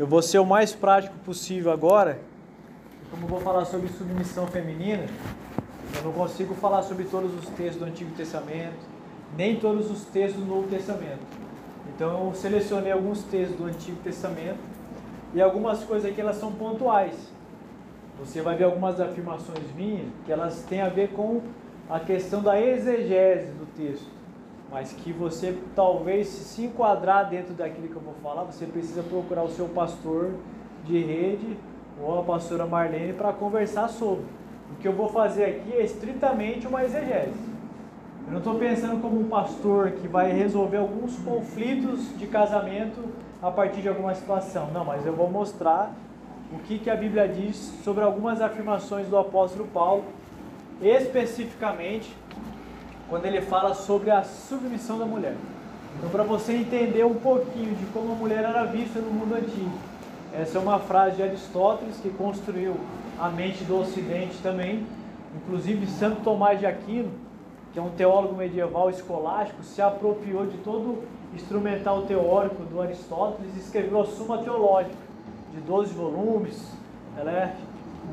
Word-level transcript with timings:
Eu 0.00 0.06
vou 0.06 0.22
ser 0.22 0.38
o 0.38 0.46
mais 0.46 0.72
prático 0.72 1.14
possível 1.18 1.70
agora. 1.70 2.18
Como 3.10 3.24
eu 3.24 3.28
vou 3.28 3.38
falar 3.38 3.66
sobre 3.66 3.86
submissão 3.90 4.46
feminina, 4.46 5.04
eu 5.94 6.02
não 6.02 6.12
consigo 6.12 6.54
falar 6.54 6.82
sobre 6.84 7.04
todos 7.04 7.34
os 7.34 7.46
textos 7.50 7.76
do 7.76 7.84
Antigo 7.84 8.10
Testamento, 8.12 8.78
nem 9.36 9.60
todos 9.60 9.90
os 9.90 10.06
textos 10.06 10.42
do 10.42 10.48
Novo 10.48 10.68
Testamento. 10.68 11.20
Então 11.94 12.28
eu 12.28 12.34
selecionei 12.34 12.90
alguns 12.90 13.24
textos 13.24 13.58
do 13.58 13.66
Antigo 13.66 13.98
Testamento 14.02 14.56
e 15.34 15.42
algumas 15.42 15.84
coisas 15.84 16.10
aqui 16.10 16.18
elas 16.18 16.36
são 16.36 16.50
pontuais. 16.50 17.16
Você 18.20 18.40
vai 18.40 18.56
ver 18.56 18.64
algumas 18.64 18.98
afirmações 18.98 19.70
minhas 19.76 20.06
que 20.24 20.32
elas 20.32 20.62
têm 20.62 20.80
a 20.80 20.88
ver 20.88 21.10
com 21.10 21.42
a 21.90 22.00
questão 22.00 22.40
da 22.40 22.58
exegese 22.58 23.52
do 23.52 23.66
texto, 23.76 24.08
mas 24.70 24.92
que 24.92 25.12
você 25.12 25.58
talvez 25.74 26.28
se 26.28 26.64
enquadrar 26.64 27.28
dentro 27.28 27.52
daquilo 27.54 27.88
que 27.88 27.96
eu 27.96 28.02
vou 28.02 28.14
falar, 28.22 28.44
você 28.44 28.66
precisa 28.66 29.02
procurar 29.02 29.42
o 29.42 29.50
seu 29.50 29.68
pastor 29.68 30.30
de 30.84 30.98
rede 30.98 31.56
ou 32.00 32.20
a 32.20 32.22
pastora 32.22 32.66
Marlene 32.66 33.12
para 33.12 33.32
conversar 33.32 33.88
sobre. 33.88 34.24
O 34.72 34.76
que 34.80 34.86
eu 34.86 34.92
vou 34.92 35.08
fazer 35.08 35.44
aqui 35.44 35.72
é 35.72 35.82
estritamente 35.82 36.66
uma 36.66 36.84
exegese. 36.84 37.50
Eu 38.26 38.32
não 38.32 38.38
estou 38.38 38.54
pensando 38.54 39.00
como 39.02 39.20
um 39.20 39.28
pastor 39.28 39.90
que 39.92 40.06
vai 40.06 40.30
resolver 40.30 40.76
alguns 40.76 41.16
conflitos 41.18 42.16
de 42.16 42.28
casamento 42.28 43.04
a 43.42 43.50
partir 43.50 43.82
de 43.82 43.88
alguma 43.88 44.14
situação. 44.14 44.70
Não, 44.72 44.84
mas 44.84 45.04
eu 45.04 45.12
vou 45.12 45.28
mostrar 45.28 45.92
o 46.52 46.58
que, 46.60 46.78
que 46.78 46.88
a 46.88 46.94
Bíblia 46.94 47.26
diz 47.26 47.56
sobre 47.82 48.04
algumas 48.04 48.40
afirmações 48.40 49.08
do 49.08 49.18
apóstolo 49.18 49.66
Paulo, 49.68 50.04
especificamente 50.80 52.14
quando 53.10 53.26
ele 53.26 53.42
fala 53.42 53.74
sobre 53.74 54.08
a 54.10 54.22
submissão 54.22 54.96
da 54.96 55.04
mulher. 55.04 55.34
Então, 55.98 56.08
para 56.08 56.22
você 56.22 56.52
entender 56.52 57.04
um 57.04 57.16
pouquinho 57.16 57.74
de 57.74 57.84
como 57.86 58.12
a 58.12 58.14
mulher 58.14 58.44
era 58.44 58.64
vista 58.64 59.00
no 59.00 59.10
mundo 59.10 59.34
antigo, 59.34 59.72
essa 60.32 60.58
é 60.58 60.60
uma 60.60 60.78
frase 60.78 61.16
de 61.16 61.24
Aristóteles 61.24 61.96
que 61.96 62.08
construiu 62.10 62.76
a 63.18 63.28
mente 63.28 63.64
do 63.64 63.80
Ocidente 63.80 64.38
também. 64.40 64.86
Inclusive, 65.34 65.86
Santo 65.88 66.22
Tomás 66.22 66.60
de 66.60 66.66
Aquino, 66.66 67.10
que 67.72 67.80
é 67.80 67.82
um 67.82 67.90
teólogo 67.90 68.36
medieval 68.36 68.88
escolástico, 68.88 69.64
se 69.64 69.82
apropriou 69.82 70.46
de 70.46 70.56
todo 70.58 71.02
instrumental 71.34 72.02
teórico 72.02 72.62
do 72.62 72.80
Aristóteles 72.80 73.50
e 73.56 73.58
escreveu 73.58 74.02
a 74.02 74.06
Suma 74.06 74.38
Teológica, 74.38 74.94
de 75.52 75.60
12 75.62 75.92
volumes. 75.94 76.72
Ela 77.18 77.30
é 77.32 77.56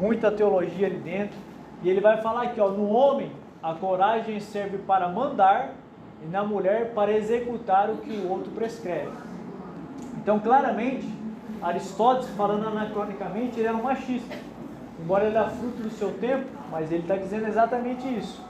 muita 0.02 0.32
teologia 0.32 0.88
ali 0.88 0.98
dentro. 0.98 1.38
E 1.84 1.89
ele 1.89 2.02
vai 2.02 2.20
falar 2.20 2.44
aqui, 2.44 2.59
ó, 2.59 2.70
no 2.70 2.89
homem 2.89 3.32
a 3.62 3.74
coragem 3.74 4.40
serve 4.40 4.78
para 4.78 5.08
mandar 5.10 5.74
e 6.24 6.28
na 6.28 6.44
mulher 6.44 6.94
para 6.94 7.12
executar 7.12 7.90
o 7.90 7.98
que 7.98 8.12
o 8.12 8.30
outro 8.30 8.52
prescreve. 8.52 9.12
Então, 10.18 10.40
claramente, 10.40 11.08
Aristóteles, 11.62 12.30
falando 12.36 12.68
anacronicamente, 12.68 13.60
ele 13.60 13.68
era 13.68 13.78
um 13.78 13.84
machista. 13.84 14.36
Embora 15.00 15.26
ele 15.26 15.36
era 15.36 15.50
fruto 15.50 15.84
do 15.84 15.90
seu 15.90 16.12
tempo, 16.14 16.46
mas 16.72 16.92
ele 16.92 17.02
está 17.02 17.16
dizendo 17.16 17.48
exatamente 17.48 18.08
isso. 18.08 18.42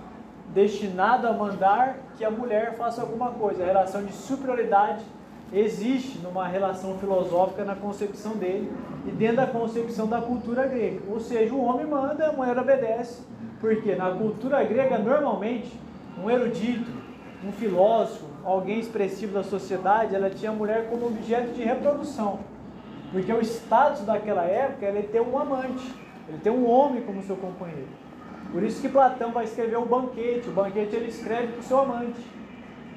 Destinado 0.54 1.28
a 1.28 1.34
mandar 1.34 1.98
que 2.18 2.24
a 2.24 2.32
mulher 2.32 2.76
faça 2.76 3.02
alguma 3.02 3.32
coisa. 3.32 3.64
A 3.64 3.66
relação 3.66 4.04
de 4.04 4.14
superioridade 4.14 5.04
existe 5.54 6.20
numa 6.20 6.48
relação 6.48 6.98
filosófica 6.98 7.64
na 7.64 7.76
concepção 7.76 8.34
dele 8.34 8.72
e 9.06 9.12
dentro 9.12 9.38
da 9.38 9.48
concepção 9.48 10.08
da 10.08 10.22
cultura 10.22 10.66
grega. 10.68 11.02
Ou 11.10 11.20
seja, 11.20 11.54
o 11.54 11.64
homem 11.64 11.86
manda, 11.86 12.30
a 12.30 12.34
mulher 12.34 12.58
obedece. 12.58 13.22
Porque 13.60 13.96
na 13.96 14.12
cultura 14.12 14.64
grega, 14.64 14.98
normalmente, 14.98 15.72
um 16.22 16.30
erudito, 16.30 16.92
um 17.44 17.52
filósofo, 17.52 18.26
alguém 18.44 18.80
expressivo 18.80 19.34
da 19.34 19.44
sociedade, 19.44 20.16
ela 20.16 20.30
tinha 20.30 20.52
a 20.52 20.54
mulher 20.54 20.90
como 20.90 21.08
objeto 21.08 21.54
de 21.54 21.64
reprodução. 21.64 22.40
Porque 23.12 23.32
o 23.32 23.42
status 23.42 24.02
daquela 24.02 24.44
época 24.44 24.86
era 24.86 25.02
ter 25.04 25.22
um 25.22 25.38
amante, 25.38 25.94
ele 26.28 26.38
ter 26.40 26.50
um 26.50 26.70
homem 26.70 27.02
como 27.04 27.24
seu 27.24 27.36
companheiro. 27.36 27.88
Por 28.52 28.64
isso 28.64 28.82
que 28.82 28.90
Platão 28.90 29.32
vai 29.32 29.46
escrever 29.46 29.78
o 29.78 29.86
banquete. 29.86 30.48
O 30.50 30.52
banquete 30.52 30.96
ele 30.96 31.10
escreve 31.10 31.48
para 31.48 31.60
o 31.60 31.64
seu 31.64 31.80
amante. 31.80 32.20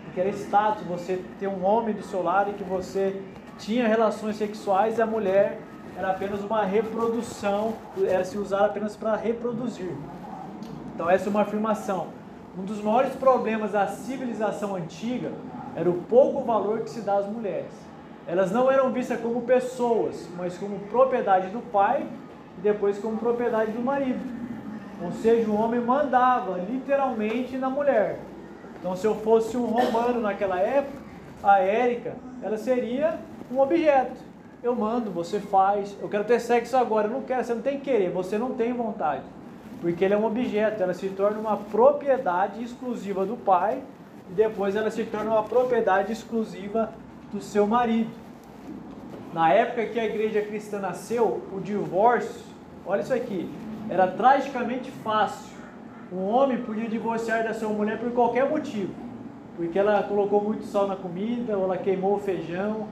Porque 0.05 0.21
era 0.21 0.31
status 0.31 0.85
você 0.85 1.23
ter 1.39 1.49
um 1.49 1.65
homem 1.65 1.95
do 1.95 2.03
seu 2.03 2.23
lado 2.23 2.51
e 2.51 2.55
que 2.55 2.65
você 2.65 3.21
tinha 3.59 3.87
relações 3.87 4.37
sexuais 4.37 4.99
e 4.99 5.03
a 5.03 5.07
mulher 5.07 5.61
era 5.97 6.11
apenas 6.11 6.43
uma 6.43 6.65
reprodução, 6.65 7.75
era 8.09 8.25
se 8.25 8.39
usar 8.39 8.67
apenas 8.67 8.97
para 8.97 9.17
reproduzir. 9.17 9.93
Então 11.01 11.09
essa 11.09 11.29
é 11.29 11.31
uma 11.31 11.41
afirmação. 11.41 12.09
Um 12.59 12.63
dos 12.63 12.83
maiores 12.83 13.15
problemas 13.15 13.73
da 13.73 13.87
civilização 13.87 14.75
antiga 14.75 15.33
era 15.75 15.89
o 15.89 15.95
pouco 16.03 16.43
valor 16.43 16.81
que 16.81 16.91
se 16.91 17.01
dá 17.01 17.17
às 17.17 17.27
mulheres. 17.27 17.73
Elas 18.27 18.53
não 18.53 18.71
eram 18.71 18.93
vistas 18.93 19.19
como 19.19 19.41
pessoas, 19.41 20.29
mas 20.37 20.59
como 20.59 20.79
propriedade 20.91 21.49
do 21.49 21.61
pai 21.73 22.07
e 22.59 22.61
depois 22.61 22.99
como 22.99 23.17
propriedade 23.17 23.73
do 23.73 23.81
marido. 23.81 24.21
Ou 25.03 25.11
seja, 25.11 25.51
o 25.51 25.59
homem 25.59 25.81
mandava 25.81 26.59
literalmente 26.59 27.57
na 27.57 27.71
mulher. 27.71 28.19
Então, 28.79 28.95
se 28.95 29.07
eu 29.07 29.15
fosse 29.15 29.57
um 29.57 29.65
romano 29.65 30.21
naquela 30.21 30.61
época, 30.61 30.99
a 31.43 31.61
Érica, 31.61 32.13
ela 32.43 32.59
seria 32.59 33.19
um 33.51 33.59
objeto. 33.59 34.21
Eu 34.63 34.77
mando, 34.77 35.11
você 35.11 35.41
faz. 35.41 35.97
Eu 35.99 36.11
quero 36.11 36.25
ter 36.25 36.41
sexo 36.41 36.77
agora, 36.77 37.07
eu 37.07 37.11
não 37.11 37.23
quero, 37.23 37.43
você 37.43 37.55
não 37.55 37.63
tem 37.63 37.79
que 37.79 37.91
querer, 37.91 38.11
você 38.11 38.37
não 38.37 38.51
tem 38.51 38.75
vontade. 38.75 39.23
Porque 39.81 40.05
ele 40.05 40.15
é 40.15 40.17
um 40.17 40.27
objeto, 40.27 40.83
ela 40.83 40.93
se 40.93 41.09
torna 41.09 41.39
uma 41.39 41.57
propriedade 41.57 42.63
exclusiva 42.63 43.25
do 43.25 43.37
pai 43.37 43.83
e 44.31 44.35
depois 44.35 44.77
ela 44.77 44.91
se 44.91 45.05
torna 45.05 45.31
uma 45.31 45.43
propriedade 45.43 46.13
exclusiva 46.13 46.93
do 47.33 47.41
seu 47.41 47.67
marido. 47.67 48.11
Na 49.33 49.53
época 49.53 49.87
que 49.87 49.99
a 49.99 50.05
igreja 50.05 50.43
cristã 50.43 50.81
nasceu, 50.81 51.43
o 51.53 51.61
divórcio, 51.61 52.43
olha 52.85 53.01
isso 53.01 53.15
aqui, 53.15 53.49
era 53.89 54.07
tragicamente 54.07 54.91
fácil. 54.91 55.57
Um 56.13 56.25
homem 56.29 56.59
podia 56.63 56.89
divorciar 56.89 57.45
da 57.45 57.55
sua 57.55 57.69
mulher 57.69 57.99
por 57.99 58.11
qualquer 58.11 58.49
motivo. 58.49 58.93
Porque 59.57 59.79
ela 59.79 60.03
colocou 60.03 60.43
muito 60.43 60.65
sal 60.65 60.89
na 60.89 60.97
comida, 60.97 61.57
ou 61.57 61.65
ela 61.65 61.77
queimou 61.77 62.17
o 62.17 62.19
feijão, 62.19 62.89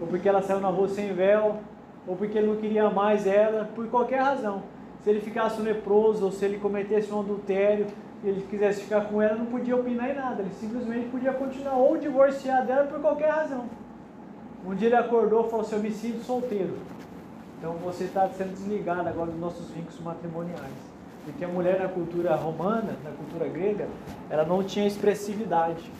ou 0.00 0.06
porque 0.06 0.28
ela 0.28 0.40
saiu 0.40 0.60
na 0.60 0.68
rua 0.68 0.88
sem 0.88 1.12
véu, 1.12 1.58
ou 2.06 2.16
porque 2.16 2.38
ele 2.38 2.46
não 2.46 2.56
queria 2.56 2.88
mais 2.88 3.26
ela, 3.26 3.68
por 3.74 3.86
qualquer 3.88 4.20
razão. 4.20 4.62
Se 5.02 5.10
ele 5.10 5.20
ficasse 5.20 5.60
leproso, 5.60 6.24
ou 6.24 6.32
se 6.32 6.44
ele 6.44 6.58
cometesse 6.58 7.12
um 7.12 7.20
adultério, 7.20 7.86
e 8.22 8.28
ele 8.28 8.46
quisesse 8.48 8.82
ficar 8.82 9.02
com 9.02 9.20
ela, 9.20 9.34
não 9.34 9.46
podia 9.46 9.74
opinar 9.74 10.10
em 10.10 10.14
nada. 10.14 10.42
Ele 10.42 10.54
simplesmente 10.54 11.08
podia 11.08 11.32
continuar 11.32 11.76
ou 11.76 11.96
divorciar 11.96 12.64
dela 12.64 12.86
por 12.86 13.00
qualquer 13.00 13.30
razão. 13.30 13.64
Um 14.64 14.74
dia 14.74 14.88
ele 14.88 14.96
acordou 14.96 15.46
e 15.46 15.50
falou 15.50 15.66
assim, 15.66 15.74
eu 15.74 15.82
me 15.82 15.90
sinto 15.90 16.22
solteiro. 16.24 16.76
Então 17.58 17.72
você 17.74 18.04
está 18.04 18.28
sendo 18.28 18.52
desligado 18.52 19.08
agora 19.08 19.30
dos 19.30 19.40
nossos 19.40 19.68
vínculos 19.70 20.00
matrimoniais. 20.00 20.92
Porque 21.24 21.44
a 21.44 21.48
mulher 21.48 21.80
na 21.80 21.88
cultura 21.88 22.34
romana, 22.36 22.96
na 23.04 23.10
cultura 23.10 23.48
grega, 23.48 23.88
ela 24.30 24.44
não 24.44 24.62
tinha 24.62 24.86
expressividade. 24.86 25.90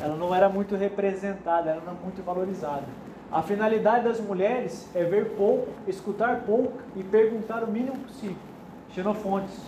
Ela 0.00 0.16
não 0.16 0.34
era 0.34 0.48
muito 0.48 0.74
representada, 0.74 1.70
ela 1.70 1.80
não 1.80 1.92
era 1.92 2.00
muito 2.02 2.24
valorizada. 2.24 2.86
A 3.32 3.40
finalidade 3.40 4.04
das 4.04 4.20
mulheres 4.20 4.86
é 4.94 5.04
ver 5.04 5.30
pouco, 5.30 5.68
escutar 5.88 6.42
pouco 6.42 6.74
e 6.94 7.02
perguntar 7.02 7.64
o 7.64 7.66
mínimo 7.66 7.96
possível. 8.00 8.36
Xenofontes. 8.94 9.58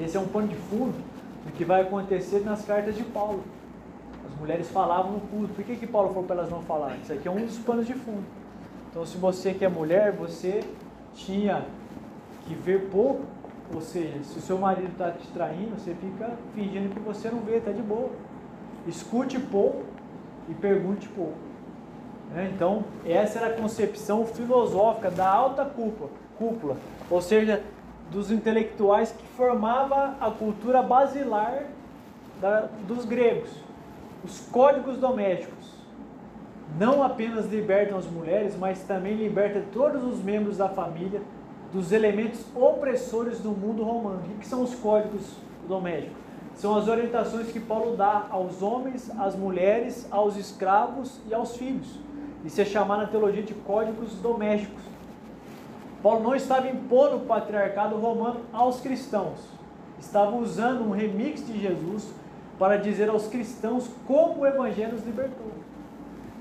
Esse 0.00 0.16
é 0.16 0.20
um 0.20 0.28
pano 0.28 0.46
de 0.46 0.54
fundo 0.54 0.94
do 1.44 1.52
que 1.52 1.64
vai 1.64 1.82
acontecer 1.82 2.44
nas 2.44 2.64
cartas 2.64 2.94
de 2.94 3.02
Paulo. 3.02 3.42
As 4.24 4.38
mulheres 4.38 4.68
falavam 4.68 5.14
no 5.14 5.20
culto. 5.22 5.54
Por 5.54 5.64
que, 5.64 5.74
que 5.74 5.88
Paulo 5.88 6.10
falou 6.10 6.22
para 6.22 6.36
elas 6.36 6.50
não 6.50 6.62
falarem? 6.62 7.00
Isso 7.00 7.12
aqui 7.12 7.26
é 7.26 7.30
um 7.32 7.44
dos 7.44 7.58
panos 7.58 7.84
de 7.84 7.94
fundo. 7.94 8.24
Então, 8.90 9.04
se 9.04 9.18
você 9.18 9.52
que 9.52 9.64
é 9.64 9.68
mulher, 9.68 10.12
você 10.12 10.62
tinha 11.14 11.64
que 12.46 12.54
ver 12.54 12.88
pouco, 12.90 13.24
ou 13.74 13.80
seja, 13.80 14.22
se 14.22 14.38
o 14.38 14.40
seu 14.40 14.56
marido 14.56 14.92
está 14.92 15.10
te 15.10 15.26
traindo, 15.28 15.74
você 15.76 15.94
fica 15.94 16.30
fingindo 16.54 16.94
que 16.94 17.00
você 17.00 17.28
não 17.28 17.40
vê, 17.40 17.56
está 17.56 17.72
de 17.72 17.82
boa. 17.82 18.10
Escute 18.86 19.36
pouco 19.40 19.82
e 20.48 20.54
pergunte 20.54 21.08
pouco. 21.08 21.45
Né? 22.30 22.50
Então, 22.54 22.84
essa 23.04 23.38
era 23.38 23.48
a 23.48 23.56
concepção 23.56 24.26
filosófica 24.26 25.10
da 25.10 25.28
alta 25.28 25.64
cúpula, 25.64 26.10
cúpula, 26.38 26.76
ou 27.10 27.20
seja, 27.20 27.62
dos 28.10 28.30
intelectuais 28.30 29.12
que 29.12 29.26
formava 29.36 30.14
a 30.20 30.30
cultura 30.30 30.82
basilar 30.82 31.64
da, 32.40 32.68
dos 32.86 33.04
gregos. 33.04 33.50
Os 34.24 34.40
códigos 34.50 34.98
domésticos 34.98 35.76
não 36.78 37.02
apenas 37.02 37.46
libertam 37.46 37.96
as 37.96 38.06
mulheres, 38.06 38.56
mas 38.58 38.82
também 38.82 39.14
libertam 39.14 39.62
todos 39.72 40.04
os 40.04 40.22
membros 40.22 40.56
da 40.56 40.68
família 40.68 41.22
dos 41.72 41.92
elementos 41.92 42.44
opressores 42.54 43.40
do 43.40 43.50
mundo 43.50 43.82
romano. 43.82 44.22
O 44.34 44.38
que 44.38 44.46
são 44.46 44.62
os 44.62 44.74
códigos 44.74 45.36
domésticos? 45.68 46.16
São 46.54 46.76
as 46.76 46.88
orientações 46.88 47.48
que 47.48 47.60
Paulo 47.60 47.96
dá 47.96 48.26
aos 48.30 48.62
homens, 48.62 49.10
às 49.18 49.36
mulheres, 49.36 50.06
aos 50.10 50.36
escravos 50.36 51.20
e 51.28 51.34
aos 51.34 51.56
filhos. 51.56 51.98
Isso 52.46 52.60
é 52.60 52.64
chamado 52.64 53.00
na 53.00 53.08
teologia 53.08 53.42
de 53.42 53.52
códigos 53.52 54.12
domésticos. 54.14 54.82
Paulo 56.00 56.22
não 56.22 56.34
estava 56.36 56.68
impondo 56.68 57.16
o 57.16 57.20
patriarcado 57.20 57.96
romano 57.96 58.42
aos 58.52 58.80
cristãos. 58.80 59.40
Estava 59.98 60.36
usando 60.36 60.82
um 60.82 60.92
remix 60.92 61.44
de 61.44 61.60
Jesus 61.60 62.08
para 62.56 62.76
dizer 62.76 63.08
aos 63.08 63.26
cristãos 63.26 63.90
como 64.06 64.42
o 64.42 64.46
evangelho 64.46 64.94
os 64.94 65.04
libertou. 65.04 65.50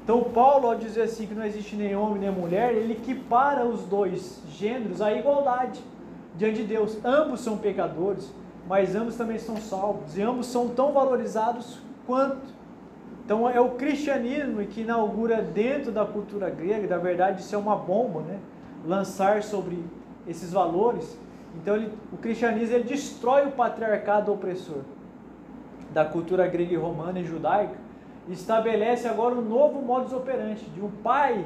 Então, 0.04 0.25
Paulo, 0.25 0.68
ao 0.68 0.75
dizer 0.75 1.02
assim 1.02 1.25
que 1.25 1.34
não 1.34 1.44
existe 1.44 1.75
nem 1.75 1.96
homem 1.96 2.19
nem 2.19 2.31
mulher, 2.31 2.75
ele 2.75 2.94
equipara 2.94 3.66
os 3.66 3.81
dois 3.81 4.44
gêneros 4.48 5.02
à 5.02 5.12
igualdade 5.12 5.81
diante 6.36 6.57
de 6.57 6.66
Deus. 6.66 7.04
Ambos 7.04 7.42
são 7.42 7.57
pecadores, 7.57 8.31
mas 8.68 8.96
ambos 8.96 9.16
também 9.16 9.40
são 9.40 9.57
salvos, 9.57 10.16
e 10.16 10.22
ambos 10.22 10.46
são 10.46 10.69
tão 10.69 10.92
valorizados 10.92 11.80
quanto. 12.06 12.55
Então, 13.25 13.50
é 13.50 13.60
o 13.60 13.72
cristianismo 13.72 14.63
que 14.68 14.81
inaugura 14.81 15.42
dentro 15.42 15.92
da 15.92 16.06
cultura 16.06 16.48
grega, 16.48 16.88
na 16.88 17.01
verdade, 17.01 17.42
isso 17.42 17.56
é 17.56 17.57
uma 17.57 17.75
bomba, 17.75 18.22
né? 18.22 18.39
Lançar 18.86 19.42
sobre 19.42 19.83
esses 20.27 20.54
valores. 20.54 21.18
Então, 21.56 21.75
ele, 21.75 21.92
o 22.13 22.18
cristianismo 22.18 22.75
ele 22.75 22.83
destrói 22.83 23.48
o 23.48 23.51
patriarcado 23.51 24.31
opressor 24.31 24.83
da 25.92 26.06
cultura 26.06 26.45
grega 26.45 26.74
e 26.74 26.77
romana 26.77 27.19
e 27.19 27.25
judaica 27.25 27.74
estabelece 28.30 29.07
agora 29.07 29.33
um 29.33 29.42
novo 29.42 29.81
modus 29.81 30.13
operandi 30.13 30.66
de 30.66 30.81
um 30.81 30.92
pai. 31.04 31.44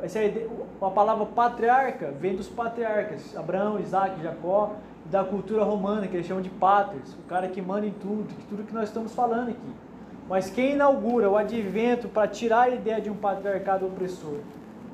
Essa 0.00 0.22
ideia, 0.22 0.48
a 0.80 0.90
palavra 0.90 1.26
patriarca 1.26 2.10
vem 2.12 2.36
dos 2.36 2.48
patriarcas, 2.48 3.36
Abraão, 3.36 3.80
Isaac, 3.80 4.22
Jacó, 4.22 4.76
da 5.06 5.24
cultura 5.24 5.64
romana, 5.64 6.06
que 6.06 6.16
eles 6.16 6.26
chamam 6.26 6.42
de 6.42 6.50
patres, 6.50 7.12
o 7.14 7.22
cara 7.28 7.48
que 7.48 7.60
manda 7.60 7.86
em 7.86 7.92
tudo, 7.92 8.26
tudo 8.48 8.62
que 8.62 8.74
nós 8.74 8.88
estamos 8.88 9.12
falando 9.14 9.50
aqui. 9.50 9.87
Mas 10.28 10.50
quem 10.50 10.72
inaugura 10.72 11.30
o 11.30 11.36
advento 11.36 12.06
para 12.06 12.28
tirar 12.28 12.64
a 12.64 12.68
ideia 12.68 13.00
de 13.00 13.08
um 13.08 13.14
patriarcado 13.14 13.86
opressor 13.86 14.38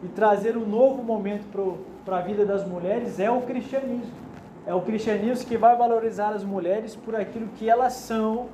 e 0.03 0.09
trazer 0.09 0.57
um 0.57 0.65
novo 0.65 1.03
momento 1.03 1.45
para 2.05 2.19
a 2.19 2.21
vida 2.21 2.47
das 2.47 2.67
mulheres 2.67 3.19
é 3.19 3.31
o 3.31 3.41
cristianismo. 3.43 4.13
É 4.67 4.73
o 4.73 4.81
cristianismo 4.81 5.47
que 5.47 5.57
vai 5.57 5.77
valorizar 5.77 6.31
as 6.31 6.45
mulheres 6.45 6.95
por 6.95 7.17
aquilo 7.17 7.49
que 7.59 7.69
elas 7.69 7.95
são 7.95 8.47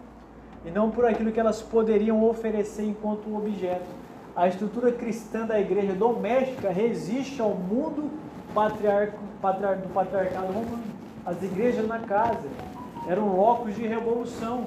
e 0.65 0.71
não 0.71 0.91
por 0.91 1.05
aquilo 1.05 1.31
que 1.31 1.39
elas 1.39 1.61
poderiam 1.61 2.25
oferecer 2.25 2.85
enquanto 2.85 3.29
um 3.29 3.37
objeto. 3.37 3.87
A 4.35 4.49
estrutura 4.49 4.91
cristã 4.91 5.45
da 5.45 5.61
igreja 5.61 5.93
doméstica 5.93 6.71
resiste 6.71 7.43
ao 7.43 7.51
mundo 7.51 8.11
patriarco, 8.55 9.19
patriar, 9.41 9.77
do 9.77 9.89
patriarcado 9.93 10.47
romano. 10.47 10.83
As 11.27 11.43
igrejas 11.43 11.87
na 11.87 11.99
casa 11.99 12.49
eram 13.07 13.37
locos 13.37 13.75
de 13.75 13.87
revolução, 13.87 14.67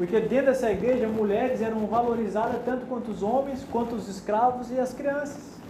porque 0.00 0.18
dentro 0.18 0.46
dessa 0.46 0.72
igreja 0.72 1.06
mulheres 1.06 1.60
eram 1.60 1.86
valorizadas 1.86 2.62
tanto 2.64 2.86
quanto 2.86 3.10
os 3.10 3.22
homens, 3.22 3.66
quanto 3.70 3.94
os 3.94 4.08
escravos 4.08 4.70
e 4.70 4.80
as 4.80 4.94
crianças. 4.94 5.60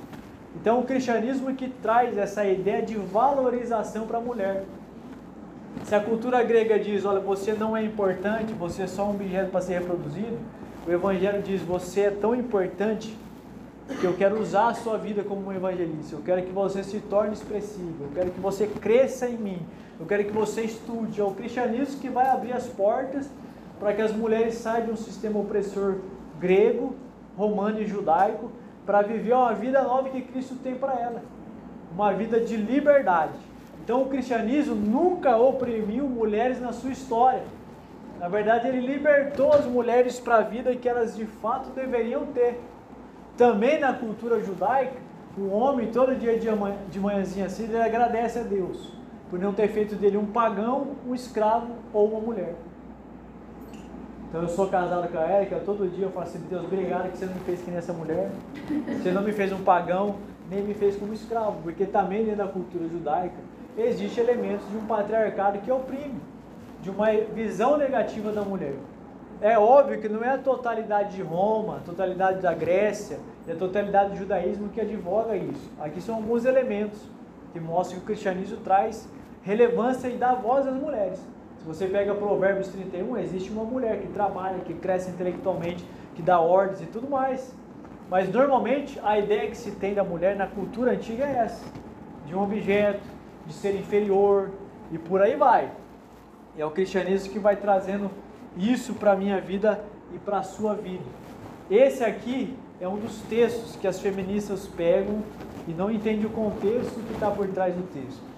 Então 0.55 0.79
o 0.79 0.85
cristianismo 0.85 1.53
que 1.53 1.69
traz 1.69 2.17
essa 2.17 2.45
ideia 2.45 2.81
de 2.81 2.95
valorização 2.95 4.07
para 4.07 4.19
a 4.19 4.21
mulher. 4.21 4.63
Se 5.85 5.97
a 5.97 6.01
cultura 6.01 6.45
grega 6.45 6.79
diz, 6.79 7.05
olha, 7.05 7.19
você 7.19 7.55
não 7.55 7.77
é 7.77 7.83
importante, 7.83 8.53
você 8.53 8.83
é 8.83 8.87
só 8.87 9.07
um 9.07 9.11
objeto 9.11 9.51
para 9.51 9.63
ser 9.63 9.81
reproduzido, 9.81 10.39
o 10.87 10.93
Evangelho 10.93 11.43
diz, 11.43 11.61
você 11.63 12.03
é 12.03 12.11
tão 12.13 12.33
importante 12.33 13.13
que 14.01 14.05
eu 14.05 14.15
quero 14.15 14.41
usar 14.41 14.69
a 14.69 14.75
sua 14.75 14.97
vida 14.97 15.25
como 15.25 15.49
um 15.49 15.53
evangelista, 15.53 16.15
eu 16.15 16.23
quero 16.25 16.43
que 16.43 16.53
você 16.53 16.85
se 16.85 17.01
torne 17.01 17.33
expressivo, 17.33 18.05
eu 18.05 18.11
quero 18.15 18.31
que 18.31 18.39
você 18.39 18.69
cresça 18.69 19.29
em 19.29 19.37
mim, 19.37 19.59
eu 19.99 20.07
quero 20.07 20.23
que 20.23 20.31
você 20.31 20.63
estude. 20.63 21.21
É 21.21 21.25
o 21.25 21.33
cristianismo 21.33 22.01
que 22.01 22.09
vai 22.09 22.29
abrir 22.29 22.53
as 22.53 22.69
portas 22.69 23.29
para 23.81 23.93
que 23.93 24.03
as 24.03 24.13
mulheres 24.13 24.55
saiam 24.55 24.87
de 24.87 24.93
um 24.93 24.97
sistema 24.97 25.41
opressor 25.41 25.97
grego, 26.39 26.95
romano 27.37 27.81
e 27.81 27.87
judaico, 27.87 28.53
para 28.87 29.03
viver 29.03 29.33
uma 29.33 29.53
vida 29.53 29.83
nova 29.83 30.09
que 30.11 30.23
Cristo 30.23 30.55
tem 30.63 30.77
para 30.77 30.93
ela, 30.93 31.23
uma 31.93 32.13
vida 32.13 32.39
de 32.39 32.57
liberdade 32.57 33.51
então 33.91 34.03
o 34.03 34.07
cristianismo 34.09 34.75
nunca 34.75 35.37
oprimiu 35.37 36.07
mulheres 36.07 36.61
na 36.61 36.73
sua 36.73 36.91
história. 36.91 37.43
Na 38.21 38.29
verdade, 38.29 38.69
ele 38.69 38.87
libertou 38.87 39.53
as 39.53 39.65
mulheres 39.65 40.21
para 40.21 40.37
a 40.37 40.43
vida 40.43 40.77
que 40.77 40.89
elas 40.89 41.17
de 41.17 41.25
fato 41.25 41.71
deveriam 41.71 42.27
ter. 42.27 42.61
Também 43.37 43.81
na 43.81 43.93
cultura 43.93 44.41
judaica, 44.41 44.95
o 45.37 45.49
homem 45.49 45.91
todo 45.91 46.15
dia 46.15 46.39
de 46.39 47.01
manhãzinha 47.01 47.47
assim, 47.47 47.65
ele 47.65 47.81
agradece 47.81 48.39
a 48.39 48.43
Deus 48.43 48.93
por 49.31 49.41
não 49.41 49.53
ter 49.53 49.67
feito 49.69 49.97
dele 49.97 50.17
um 50.17 50.27
pagão, 50.27 50.89
um 51.05 51.13
escravo 51.13 51.69
ou 51.93 52.11
uma 52.11 52.21
mulher. 52.21 52.55
Então 54.31 54.43
eu 54.43 54.49
sou 54.49 54.69
casado 54.69 55.09
com 55.09 55.19
a 55.19 55.39
Erika, 55.39 55.61
todo 55.67 55.91
dia 55.91 56.05
eu 56.05 56.11
falo 56.13 56.25
assim, 56.25 56.39
Deus, 56.49 56.65
obrigado 56.65 57.11
que 57.11 57.19
você 57.19 57.27
não 57.27 57.35
me 57.35 57.41
fez 57.41 57.61
que 57.63 57.71
essa 57.73 57.93
mulher. 57.93 58.31
Você 59.03 59.11
não 59.11 59.23
me 59.23 59.33
fez 59.33 59.51
um 59.51 59.61
pagão, 59.65 60.15
nem 60.49 60.63
me 60.63 60.73
fez 60.73 60.97
como 60.97 61.13
escravo, 61.13 61.61
porque 61.65 61.85
também 61.85 62.23
dentro 62.25 62.39
da 62.39 62.47
cultura 62.47 62.87
judaica 62.89 63.35
existe 63.77 64.21
elementos 64.21 64.69
de 64.71 64.77
um 64.77 64.87
patriarcado 64.87 65.59
que 65.59 65.73
oprime, 65.73 66.21
de 66.81 66.91
uma 66.91 67.11
visão 67.11 67.77
negativa 67.77 68.31
da 68.31 68.43
mulher. 68.43 68.75
É 69.41 69.59
óbvio 69.59 70.01
que 70.01 70.09
não 70.09 70.23
é 70.23 70.29
a 70.29 70.39
totalidade 70.39 71.17
de 71.17 71.23
Roma, 71.23 71.79
a 71.79 71.81
totalidade 71.81 72.41
da 72.41 72.55
Grécia 72.55 73.19
e 73.49 73.51
a 73.51 73.57
totalidade 73.57 74.11
do 74.11 74.17
judaísmo 74.17 74.69
que 74.69 74.81
advoga 74.81 75.35
isso. 75.35 75.73
Aqui 75.81 76.01
são 76.01 76.15
alguns 76.15 76.45
elementos 76.45 77.01
que 77.53 77.59
mostram 77.59 77.99
que 77.99 78.05
o 78.05 78.07
cristianismo 78.07 78.59
traz 78.59 79.09
relevância 79.43 80.07
e 80.07 80.17
dá 80.17 80.35
voz 80.35 80.69
às 80.69 80.75
mulheres. 80.75 81.21
Se 81.61 81.67
você 81.67 81.87
pega 81.87 82.15
Provérbios 82.15 82.69
31, 82.69 83.19
existe 83.19 83.51
uma 83.51 83.65
mulher 83.65 84.01
que 84.01 84.09
trabalha, 84.09 84.61
que 84.61 84.73
cresce 84.73 85.11
intelectualmente, 85.11 85.85
que 86.15 86.23
dá 86.23 86.41
ordens 86.41 86.81
e 86.81 86.87
tudo 86.87 87.07
mais. 87.07 87.55
Mas 88.09 88.33
normalmente 88.33 88.99
a 89.03 89.19
ideia 89.19 89.51
que 89.51 89.57
se 89.57 89.73
tem 89.73 89.93
da 89.93 90.03
mulher 90.03 90.35
na 90.37 90.47
cultura 90.47 90.93
antiga 90.93 91.23
é 91.23 91.37
essa: 91.37 91.63
de 92.25 92.35
um 92.35 92.43
objeto, 92.43 93.03
de 93.47 93.53
ser 93.53 93.79
inferior 93.79 94.51
e 94.91 94.97
por 94.97 95.21
aí 95.21 95.37
vai. 95.37 95.71
É 96.57 96.65
o 96.65 96.71
cristianismo 96.71 97.31
que 97.31 97.39
vai 97.39 97.57
trazendo 97.57 98.11
isso 98.57 98.95
para 98.95 99.13
a 99.13 99.17
minha 99.17 99.39
vida 99.39 99.85
e 100.15 100.19
para 100.19 100.39
a 100.39 100.43
sua 100.43 100.75
vida. 100.75 101.05
Esse 101.71 102.03
aqui 102.03 102.57
é 102.81 102.89
um 102.89 102.97
dos 102.97 103.21
textos 103.29 103.77
que 103.77 103.87
as 103.87 104.01
feministas 104.01 104.67
pegam 104.67 105.23
e 105.69 105.73
não 105.73 105.91
entendem 105.91 106.25
o 106.25 106.31
contexto 106.31 106.99
que 107.07 107.13
está 107.13 107.31
por 107.31 107.47
trás 107.49 107.75
do 107.75 107.83
texto. 107.93 108.30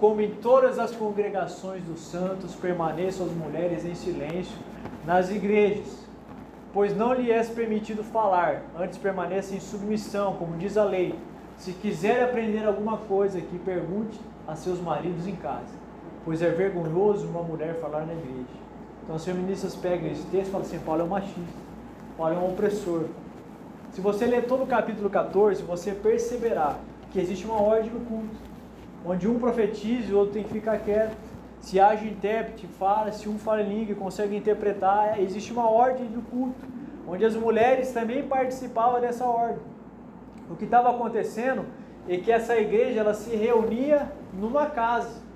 Como 0.00 0.20
em 0.20 0.30
todas 0.30 0.78
as 0.78 0.92
congregações 0.92 1.82
dos 1.82 1.98
santos, 2.00 2.54
permaneçam 2.54 3.26
as 3.26 3.32
mulheres 3.32 3.84
em 3.84 3.96
silêncio 3.96 4.56
nas 5.04 5.28
igrejas, 5.28 6.06
pois 6.72 6.96
não 6.96 7.12
lhe 7.12 7.32
é 7.32 7.42
permitido 7.42 8.04
falar, 8.04 8.62
antes 8.78 8.96
permaneça 8.96 9.56
em 9.56 9.60
submissão, 9.60 10.34
como 10.34 10.56
diz 10.56 10.76
a 10.76 10.84
lei. 10.84 11.18
Se 11.56 11.72
quiser 11.72 12.22
aprender 12.22 12.64
alguma 12.64 12.96
coisa, 12.96 13.40
que 13.40 13.58
pergunte 13.58 14.20
a 14.46 14.54
seus 14.54 14.80
maridos 14.80 15.26
em 15.26 15.34
casa, 15.34 15.74
pois 16.24 16.42
é 16.42 16.50
vergonhoso 16.50 17.26
uma 17.26 17.42
mulher 17.42 17.80
falar 17.80 18.06
na 18.06 18.12
igreja. 18.12 18.58
Então 19.02 19.16
as 19.16 19.24
feministas 19.24 19.74
pegam 19.74 20.08
esse 20.10 20.22
texto 20.26 20.48
e 20.48 20.52
falam 20.52 20.66
assim: 20.66 20.78
Paulo 20.78 21.00
é 21.00 21.04
um 21.04 21.08
machista, 21.08 21.42
Paulo 22.16 22.34
é 22.34 22.38
um 22.38 22.52
opressor. 22.52 23.06
Se 23.90 24.00
você 24.00 24.26
ler 24.26 24.44
todo 24.44 24.62
o 24.62 24.66
capítulo 24.66 25.10
14, 25.10 25.62
você 25.64 25.90
perceberá 25.90 26.76
que 27.10 27.18
existe 27.18 27.44
uma 27.46 27.60
ordem 27.60 27.90
no 27.90 28.00
culto, 28.00 28.47
onde 29.04 29.28
um 29.28 29.38
profetiza 29.38 30.10
e 30.10 30.14
o 30.14 30.18
outro 30.18 30.34
tem 30.34 30.42
que 30.42 30.52
ficar 30.52 30.78
quieto. 30.78 31.16
Se 31.60 31.80
age 31.80 32.06
intérprete, 32.08 32.66
fala, 32.66 33.10
se 33.12 33.28
um 33.28 33.38
fala 33.38 33.62
em 33.62 33.68
língua 33.68 33.92
e 33.92 33.94
consegue 33.94 34.36
interpretar, 34.36 35.20
existe 35.20 35.52
uma 35.52 35.68
ordem 35.68 36.06
do 36.06 36.22
culto, 36.22 36.66
onde 37.06 37.24
as 37.24 37.34
mulheres 37.34 37.92
também 37.92 38.22
participavam 38.22 39.00
dessa 39.00 39.24
ordem. 39.24 39.58
O 40.50 40.56
que 40.56 40.64
estava 40.64 40.90
acontecendo 40.90 41.64
é 42.08 42.16
que 42.16 42.30
essa 42.30 42.56
igreja 42.56 43.00
ela 43.00 43.12
se 43.12 43.34
reunia 43.34 44.10
numa 44.32 44.66
casa. 44.66 45.26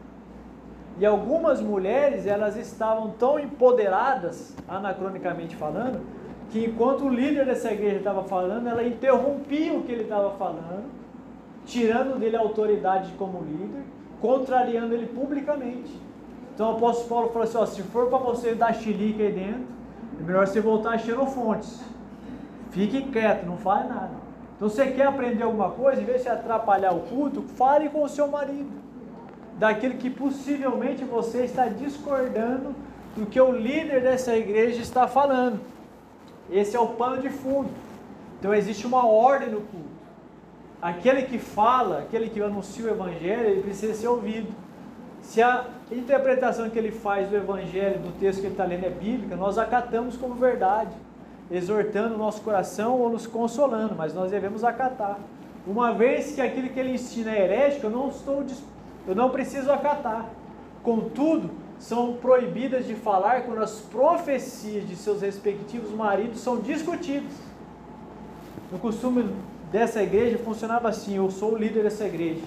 E 0.98 1.06
algumas 1.06 1.60
mulheres, 1.60 2.26
elas 2.26 2.56
estavam 2.56 3.10
tão 3.10 3.38
empoderadas, 3.38 4.54
anacronicamente 4.68 5.56
falando, 5.56 6.00
que 6.50 6.66
enquanto 6.66 7.04
o 7.04 7.08
líder 7.08 7.46
dessa 7.46 7.72
igreja 7.72 7.96
estava 7.96 8.24
falando, 8.24 8.68
ela 8.68 8.84
interrompia 8.84 9.72
o 9.72 9.82
que 9.82 9.92
ele 9.92 10.02
estava 10.02 10.30
falando, 10.32 10.84
tirando 11.66 12.18
dele 12.18 12.36
a 12.36 12.40
autoridade 12.40 13.12
como 13.18 13.42
líder, 13.42 13.82
contrariando 14.20 14.94
ele 14.94 15.06
publicamente. 15.06 16.00
Então 16.54 16.72
o 16.72 16.76
apóstolo 16.76 17.08
Paulo 17.08 17.28
falou 17.28 17.42
assim: 17.44 17.58
ó, 17.58 17.66
se 17.66 17.82
for 17.82 18.08
para 18.08 18.18
você 18.18 18.54
dar 18.54 18.74
chilique 18.74 19.22
aí 19.22 19.32
dentro, 19.32 19.66
é 20.20 20.22
melhor 20.22 20.46
você 20.46 20.60
voltar 20.60 20.94
a 20.94 20.98
xenofontes. 20.98 21.80
Fique 22.70 23.02
quieto, 23.02 23.44
não 23.46 23.56
fale 23.56 23.88
nada. 23.88 24.22
Então 24.56 24.68
você 24.68 24.86
quer 24.86 25.06
aprender 25.06 25.42
alguma 25.42 25.70
coisa, 25.70 26.00
em 26.00 26.04
vez 26.04 26.22
de 26.22 26.28
atrapalhar 26.28 26.92
o 26.92 27.00
culto, 27.00 27.42
fale 27.42 27.88
com 27.88 28.02
o 28.02 28.08
seu 28.08 28.28
marido 28.28 28.70
daquilo 29.58 29.94
que 29.94 30.10
possivelmente 30.10 31.04
você 31.04 31.44
está 31.44 31.66
discordando 31.66 32.74
do 33.16 33.26
que 33.26 33.40
o 33.40 33.52
líder 33.52 34.00
dessa 34.02 34.36
igreja 34.36 34.80
está 34.80 35.06
falando. 35.06 35.60
Esse 36.50 36.76
é 36.76 36.80
o 36.80 36.88
pano 36.88 37.20
de 37.20 37.28
fundo. 37.28 37.70
Então 38.38 38.54
existe 38.54 38.86
uma 38.86 39.06
ordem 39.06 39.50
no 39.50 39.60
culto. 39.60 39.91
Aquele 40.82 41.22
que 41.22 41.38
fala, 41.38 42.00
aquele 42.00 42.28
que 42.28 42.42
anuncia 42.42 42.84
o 42.84 42.90
evangelho, 42.90 43.46
ele 43.46 43.62
precisa 43.62 43.94
ser 43.94 44.08
ouvido. 44.08 44.48
Se 45.20 45.40
a 45.40 45.66
interpretação 45.92 46.68
que 46.68 46.76
ele 46.76 46.90
faz 46.90 47.28
do 47.28 47.36
evangelho, 47.36 48.00
do 48.00 48.18
texto 48.18 48.40
que 48.40 48.46
ele 48.46 48.54
está 48.54 48.64
lendo 48.64 48.84
é 48.84 48.90
bíblica, 48.90 49.36
nós 49.36 49.58
acatamos 49.58 50.16
como 50.16 50.34
verdade, 50.34 50.90
exortando 51.48 52.16
o 52.16 52.18
nosso 52.18 52.42
coração 52.42 52.98
ou 52.98 53.08
nos 53.08 53.28
consolando, 53.28 53.94
mas 53.96 54.12
nós 54.12 54.32
devemos 54.32 54.64
acatar. 54.64 55.20
Uma 55.64 55.92
vez 55.92 56.34
que 56.34 56.40
aquilo 56.40 56.68
que 56.68 56.80
ele 56.80 56.94
ensina 56.94 57.30
é 57.30 57.44
herético, 57.44 57.86
eu 57.86 57.90
não 57.90 58.08
estou 58.08 58.44
eu 59.06 59.14
não 59.14 59.30
preciso 59.30 59.70
acatar. 59.70 60.28
Contudo, 60.82 61.50
são 61.78 62.14
proibidas 62.14 62.86
de 62.86 62.96
falar 62.96 63.42
quando 63.42 63.62
as 63.62 63.78
profecias 63.80 64.88
de 64.88 64.96
seus 64.96 65.22
respectivos 65.22 65.92
maridos 65.92 66.40
são 66.40 66.58
discutidas. 66.58 67.32
No 68.72 68.80
costume 68.80 69.32
dessa 69.72 70.02
igreja 70.02 70.38
funcionava 70.38 70.88
assim: 70.88 71.16
eu 71.16 71.30
sou 71.30 71.54
o 71.54 71.56
líder 71.56 71.82
dessa 71.82 72.04
igreja. 72.04 72.42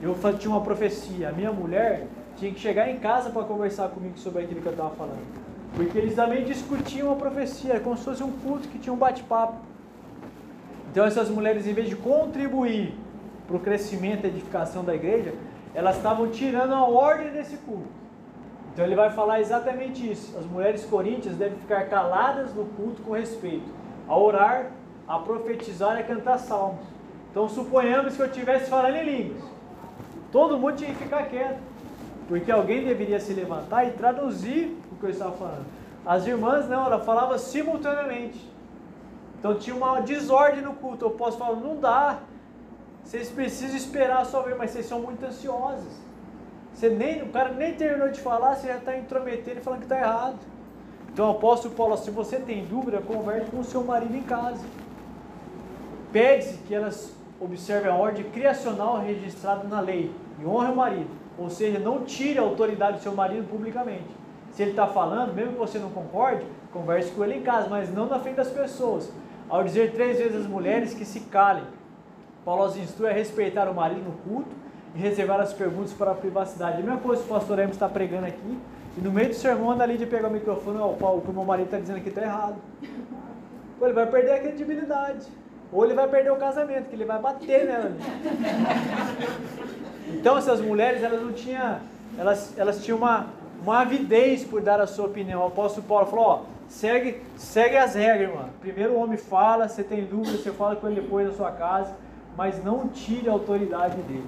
Eu 0.00 0.16
tinha 0.38 0.50
uma 0.50 0.60
profecia. 0.60 1.30
A 1.30 1.32
minha 1.32 1.52
mulher 1.52 2.06
tinha 2.36 2.52
que 2.52 2.60
chegar 2.60 2.90
em 2.90 2.98
casa 2.98 3.30
para 3.30 3.44
conversar 3.44 3.88
comigo 3.88 4.18
sobre 4.18 4.42
aquilo 4.42 4.60
que 4.60 4.66
eu 4.66 4.72
estava 4.72 4.90
falando. 4.90 5.42
Porque 5.74 5.96
eles 5.96 6.14
também 6.14 6.44
discutiam 6.44 7.10
a 7.12 7.16
profecia, 7.16 7.80
como 7.80 7.96
se 7.96 8.04
fosse 8.04 8.22
um 8.22 8.32
culto 8.32 8.68
que 8.68 8.78
tinha 8.78 8.92
um 8.92 8.96
bate-papo. 8.96 9.54
Então 10.90 11.04
essas 11.06 11.30
mulheres, 11.30 11.66
em 11.66 11.72
vez 11.72 11.88
de 11.88 11.96
contribuir 11.96 12.94
para 13.46 13.56
o 13.56 13.60
crescimento 13.60 14.24
e 14.24 14.28
edificação 14.28 14.84
da 14.84 14.94
igreja, 14.94 15.32
elas 15.74 15.96
estavam 15.96 16.28
tirando 16.28 16.74
a 16.74 16.84
ordem 16.84 17.30
desse 17.30 17.56
culto. 17.58 17.88
Então 18.72 18.84
ele 18.84 18.94
vai 18.94 19.10
falar 19.10 19.40
exatamente 19.40 20.10
isso. 20.10 20.36
As 20.36 20.44
mulheres 20.44 20.84
coríntias 20.84 21.36
devem 21.36 21.58
ficar 21.58 21.88
caladas 21.88 22.54
no 22.54 22.64
culto 22.64 23.00
com 23.02 23.12
respeito, 23.12 23.70
a 24.08 24.18
orar, 24.18 24.72
a 25.12 25.18
profetizar 25.18 25.98
a 25.98 26.02
cantar 26.02 26.38
salmos. 26.38 26.86
Então 27.30 27.46
suponhamos 27.46 28.16
que 28.16 28.22
eu 28.22 28.26
estivesse 28.26 28.70
falando 28.70 28.96
em 28.96 29.04
línguas. 29.04 29.44
Todo 30.32 30.56
mundo 30.56 30.76
tinha 30.76 30.88
que 30.88 31.04
ficar 31.04 31.26
quieto, 31.26 31.60
porque 32.26 32.50
alguém 32.50 32.82
deveria 32.82 33.20
se 33.20 33.34
levantar 33.34 33.84
e 33.84 33.90
traduzir 33.90 34.74
o 34.90 34.96
que 34.96 35.04
eu 35.04 35.10
estava 35.10 35.32
falando. 35.32 35.66
As 36.06 36.26
irmãs 36.26 36.66
não, 36.66 36.86
ela 36.86 36.98
falava 36.98 37.36
simultaneamente. 37.36 38.40
Então 39.38 39.54
tinha 39.56 39.76
uma 39.76 40.00
desordem 40.00 40.62
no 40.62 40.72
culto. 40.72 41.04
Eu 41.04 41.10
posso 41.10 41.36
falar, 41.36 41.56
não 41.56 41.76
dá. 41.76 42.20
Vocês 43.04 43.28
precisam 43.28 43.76
esperar 43.76 44.22
a 44.22 44.24
sua 44.24 44.40
vez, 44.40 44.56
mas 44.56 44.70
vocês 44.70 44.86
são 44.86 45.00
muito 45.00 45.22
ansiosos. 45.26 45.92
Você 46.72 46.88
nem, 46.88 47.22
o 47.22 47.28
cara 47.28 47.50
nem 47.50 47.74
terminou 47.74 48.08
de 48.08 48.18
falar, 48.18 48.56
você 48.56 48.68
já 48.68 48.78
está 48.78 48.96
intrometendo 48.96 49.58
e 49.58 49.62
falando 49.62 49.80
que 49.80 49.84
está 49.84 49.98
errado. 49.98 50.38
Então 51.12 51.28
o 51.28 51.32
apóstolo 51.32 51.74
Paulo, 51.74 51.98
se 51.98 52.10
você 52.10 52.38
tem 52.38 52.64
dúvida, 52.64 53.02
converse 53.02 53.50
com 53.50 53.60
o 53.60 53.64
seu 53.64 53.84
marido 53.84 54.16
em 54.16 54.22
casa. 54.22 54.64
Pede-se 56.12 56.58
que 56.58 56.74
elas 56.74 57.14
observem 57.40 57.90
a 57.90 57.94
ordem 57.94 58.24
criacional 58.24 59.00
registrada 59.00 59.66
na 59.66 59.80
lei 59.80 60.12
e 60.38 60.44
honre 60.44 60.70
o 60.70 60.76
marido. 60.76 61.10
Ou 61.38 61.48
seja, 61.48 61.78
não 61.78 62.04
tire 62.04 62.38
a 62.38 62.42
autoridade 62.42 62.98
do 62.98 63.02
seu 63.02 63.14
marido 63.14 63.48
publicamente. 63.48 64.22
Se 64.52 64.62
ele 64.62 64.72
está 64.72 64.86
falando, 64.86 65.32
mesmo 65.32 65.52
que 65.52 65.58
você 65.58 65.78
não 65.78 65.88
concorde, 65.90 66.44
converse 66.72 67.10
com 67.12 67.24
ele 67.24 67.36
em 67.36 67.42
casa, 67.42 67.68
mas 67.68 67.92
não 67.92 68.06
na 68.06 68.18
frente 68.18 68.36
das 68.36 68.50
pessoas. 68.50 69.10
Ao 69.48 69.64
dizer 69.64 69.92
três 69.92 70.18
vezes 70.18 70.36
às 70.36 70.46
mulheres 70.46 70.92
que 70.92 71.04
se 71.04 71.20
calem, 71.20 71.64
Paulo 72.44 72.64
as 72.64 72.76
instrui 72.76 73.08
a 73.08 73.12
respeitar 73.12 73.68
o 73.68 73.74
marido 73.74 74.02
no 74.02 74.12
culto 74.12 74.50
e 74.94 74.98
reservar 74.98 75.40
as 75.40 75.54
perguntas 75.54 75.92
para 75.92 76.10
a 76.10 76.14
privacidade. 76.14 76.82
A 76.82 76.84
mesma 76.84 76.98
coisa 76.98 77.22
que 77.22 77.30
o 77.30 77.34
pastor 77.34 77.58
Emos 77.58 77.72
está 77.72 77.88
pregando 77.88 78.26
aqui, 78.26 78.58
e 78.98 79.00
no 79.00 79.10
meio 79.10 79.28
do 79.28 79.34
sermão 79.34 79.70
anda 79.70 79.84
ali 79.84 79.96
de 79.96 80.04
pegar 80.04 80.28
o 80.28 80.30
microfone, 80.30 80.78
ó, 80.78 80.88
o 80.88 81.20
que 81.22 81.30
o 81.30 81.32
meu 81.32 81.44
marido 81.44 81.66
está 81.66 81.78
dizendo 81.78 81.96
aqui 81.96 82.10
está 82.10 82.22
errado. 82.22 82.56
Pô, 83.78 83.86
ele 83.86 83.94
vai 83.94 84.06
perder 84.06 84.32
a 84.32 84.40
credibilidade. 84.40 85.26
Ou 85.72 85.84
ele 85.84 85.94
vai 85.94 86.06
perder 86.06 86.30
o 86.30 86.36
casamento, 86.36 86.90
que 86.90 86.94
ele 86.94 87.06
vai 87.06 87.18
bater 87.18 87.66
nela. 87.66 87.92
Então 90.08 90.36
essas 90.36 90.60
mulheres, 90.60 91.02
elas 91.02 91.22
não 91.22 91.32
tinham, 91.32 91.78
elas, 92.18 92.52
elas 92.58 92.84
tinham 92.84 92.98
uma, 92.98 93.26
uma 93.62 93.80
avidez 93.80 94.44
por 94.44 94.60
dar 94.60 94.80
a 94.80 94.86
sua 94.86 95.06
opinião. 95.06 95.42
O 95.42 95.46
apóstolo 95.46 95.86
Paulo 95.86 96.06
falou, 96.06 96.24
ó, 96.26 96.42
segue, 96.68 97.22
segue 97.36 97.76
as 97.76 97.94
regras, 97.94 98.28
irmão. 98.28 98.50
Primeiro 98.60 98.92
o 98.92 99.00
homem 99.00 99.16
fala, 99.16 99.66
você 99.68 99.82
tem 99.82 100.04
dúvida, 100.04 100.36
você 100.36 100.52
fala 100.52 100.76
com 100.76 100.86
ele 100.86 101.00
depois 101.00 101.26
na 101.26 101.32
sua 101.32 101.50
casa, 101.52 101.94
mas 102.36 102.62
não 102.62 102.88
tire 102.88 103.28
a 103.28 103.32
autoridade 103.32 103.96
dele, 104.02 104.26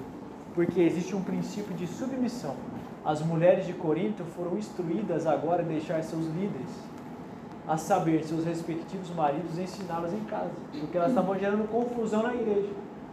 porque 0.53 0.81
existe 0.81 1.15
um 1.15 1.21
princípio 1.21 1.75
de 1.75 1.85
submissão. 1.85 2.55
As 3.03 3.21
mulheres 3.21 3.67
de 3.67 3.73
Corinto 3.73 4.23
foram 4.35 4.57
instruídas 4.57 5.27
agora 5.27 5.61
a 5.61 5.65
deixar 5.65 6.01
seus 6.03 6.25
líderes, 6.25 6.69
a 7.67 7.77
saber, 7.77 8.23
seus 8.23 8.45
respectivos 8.45 9.09
maridos, 9.15 9.57
ensiná-las 9.57 10.13
em 10.13 10.23
casa, 10.25 10.51
porque 10.79 10.97
elas 10.97 11.09
estavam 11.09 11.37
gerando 11.37 11.67
confusão 11.69 12.23
na 12.23 12.33
igreja. 12.33 12.69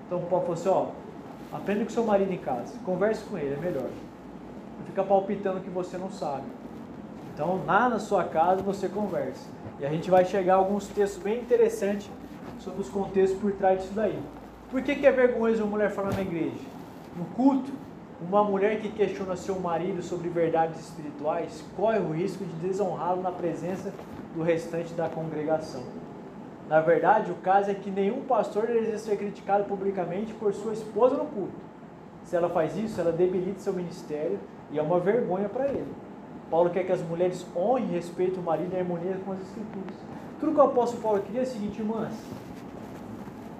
Então 0.06 0.18
o 0.18 0.26
Paulo 0.26 0.44
falou 0.44 0.61
assim: 0.61 0.68
ó, 0.68 1.56
aprenda 1.56 1.85
com 1.85 1.90
seu 1.90 2.04
marido 2.04 2.32
em 2.32 2.38
casa, 2.38 2.75
converse 2.85 3.25
com 3.25 3.38
ele, 3.38 3.54
é 3.54 3.56
melhor. 3.56 3.88
Não 4.78 4.87
fica 4.87 5.02
palpitando 5.02 5.61
que 5.61 5.71
você 5.71 5.97
não 5.97 6.11
sabe. 6.11 6.44
Então, 7.35 7.62
lá 7.66 7.88
na 7.88 7.99
sua 7.99 8.25
casa 8.25 8.62
você 8.62 8.88
conversa. 8.88 9.49
E 9.80 9.87
a 9.87 9.88
gente 9.88 10.11
vai 10.11 10.25
chegar 10.25 10.54
a 10.54 10.56
alguns 10.59 10.87
textos 10.87 11.23
bem 11.23 11.40
interessantes 11.40 12.11
sobre 12.59 12.82
os 12.82 12.90
contextos 12.90 13.40
por 13.40 13.52
trás 13.52 13.80
disso 13.80 13.94
daí. 13.94 14.18
Por 14.71 14.82
que, 14.82 14.94
que 14.97 15.06
é 15.06 15.12
vergonhoso 15.12 15.62
uma 15.62 15.71
mulher 15.71 15.90
falar 15.90 16.12
na 16.12 16.21
igreja? 16.21 16.61
No 17.16 17.25
culto, 17.37 17.73
uma 18.21 18.44
mulher 18.44 18.80
que 18.80 18.88
questiona 18.88 19.35
seu 19.35 19.59
marido 19.59 20.02
sobre 20.02 20.28
verdades 20.28 20.78
espirituais 20.78 21.64
corre 21.76 21.99
o 21.99 22.12
risco 22.12 22.44
de 22.44 22.52
desonrá-lo 22.66 23.23
na 23.23 23.32
presença 23.32 23.92
do 24.35 24.43
restante 24.43 24.95
da 24.95 25.09
congregação. 25.09 25.83
Na 26.69 26.81
verdade, 26.81 27.31
o 27.31 27.35
caso 27.37 27.71
é 27.71 27.75
que 27.75 27.91
nenhum 27.91 28.23
pastor 28.23 28.67
deseja 28.67 28.99
ser 28.99 29.17
criticado 29.17 29.65
publicamente 29.65 30.33
por 30.35 30.55
sua 30.55 30.73
esposa 30.73 31.17
no 31.17 31.27
culto. 31.27 31.53
Se 32.25 32.37
ela 32.37 32.49
faz 32.49 32.77
isso, 32.77 33.01
ela 33.01 33.12
debilita 33.12 33.61
seu 33.61 33.73
ministério 33.73 34.39
e 34.71 34.79
é 34.79 34.83
uma 34.83 34.99
vergonha 34.99 35.49
para 35.49 35.67
ele. 35.67 35.93
Paulo 36.51 36.71
quer 36.71 36.85
que 36.85 36.93
as 36.93 37.03
mulheres 37.03 37.47
honrem 37.57 37.89
e 37.89 37.93
respeitem 37.93 38.39
o 38.39 38.43
marido 38.43 38.75
em 38.75 38.79
harmonia 38.79 39.17
com 39.25 39.33
as 39.33 39.41
escrituras. 39.41 39.97
Tudo 40.39 40.53
que 40.53 40.59
o 40.59 40.62
apóstolo 40.62 41.03
Paulo 41.03 41.23
queria 41.23 41.41
é 41.41 41.45
o 41.45 41.47
seguinte, 41.47 41.81
irmãs, 41.81 42.12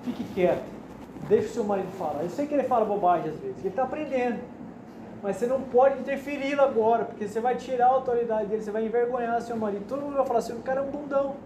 fique 0.03 0.25
quieto, 0.35 0.65
deixe 1.29 1.49
o 1.49 1.51
seu 1.51 1.65
marido 1.65 1.91
falar. 1.99 2.23
Eu 2.23 2.31
sei 2.31 2.47
que 2.47 2.55
ele 2.55 2.65
fala 2.65 2.85
bobagem 2.85 3.31
às 3.31 3.39
vezes, 3.39 3.59
ele 3.59 3.69
está 3.69 3.85
aprendendo. 3.85 4.41
Mas 5.23 5.37
você 5.37 5.47
não 5.47 5.61
pode 5.61 6.01
interferir 6.01 6.59
agora, 6.59 7.05
porque 7.05 7.29
você 7.29 7.39
vai 7.39 7.55
tirar 7.55 7.87
a 7.87 7.91
autoridade 7.91 8.47
dele, 8.47 8.63
você 8.63 8.73
vai 8.73 8.85
envergonhar 8.85 9.41
seu 9.41 9.57
marido. 9.57 9.85
Todo 9.89 10.03
mundo 10.03 10.17
vai 10.17 10.27
falar 10.27 10.41
assim, 10.41 10.55
o 10.55 10.63
cara 10.63 10.81
é 10.81 10.83
um 10.83 10.91
bundão. 10.91 11.37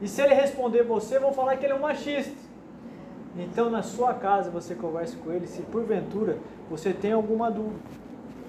E 0.00 0.08
se 0.08 0.22
ele 0.22 0.34
responder 0.34 0.82
você, 0.82 1.18
vão 1.18 1.32
falar 1.32 1.56
que 1.56 1.66
ele 1.66 1.74
é 1.74 1.76
um 1.76 1.80
machista. 1.80 2.34
Então 3.38 3.68
na 3.68 3.82
sua 3.82 4.14
casa 4.14 4.50
você 4.50 4.74
converse 4.74 5.16
com 5.16 5.30
ele, 5.30 5.46
se 5.46 5.60
porventura 5.62 6.38
você 6.70 6.92
tem 6.92 7.12
alguma 7.12 7.50
dúvida. 7.50 7.76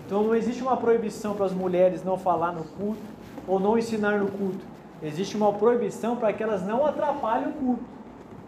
Então 0.06 0.24
não 0.24 0.34
existe 0.34 0.62
uma 0.62 0.78
proibição 0.78 1.36
para 1.36 1.46
as 1.46 1.52
mulheres 1.52 2.04
não 2.04 2.18
falar 2.18 2.54
no 2.54 2.64
culto 2.64 3.02
ou 3.46 3.60
não 3.60 3.78
ensinar 3.78 4.20
no 4.20 4.32
culto. 4.32 4.66
Existe 5.04 5.36
uma 5.36 5.52
proibição 5.52 6.16
para 6.16 6.32
que 6.32 6.42
elas 6.42 6.66
não 6.66 6.86
atrapalhem 6.86 7.50
o 7.50 7.54
culto 7.54 7.84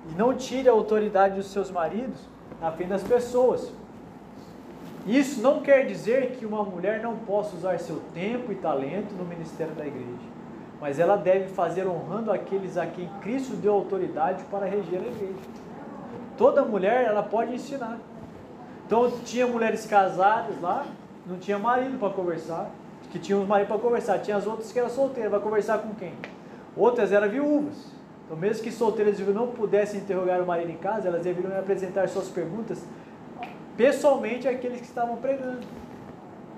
e 0.10 0.18
não 0.18 0.34
tirem 0.34 0.70
a 0.70 0.72
autoridade 0.72 1.36
dos 1.36 1.48
seus 1.48 1.70
maridos 1.70 2.20
na 2.62 2.72
frente 2.72 2.89
das 2.89 3.04
pessoas. 3.04 3.72
Isso 5.06 5.41
não 5.41 5.62
quer 5.62 5.86
dizer 5.86 6.32
que 6.32 6.46
uma 6.46 6.63
mulher 6.63 7.01
não 7.01 7.15
possa 7.15 7.56
usar 7.56 7.79
seu 7.79 8.01
tempo 8.13 8.51
e 8.51 8.56
talento 8.56 9.13
no 9.15 9.25
ministério 9.25 9.74
da 9.74 9.86
igreja, 9.86 10.08
mas 10.79 11.00
ela 11.00 11.15
deve 11.15 11.48
fazer 11.48 11.88
honrando 11.88 12.32
aqueles 12.32 12.77
a 12.77 12.86
quem 12.86 13.10
Cristo 13.22 13.56
deu 13.56 13.74
autoridade 13.74 14.44
para 14.51 14.65
reger 14.65 15.00
a 15.00 15.08
igreja. 15.08 15.50
Toda 16.38 16.63
mulher 16.63 17.06
ela 17.06 17.24
pode 17.24 17.53
ensinar. 17.53 17.98
Então 18.86 19.12
tinha 19.24 19.48
mulheres 19.48 19.86
casadas 19.86 20.60
lá, 20.62 20.86
não 21.25 21.38
tinha 21.38 21.58
marido 21.58 21.98
para 21.98 22.10
conversar, 22.10 22.70
que 23.12 23.20
tinham 23.20 23.41
os 23.41 23.48
maridos 23.48 23.72
para 23.72 23.82
conversar, 23.82 24.20
tinha 24.20 24.38
as 24.38 24.46
outras 24.46 24.72
que 24.72 24.79
eram 24.79 24.89
solteiras, 24.89 25.32
vai 25.32 25.39
conversar 25.39 25.79
com 25.79 25.94
quem? 25.96 26.13
Outras 26.75 27.12
eram 27.12 27.29
viúvas. 27.29 27.91
Então 28.25 28.38
mesmo 28.38 28.63
que 28.63 28.72
solteiras 28.72 29.20
não 29.20 29.48
pudessem 29.48 30.01
interrogar 30.01 30.39
o 30.41 30.46
marido 30.46 30.70
em 30.70 30.77
casa, 30.77 31.08
elas 31.08 31.24
deveriam 31.24 31.58
apresentar 31.58 32.08
suas 32.10 32.27
perguntas 32.27 32.84
pessoalmente 33.79 34.45
aqueles 34.45 34.81
que 34.81 34.88
estavam 34.88 35.15
pregando. 35.15 35.65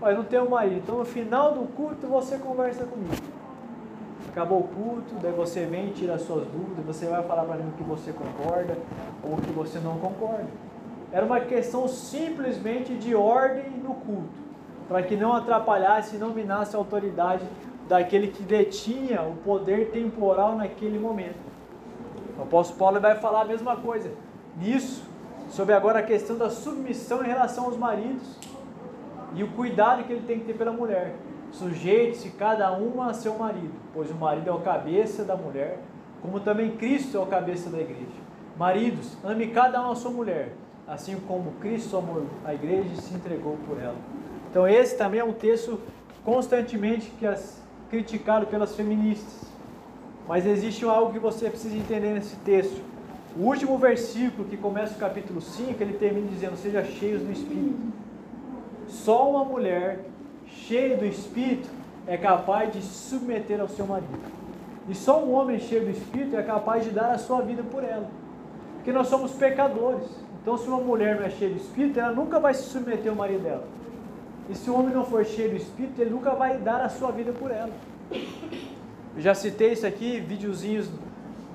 Olha, 0.01 0.17
não 0.17 0.23
tenho 0.23 0.49
marido, 0.49 0.77
então 0.77 0.97
no 0.97 1.05
final 1.05 1.53
do 1.53 1.67
culto 1.75 2.07
você 2.07 2.39
conversa 2.39 2.83
comigo. 2.83 3.13
Acabou 4.27 4.61
o 4.61 4.63
culto, 4.63 5.13
daí 5.21 5.31
você 5.31 5.65
vem 5.65 5.89
e 5.89 5.91
tira 5.91 6.15
as 6.15 6.23
suas 6.23 6.47
dúvidas, 6.47 6.83
você 6.83 7.05
vai 7.05 7.21
falar 7.21 7.43
para 7.43 7.57
mim 7.57 7.69
o 7.69 7.73
que 7.73 7.83
você 7.83 8.11
concorda 8.11 8.75
ou 9.23 9.35
o 9.35 9.37
que 9.41 9.51
você 9.51 9.77
não 9.77 9.99
concorda. 9.99 10.47
Era 11.11 11.23
uma 11.23 11.39
questão 11.41 11.87
simplesmente 11.87 12.95
de 12.95 13.13
ordem 13.13 13.69
no 13.69 13.93
culto, 13.93 14.39
para 14.87 15.03
que 15.03 15.15
não 15.15 15.31
atrapalhasse 15.33 16.15
e 16.15 16.19
não 16.19 16.29
minasse 16.29 16.75
a 16.75 16.79
autoridade 16.79 17.45
daquele 17.87 18.29
que 18.29 18.41
detinha 18.41 19.21
o 19.21 19.35
poder 19.43 19.91
temporal 19.91 20.55
naquele 20.55 20.97
momento. 20.97 21.37
O 22.39 22.41
apóstolo 22.41 22.79
Paulo 22.79 22.99
vai 22.99 23.13
falar 23.19 23.41
a 23.41 23.45
mesma 23.45 23.75
coisa. 23.75 24.09
Nisso, 24.57 25.10
sobre 25.51 25.75
agora 25.75 25.99
a 25.99 26.03
questão 26.03 26.37
da 26.37 26.49
submissão 26.49 27.23
em 27.23 27.27
relação 27.27 27.65
aos 27.65 27.77
maridos 27.77 28.39
e 29.35 29.43
o 29.43 29.49
cuidado 29.49 30.03
que 30.05 30.13
ele 30.13 30.25
tem 30.25 30.39
que 30.39 30.45
ter 30.45 30.53
pela 30.53 30.71
mulher. 30.71 31.13
Sujeite-se 31.51 32.29
cada 32.31 32.71
uma 32.71 33.09
a 33.09 33.13
seu 33.13 33.37
marido, 33.37 33.73
pois 33.93 34.09
o 34.09 34.15
marido 34.15 34.49
é 34.49 34.53
o 34.53 34.61
cabeça 34.61 35.25
da 35.25 35.35
mulher, 35.35 35.79
como 36.21 36.39
também 36.39 36.71
Cristo 36.71 37.17
é 37.17 37.19
o 37.19 37.25
cabeça 37.25 37.69
da 37.69 37.79
igreja. 37.79 38.21
Maridos, 38.57 39.17
ame 39.23 39.47
cada 39.47 39.85
um 39.85 39.91
a 39.91 39.95
sua 39.95 40.11
mulher, 40.11 40.53
assim 40.87 41.19
como 41.27 41.51
Cristo 41.59 41.97
amou 41.97 42.25
a 42.45 42.53
igreja 42.53 42.89
e 42.93 43.01
se 43.01 43.13
entregou 43.13 43.57
por 43.67 43.77
ela. 43.77 43.97
Então 44.49 44.65
esse 44.65 44.97
também 44.97 45.19
é 45.19 45.23
um 45.23 45.33
texto 45.33 45.79
constantemente 46.23 47.11
que 47.19 47.27
as, 47.27 47.61
criticado 47.89 48.47
pelas 48.47 48.73
feministas. 48.73 49.51
Mas 50.27 50.45
existe 50.45 50.85
algo 50.85 51.11
que 51.11 51.19
você 51.19 51.49
precisa 51.49 51.75
entender 51.75 52.13
nesse 52.13 52.37
texto. 52.37 52.81
O 53.37 53.43
último 53.43 53.77
versículo 53.77 54.47
que 54.47 54.57
começa 54.57 54.93
o 54.93 54.97
capítulo 54.97 55.39
5, 55.39 55.81
ele 55.81 55.93
termina 55.93 56.27
dizendo: 56.27 56.57
Seja 56.57 56.83
cheios 56.83 57.21
do 57.21 57.31
Espírito. 57.31 57.79
Só 58.87 59.29
uma 59.29 59.45
mulher 59.45 59.99
cheia 60.45 60.97
do 60.97 61.05
Espírito 61.05 61.69
é 62.05 62.17
capaz 62.17 62.73
de 62.73 62.81
submeter 62.81 63.61
ao 63.61 63.69
seu 63.69 63.85
marido. 63.85 64.19
E 64.89 64.93
só 64.93 65.23
um 65.23 65.31
homem 65.33 65.59
cheio 65.59 65.85
do 65.85 65.91
Espírito 65.91 66.35
é 66.35 66.43
capaz 66.43 66.83
de 66.83 66.89
dar 66.89 67.11
a 67.11 67.17
sua 67.17 67.41
vida 67.41 67.63
por 67.63 67.83
ela. 67.83 68.09
Porque 68.75 68.91
nós 68.91 69.07
somos 69.07 69.31
pecadores. 69.31 70.09
Então, 70.41 70.57
se 70.57 70.67
uma 70.67 70.79
mulher 70.79 71.15
não 71.15 71.25
é 71.25 71.29
cheia 71.29 71.51
do 71.51 71.57
Espírito, 71.57 71.99
ela 71.99 72.11
nunca 72.11 72.39
vai 72.39 72.53
se 72.53 72.63
submeter 72.63 73.11
ao 73.11 73.15
marido 73.15 73.43
dela. 73.43 73.63
E 74.49 74.55
se 74.55 74.69
o 74.69 74.77
homem 74.77 74.93
não 74.93 75.05
for 75.05 75.23
cheio 75.23 75.51
do 75.51 75.55
Espírito, 75.55 76.01
ele 76.01 76.09
nunca 76.09 76.31
vai 76.31 76.57
dar 76.57 76.81
a 76.81 76.89
sua 76.89 77.11
vida 77.11 77.31
por 77.31 77.51
ela. 77.51 77.71
Eu 78.11 79.21
já 79.21 79.33
citei 79.33 79.71
isso 79.71 79.85
aqui, 79.85 80.19
videozinhos 80.19 80.89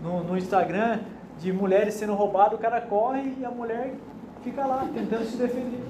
no, 0.02 0.22
no 0.22 0.38
Instagram 0.38 1.00
de 1.38 1.52
mulheres 1.52 1.94
sendo 1.94 2.14
roubadas, 2.14 2.58
o 2.58 2.62
cara 2.62 2.80
corre 2.80 3.34
e 3.38 3.44
a 3.44 3.50
mulher 3.50 3.94
fica 4.42 4.64
lá 4.64 4.88
tentando 4.92 5.24
se 5.24 5.36
defender. 5.36 5.82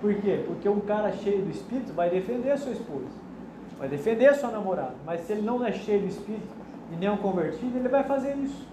Por 0.00 0.14
quê? 0.14 0.42
Porque 0.46 0.68
um 0.68 0.80
cara 0.80 1.12
cheio 1.12 1.42
do 1.42 1.50
Espírito 1.50 1.92
vai 1.92 2.10
defender 2.10 2.50
a 2.50 2.56
sua 2.56 2.72
esposa, 2.72 3.06
vai 3.78 3.88
defender 3.88 4.26
a 4.26 4.34
sua 4.34 4.50
namorada. 4.50 4.94
Mas 5.04 5.20
se 5.22 5.32
ele 5.32 5.42
não 5.42 5.64
é 5.64 5.72
cheio 5.72 6.00
do 6.00 6.06
Espírito 6.06 6.48
e 6.92 6.96
nem 6.96 7.08
é 7.08 7.12
um 7.12 7.16
convertido, 7.16 7.78
ele 7.78 7.88
vai 7.88 8.04
fazer 8.04 8.36
isso. 8.36 8.66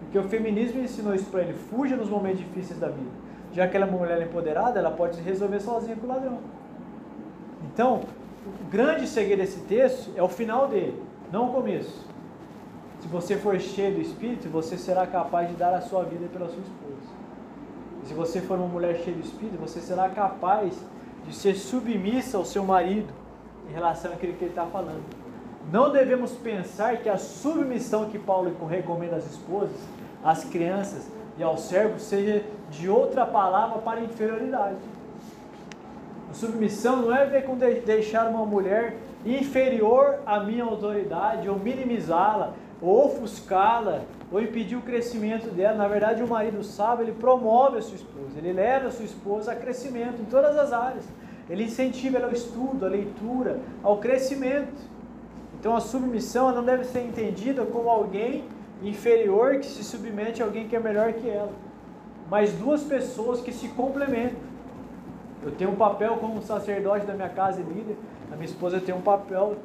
Porque 0.00 0.18
o 0.18 0.24
feminismo 0.24 0.80
ensinou 0.80 1.14
isso 1.14 1.30
para 1.30 1.42
ele: 1.42 1.54
fuja 1.54 1.96
nos 1.96 2.08
momentos 2.08 2.38
difíceis 2.38 2.78
da 2.78 2.88
vida. 2.88 3.10
Já 3.52 3.68
que 3.68 3.76
ela 3.76 3.86
é 3.86 3.88
uma 3.88 3.98
mulher 3.98 4.20
empoderada, 4.22 4.78
ela 4.78 4.90
pode 4.90 5.16
se 5.16 5.22
resolver 5.22 5.60
sozinha 5.60 5.94
com 5.96 6.06
o 6.06 6.08
ladrão. 6.08 6.38
Então, 7.72 8.00
o 8.46 8.70
grande 8.70 9.06
segredo 9.06 9.40
desse 9.40 9.60
texto 9.60 10.10
é 10.16 10.22
o 10.22 10.28
final 10.28 10.68
dele, 10.68 11.00
não 11.30 11.50
o 11.50 11.52
começo. 11.52 12.06
Se 13.02 13.08
você 13.08 13.36
for 13.36 13.58
cheio 13.58 13.96
do 13.96 14.00
Espírito, 14.00 14.48
você 14.48 14.78
será 14.78 15.04
capaz 15.08 15.48
de 15.48 15.56
dar 15.56 15.74
a 15.74 15.80
sua 15.80 16.04
vida 16.04 16.28
pela 16.32 16.46
sua 16.46 16.60
esposa. 16.60 17.12
E 18.00 18.06
se 18.06 18.14
você 18.14 18.40
for 18.40 18.56
uma 18.56 18.68
mulher 18.68 18.94
cheia 18.98 19.16
do 19.16 19.24
Espírito, 19.24 19.58
você 19.58 19.80
será 19.80 20.08
capaz 20.08 20.72
de 21.26 21.34
ser 21.34 21.56
submissa 21.56 22.38
ao 22.38 22.44
seu 22.44 22.62
marido 22.64 23.12
em 23.68 23.72
relação 23.72 24.12
àquilo 24.12 24.34
que 24.34 24.44
ele 24.44 24.52
está 24.52 24.66
falando. 24.66 25.02
Não 25.72 25.90
devemos 25.90 26.30
pensar 26.30 26.98
que 26.98 27.08
a 27.08 27.18
submissão 27.18 28.08
que 28.08 28.20
Paulo 28.20 28.54
recomenda 28.68 29.16
às 29.16 29.28
esposas, 29.28 29.80
às 30.22 30.44
crianças 30.44 31.10
e 31.36 31.42
aos 31.42 31.62
servos 31.62 32.02
seja 32.02 32.44
de 32.70 32.88
outra 32.88 33.26
palavra 33.26 33.80
para 33.80 34.00
inferioridade. 34.00 34.76
A 36.30 36.34
submissão 36.34 37.02
não 37.02 37.14
é 37.14 37.26
ver 37.26 37.44
com 37.46 37.56
deixar 37.56 38.28
uma 38.28 38.46
mulher 38.46 38.96
inferior 39.26 40.20
à 40.24 40.38
minha 40.38 40.62
autoridade 40.62 41.48
ou 41.48 41.58
minimizá-la 41.58 42.52
ofuscá-la, 42.82 44.02
ou 44.30 44.42
impedir 44.42 44.76
o 44.76 44.82
crescimento 44.82 45.48
dela. 45.54 45.76
Na 45.76 45.86
verdade, 45.86 46.22
o 46.22 46.26
marido 46.26 46.62
sábio, 46.64 47.04
ele 47.04 47.12
promove 47.12 47.78
a 47.78 47.82
sua 47.82 47.94
esposa, 47.94 48.38
ele 48.38 48.52
leva 48.52 48.88
a 48.88 48.90
sua 48.90 49.04
esposa 49.04 49.52
a 49.52 49.56
crescimento 49.56 50.20
em 50.20 50.24
todas 50.24 50.58
as 50.58 50.72
áreas. 50.72 51.04
Ele 51.48 51.64
incentiva 51.64 52.18
ela 52.18 52.26
ao 52.26 52.32
estudo, 52.32 52.84
à 52.84 52.88
leitura, 52.88 53.60
ao 53.82 53.98
crescimento. 53.98 54.90
Então 55.58 55.76
a 55.76 55.80
submissão 55.80 56.52
não 56.52 56.64
deve 56.64 56.84
ser 56.84 57.00
entendida 57.00 57.64
como 57.64 57.88
alguém 57.88 58.44
inferior 58.82 59.58
que 59.58 59.66
se 59.66 59.84
submete 59.84 60.42
a 60.42 60.46
alguém 60.46 60.66
que 60.66 60.74
é 60.74 60.80
melhor 60.80 61.12
que 61.12 61.28
ela, 61.28 61.52
mas 62.28 62.52
duas 62.52 62.82
pessoas 62.82 63.40
que 63.40 63.52
se 63.52 63.68
complementam. 63.68 64.40
Eu 65.42 65.52
tenho 65.52 65.70
um 65.70 65.76
papel 65.76 66.16
como 66.16 66.42
sacerdote 66.42 67.06
da 67.06 67.14
minha 67.14 67.28
casa 67.28 67.60
e 67.60 67.64
líder, 67.64 67.96
a 68.32 68.34
minha 68.34 68.46
esposa 68.46 68.80
tem 68.80 68.94
um 68.94 69.00
papel 69.00 69.56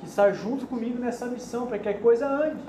que 0.00 0.06
está 0.06 0.30
junto 0.32 0.66
comigo 0.66 0.98
nessa 0.98 1.26
missão, 1.26 1.66
para 1.66 1.78
que 1.78 1.88
a 1.88 1.94
coisa 1.94 2.26
ande. 2.26 2.62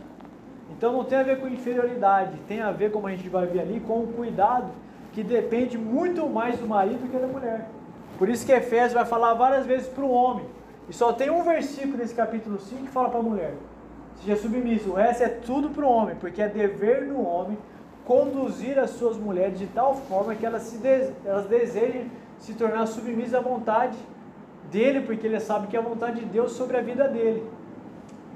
Então 0.71 0.93
não 0.93 1.03
tem 1.03 1.17
a 1.17 1.23
ver 1.23 1.39
com 1.39 1.47
inferioridade, 1.47 2.37
tem 2.47 2.61
a 2.61 2.71
ver, 2.71 2.91
como 2.91 3.07
a 3.07 3.11
gente 3.11 3.27
vai 3.27 3.45
ver 3.45 3.61
ali, 3.61 3.79
com 3.79 3.99
o 3.99 4.07
cuidado 4.07 4.71
que 5.13 5.23
depende 5.23 5.77
muito 5.77 6.27
mais 6.27 6.57
do 6.57 6.67
marido 6.67 7.09
que 7.09 7.17
da 7.17 7.27
mulher. 7.27 7.67
Por 8.17 8.29
isso 8.29 8.45
que 8.45 8.51
Efésios 8.51 8.93
vai 8.93 9.05
falar 9.05 9.33
várias 9.33 9.65
vezes 9.65 9.87
para 9.87 10.03
o 10.03 10.09
homem. 10.09 10.45
E 10.87 10.93
só 10.93 11.11
tem 11.11 11.29
um 11.29 11.43
versículo 11.43 11.97
nesse 11.97 12.15
capítulo 12.15 12.59
5 12.59 12.83
que 12.83 12.89
fala 12.89 13.09
para 13.09 13.19
a 13.19 13.23
mulher. 13.23 13.53
Seja 14.15 14.35
submisso. 14.35 14.91
O 14.91 14.93
resto 14.93 15.23
é 15.23 15.27
tudo 15.27 15.69
para 15.69 15.85
o 15.85 15.89
homem, 15.89 16.15
porque 16.15 16.41
é 16.41 16.47
dever 16.47 17.07
do 17.07 17.21
homem 17.21 17.57
conduzir 18.05 18.77
as 18.79 18.91
suas 18.91 19.17
mulheres 19.17 19.57
de 19.57 19.67
tal 19.67 19.95
forma 19.95 20.35
que 20.35 20.45
elas, 20.45 20.63
se 20.63 20.77
de, 20.77 21.11
elas 21.25 21.45
desejem 21.45 22.09
se 22.39 22.53
tornar 22.53 22.85
submissas 22.87 23.35
à 23.35 23.39
vontade 23.39 23.97
dele, 24.71 25.01
porque 25.01 25.27
ele 25.27 25.39
sabe 25.39 25.67
que 25.67 25.75
é 25.75 25.79
a 25.79 25.83
vontade 25.83 26.21
de 26.21 26.25
Deus 26.25 26.53
sobre 26.53 26.77
a 26.77 26.81
vida 26.81 27.07
dele. 27.07 27.43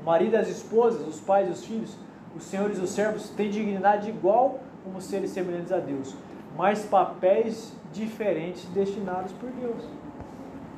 O 0.02 0.06
marido 0.06 0.36
as 0.36 0.50
esposas, 0.50 1.08
os 1.08 1.20
pais 1.20 1.50
os 1.50 1.66
filhos, 1.66 1.98
os 2.36 2.44
senhores 2.44 2.78
e 2.78 2.82
os 2.82 2.90
servos 2.90 3.30
têm 3.30 3.50
dignidade 3.50 4.10
igual 4.10 4.60
como 4.84 5.02
seres 5.02 5.32
semelhantes 5.32 5.72
a 5.72 5.78
Deus, 5.78 6.16
mas 6.56 6.84
papéis 6.84 7.74
diferentes 7.92 8.66
destinados 8.66 9.32
por 9.34 9.50
Deus. 9.50 9.84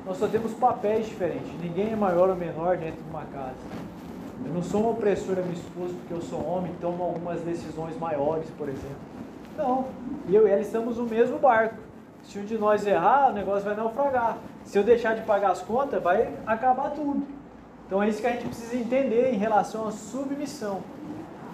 Nós 0.06 0.16
só 0.16 0.28
temos 0.28 0.54
papéis 0.54 1.06
diferentes, 1.06 1.50
ninguém 1.60 1.92
é 1.92 1.96
maior 1.96 2.30
ou 2.30 2.36
menor 2.36 2.76
dentro 2.78 3.02
de 3.02 3.10
uma 3.10 3.24
casa. 3.24 3.56
Eu 4.46 4.54
não 4.54 4.62
sou 4.62 4.84
um 4.84 4.90
opressor 4.90 5.34
da 5.34 5.42
minha 5.42 5.54
esposa 5.54 5.92
porque 5.94 6.14
eu 6.14 6.22
sou 6.22 6.42
homem, 6.46 6.72
tomo 6.80 7.02
algumas 7.02 7.40
decisões 7.40 7.98
maiores, 7.98 8.48
por 8.56 8.68
exemplo. 8.68 8.96
Não, 9.56 9.86
eu 10.30 10.46
e 10.46 10.50
ela 10.50 10.60
estamos 10.60 10.96
no 10.96 11.04
mesmo 11.04 11.38
barco. 11.38 11.74
Se 12.22 12.38
um 12.38 12.44
de 12.44 12.56
nós 12.56 12.86
errar, 12.86 13.30
o 13.30 13.32
negócio 13.32 13.64
vai 13.64 13.74
naufragar. 13.74 14.38
Se 14.68 14.78
eu 14.78 14.84
deixar 14.84 15.16
de 15.16 15.22
pagar 15.22 15.52
as 15.52 15.62
contas, 15.62 16.02
vai 16.02 16.30
acabar 16.46 16.90
tudo. 16.90 17.26
Então 17.86 18.02
é 18.02 18.08
isso 18.10 18.20
que 18.20 18.26
a 18.26 18.32
gente 18.32 18.44
precisa 18.44 18.76
entender 18.76 19.32
em 19.32 19.38
relação 19.38 19.88
à 19.88 19.90
submissão. 19.90 20.82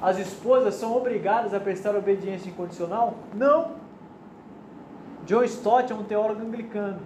As 0.03 0.19
esposas 0.19 0.75
são 0.75 0.97
obrigadas 0.97 1.55
a 1.55 1.61
prestar 1.61 1.95
obediência 1.95 2.49
incondicional? 2.49 3.15
Não. 3.33 3.77
John 5.27 5.45
Stott 5.45 5.93
é 5.93 5.95
um 5.95 6.03
teólogo 6.03 6.45
anglicano. 6.45 6.99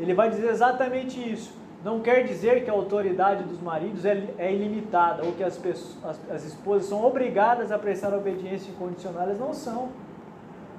Ele 0.00 0.12
vai 0.12 0.28
dizer 0.28 0.48
exatamente 0.48 1.20
isso. 1.20 1.54
Não 1.84 2.00
quer 2.00 2.24
dizer 2.24 2.64
que 2.64 2.70
a 2.70 2.72
autoridade 2.72 3.44
dos 3.44 3.60
maridos 3.60 4.04
é, 4.04 4.34
é 4.36 4.52
ilimitada 4.52 5.24
ou 5.24 5.34
que 5.34 5.44
as, 5.44 5.56
pessoas, 5.56 5.96
as, 6.04 6.30
as 6.32 6.44
esposas 6.44 6.88
são 6.88 7.04
obrigadas 7.04 7.70
a 7.70 7.78
prestar 7.78 8.12
obediência 8.12 8.72
incondicional. 8.72 9.22
Elas 9.22 9.38
não 9.38 9.54
são. 9.54 9.90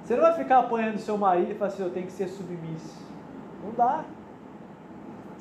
Você 0.04 0.16
não 0.16 0.22
vai 0.22 0.34
ficar 0.34 0.60
apanhando 0.60 0.98
seu 0.98 1.18
marido 1.18 1.54
e 1.54 1.56
falar 1.56 1.72
assim: 1.72 1.84
eu 1.84 1.92
tenho 1.92 2.08
que 2.08 2.12
ser 2.12 2.28
submisso. 2.28 2.94
Não 3.64 3.72
dá. 3.72 4.04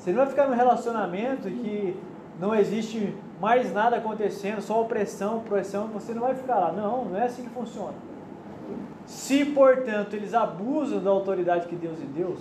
Você 0.05 0.11
não 0.11 0.19
vai 0.19 0.27
ficar 0.27 0.47
num 0.47 0.55
relacionamento 0.55 1.49
que 1.49 1.97
não 2.39 2.53
existe 2.53 3.11
mais 3.41 3.73
nada 3.73 3.97
acontecendo, 3.97 4.61
só 4.61 4.79
opressão, 4.79 5.39
pressão, 5.39 5.87
você 5.87 6.13
não 6.13 6.21
vai 6.21 6.35
ficar 6.35 6.59
lá. 6.59 6.71
Não, 6.71 7.05
não 7.05 7.17
é 7.17 7.25
assim 7.25 7.41
que 7.41 7.49
funciona. 7.49 7.95
Se, 9.07 9.43
portanto, 9.45 10.15
eles 10.15 10.35
abusam 10.35 11.03
da 11.03 11.09
autoridade 11.09 11.65
que 11.65 11.75
Deus 11.75 11.97
lhe 11.97 12.05
deu, 12.05 12.37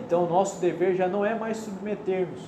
então 0.00 0.24
o 0.24 0.26
nosso 0.26 0.58
dever 0.58 0.96
já 0.96 1.06
não 1.06 1.22
é 1.22 1.34
mais 1.34 1.58
submetermos 1.58 2.40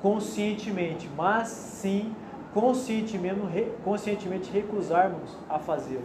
conscientemente, 0.00 1.10
mas 1.16 1.48
sim 1.48 2.14
conscientemente, 2.54 3.66
conscientemente 3.82 4.48
recusarmos 4.52 5.36
a 5.48 5.58
fazê-lo. 5.58 6.04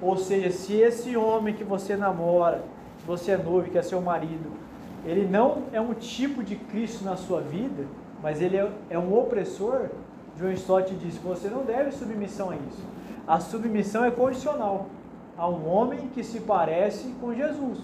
Ou 0.00 0.16
seja, 0.16 0.52
se 0.52 0.74
esse 0.74 1.16
homem 1.16 1.52
que 1.52 1.64
você 1.64 1.96
namora, 1.96 2.62
que 3.00 3.06
você 3.08 3.32
é 3.32 3.36
noivo, 3.36 3.68
que 3.68 3.78
é 3.78 3.82
seu 3.82 4.00
marido, 4.00 4.62
ele 5.04 5.26
não 5.26 5.64
é 5.72 5.80
um 5.80 5.94
tipo 5.94 6.42
de 6.42 6.56
Cristo 6.56 7.04
na 7.04 7.16
sua 7.16 7.40
vida, 7.40 7.84
mas 8.22 8.40
ele 8.40 8.56
é, 8.56 8.70
é 8.90 8.98
um 8.98 9.16
opressor, 9.18 9.88
John 10.38 10.50
Stott 10.52 10.94
diz, 10.94 11.16
você 11.16 11.48
não 11.48 11.64
deve 11.64 11.90
submissão 11.92 12.50
a 12.50 12.56
isso. 12.56 12.82
A 13.26 13.40
submissão 13.40 14.04
é 14.04 14.10
condicional 14.10 14.86
a 15.36 15.48
um 15.48 15.68
homem 15.68 16.08
que 16.14 16.22
se 16.22 16.40
parece 16.40 17.14
com 17.20 17.34
Jesus, 17.34 17.78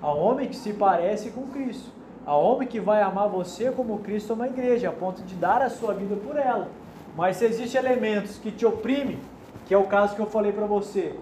a 0.00 0.14
um 0.14 0.18
homem 0.18 0.48
que 0.48 0.56
se 0.56 0.72
parece 0.72 1.30
com 1.30 1.42
Cristo, 1.48 1.90
a 2.26 2.38
um 2.38 2.42
homem 2.42 2.68
que 2.68 2.80
vai 2.80 3.02
amar 3.02 3.28
você 3.28 3.70
como 3.70 3.98
Cristo 3.98 4.32
ama 4.32 4.44
a 4.44 4.48
igreja, 4.48 4.88
a 4.88 4.92
ponto 4.92 5.22
de 5.22 5.34
dar 5.34 5.60
a 5.60 5.70
sua 5.70 5.92
vida 5.92 6.16
por 6.16 6.36
ela. 6.36 6.68
Mas 7.16 7.36
se 7.36 7.44
existem 7.44 7.80
elementos 7.80 8.38
que 8.38 8.50
te 8.50 8.64
oprimem, 8.64 9.18
que 9.66 9.74
é 9.74 9.78
o 9.78 9.84
caso 9.84 10.14
que 10.14 10.20
eu 10.20 10.26
falei 10.26 10.52
para 10.52 10.66
você, 10.66 11.14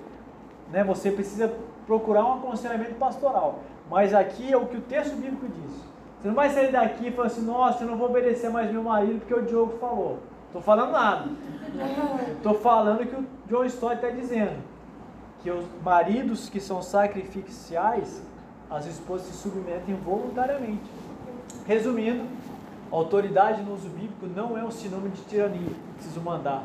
né, 0.71 0.83
você 0.83 1.11
precisa 1.11 1.53
procurar 1.87 2.25
um 2.25 2.35
aconselhamento 2.35 2.95
pastoral. 2.95 3.61
Mas 3.93 4.15
aqui 4.15 4.51
é 4.51 4.57
o 4.57 4.65
que 4.65 4.79
o 4.79 4.81
texto 4.81 5.15
bíblico 5.17 5.47
diz. 5.47 5.75
Você 6.19 6.29
não 6.29 6.35
vai 6.35 6.49
sair 6.49 6.73
daqui 6.73 7.09
e 7.09 7.13
falar 7.13 7.27
assim, 7.27 7.45
nossa, 7.45 7.85
eu 7.85 7.89
não 7.91 7.99
vou 7.99 8.09
obedecer 8.09 8.49
mais 8.49 8.73
meu 8.73 8.83
marido 8.83 9.19
porque 9.19 9.35
o 9.35 9.43
Diogo 9.43 9.77
falou. 9.79 10.21
Estou 10.47 10.63
falando 10.63 10.93
nada. 10.93 11.29
Estou 12.33 12.55
falando 12.55 13.07
que 13.07 13.15
o 13.15 13.27
John 13.47 13.67
Stott 13.67 13.97
está 13.97 14.09
dizendo. 14.09 14.57
Que 15.43 15.51
os 15.51 15.67
maridos 15.85 16.49
que 16.49 16.59
são 16.59 16.81
sacrificiais, 16.81 18.23
as 18.71 18.87
esposas 18.87 19.27
se 19.27 19.35
submetem 19.35 19.95
voluntariamente. 19.97 20.91
Resumindo, 21.67 22.25
autoridade 22.91 23.61
no 23.61 23.75
uso 23.75 23.91
bíblico 23.91 24.27
não 24.27 24.57
é 24.57 24.65
um 24.65 24.71
sinônimo 24.71 25.11
de 25.11 25.21
tirania, 25.25 25.77
preciso 25.97 26.19
mandar. 26.23 26.65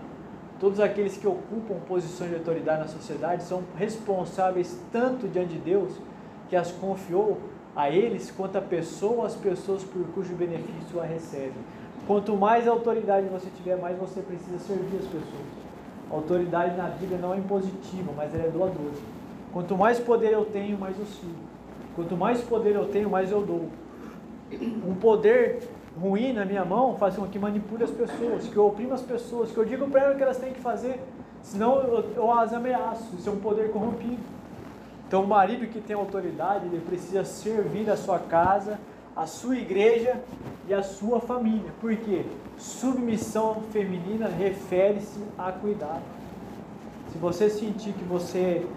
Todos 0.61 0.79
aqueles 0.79 1.17
que 1.17 1.27
ocupam 1.27 1.75
posições 1.89 2.29
de 2.29 2.37
autoridade 2.37 2.83
na 2.83 2.87
sociedade 2.87 3.43
são 3.43 3.63
responsáveis 3.75 4.79
tanto 4.93 5.27
diante 5.27 5.55
de 5.55 5.59
Deus 5.59 5.91
que 6.49 6.55
as 6.55 6.71
confiou 6.71 7.37
a 7.75 7.89
eles 7.89 8.31
quanto 8.31 8.57
a 8.57 8.61
pessoa, 8.61 9.27
as 9.27 9.35
pessoas 9.35 9.83
por 9.83 10.03
cujo 10.07 10.33
benefício 10.33 10.99
a 10.99 11.05
recebem. 11.05 11.53
Quanto 12.07 12.35
mais 12.35 12.67
autoridade 12.67 13.27
você 13.27 13.49
tiver, 13.55 13.77
mais 13.77 13.97
você 13.97 14.21
precisa 14.21 14.57
servir 14.59 14.97
as 14.97 15.05
pessoas. 15.05 15.67
A 16.09 16.15
autoridade 16.15 16.77
na 16.77 16.85
Bíblia 16.85 17.19
não 17.19 17.33
é 17.33 17.37
impositiva, 17.37 18.11
mas 18.15 18.33
ela 18.33 18.45
é 18.45 18.49
doadora. 18.49 18.95
Quanto 19.51 19.77
mais 19.77 19.99
poder 19.99 20.31
eu 20.31 20.45
tenho, 20.45 20.77
mais 20.77 20.97
eu 20.97 21.05
sirvo. 21.05 21.35
Quanto 21.95 22.15
mais 22.15 22.41
poder 22.41 22.75
eu 22.75 22.87
tenho, 22.87 23.09
mais 23.09 23.31
eu 23.31 23.41
dou. 23.41 23.69
Um 24.87 24.95
poder 24.95 25.67
ruim 25.99 26.31
na 26.31 26.45
minha 26.45 26.63
mão 26.63 26.95
faz 26.95 27.15
com 27.15 27.25
que 27.27 27.37
manipule 27.37 27.83
as 27.83 27.91
pessoas, 27.91 28.47
que 28.47 28.55
eu 28.55 28.67
oprima 28.67 28.93
as 28.93 29.01
pessoas, 29.01 29.51
que 29.51 29.57
eu 29.57 29.65
digo 29.65 29.87
para 29.89 30.01
elas 30.01 30.13
o 30.13 30.17
que 30.17 30.23
elas 30.23 30.37
têm 30.37 30.53
que 30.53 30.61
fazer, 30.61 31.01
senão 31.41 31.81
eu, 31.81 32.05
eu 32.15 32.31
as 32.31 32.53
ameaço. 32.53 33.15
Isso 33.15 33.27
é 33.27 33.31
um 33.31 33.39
poder 33.39 33.71
corrompido. 33.71 34.36
Então, 35.07 35.23
o 35.23 35.27
marido 35.27 35.65
que 35.67 35.79
tem 35.79 35.95
autoridade, 35.95 36.65
ele 36.65 36.81
precisa 36.85 37.23
servir 37.23 37.89
a 37.89 37.95
sua 37.95 38.19
casa, 38.19 38.77
a 39.15 39.25
sua 39.25 39.57
igreja 39.57 40.21
e 40.67 40.73
a 40.73 40.83
sua 40.83 41.21
família. 41.21 41.71
Por 41.79 41.95
quê? 41.95 42.25
Submissão 42.57 43.63
feminina 43.71 44.27
refere-se 44.27 45.19
a 45.37 45.51
cuidado. 45.51 46.03
Se 47.11 47.17
você 47.17 47.49
sentir 47.49 47.93
que 47.93 48.03
você 48.03 48.67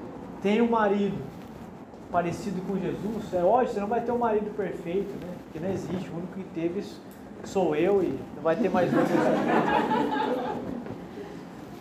tem 0.41 0.63
um 0.63 0.71
marido 0.71 1.19
parecido 2.13 2.63
com 2.63 2.79
Jesus, 2.79 3.35
é 3.35 3.43
lógico, 3.43 3.75
você 3.75 3.81
não 3.81 3.89
vai 3.89 4.01
ter 4.01 4.13
um 4.13 4.19
marido 4.19 4.55
perfeito, 4.57 5.11
né? 5.25 5.35
Porque 5.45 5.59
não 5.59 5.71
existe, 5.73 6.09
o 6.11 6.17
único 6.17 6.35
que 6.35 6.45
teve 6.55 6.85
sou 7.45 7.75
eu 7.75 8.03
e 8.03 8.19
não 8.37 8.43
vai 8.43 8.55
ter 8.55 8.69
mais 8.71 8.93
outro. 8.95 9.13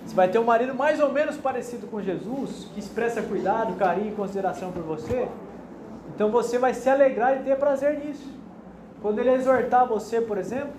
Você 0.09 0.15
vai 0.15 0.27
ter 0.27 0.39
um 0.39 0.43
marido 0.43 0.73
mais 0.73 0.99
ou 0.99 1.13
menos 1.13 1.37
parecido 1.37 1.85
com 1.85 2.01
Jesus, 2.01 2.67
que 2.73 2.79
expressa 2.79 3.21
cuidado, 3.21 3.75
carinho 3.75 4.11
e 4.11 4.15
consideração 4.15 4.71
por 4.71 4.81
você. 4.81 5.27
Então 6.15 6.31
você 6.31 6.57
vai 6.57 6.73
se 6.73 6.89
alegrar 6.89 7.39
e 7.39 7.43
ter 7.43 7.55
prazer 7.57 7.99
nisso. 7.99 8.27
Quando 9.03 9.19
ele 9.19 9.29
exortar 9.29 9.87
você, 9.87 10.19
por 10.19 10.39
exemplo, 10.39 10.71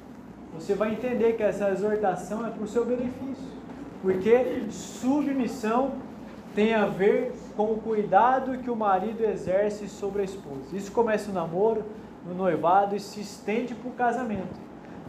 você 0.53 0.75
vai 0.75 0.91
entender 0.91 1.35
que 1.35 1.45
essa 1.45 1.71
exortação 1.71 2.45
é 2.45 2.51
para 2.51 2.65
o 2.65 2.67
seu 2.67 2.85
benefício. 2.85 3.47
Porque 4.03 4.65
submissão 4.69 5.93
tem 6.53 6.75
a 6.75 6.87
ver 6.87 7.33
com 7.57 7.67
o 7.67 7.79
cuidado 7.79 8.59
que 8.59 8.69
o 8.69 8.75
marido 8.75 9.25
exerce 9.25 9.89
sobre 9.89 10.23
a 10.23 10.25
esposa. 10.25 10.75
Isso 10.77 10.91
começa 10.91 11.29
no 11.29 11.35
namoro, 11.35 11.85
no 12.27 12.35
noivado 12.35 12.97
e 12.97 13.01
se 13.01 13.21
estende 13.21 13.77
para 13.77 13.91
o 13.91 13.95
casamento. 13.95 14.59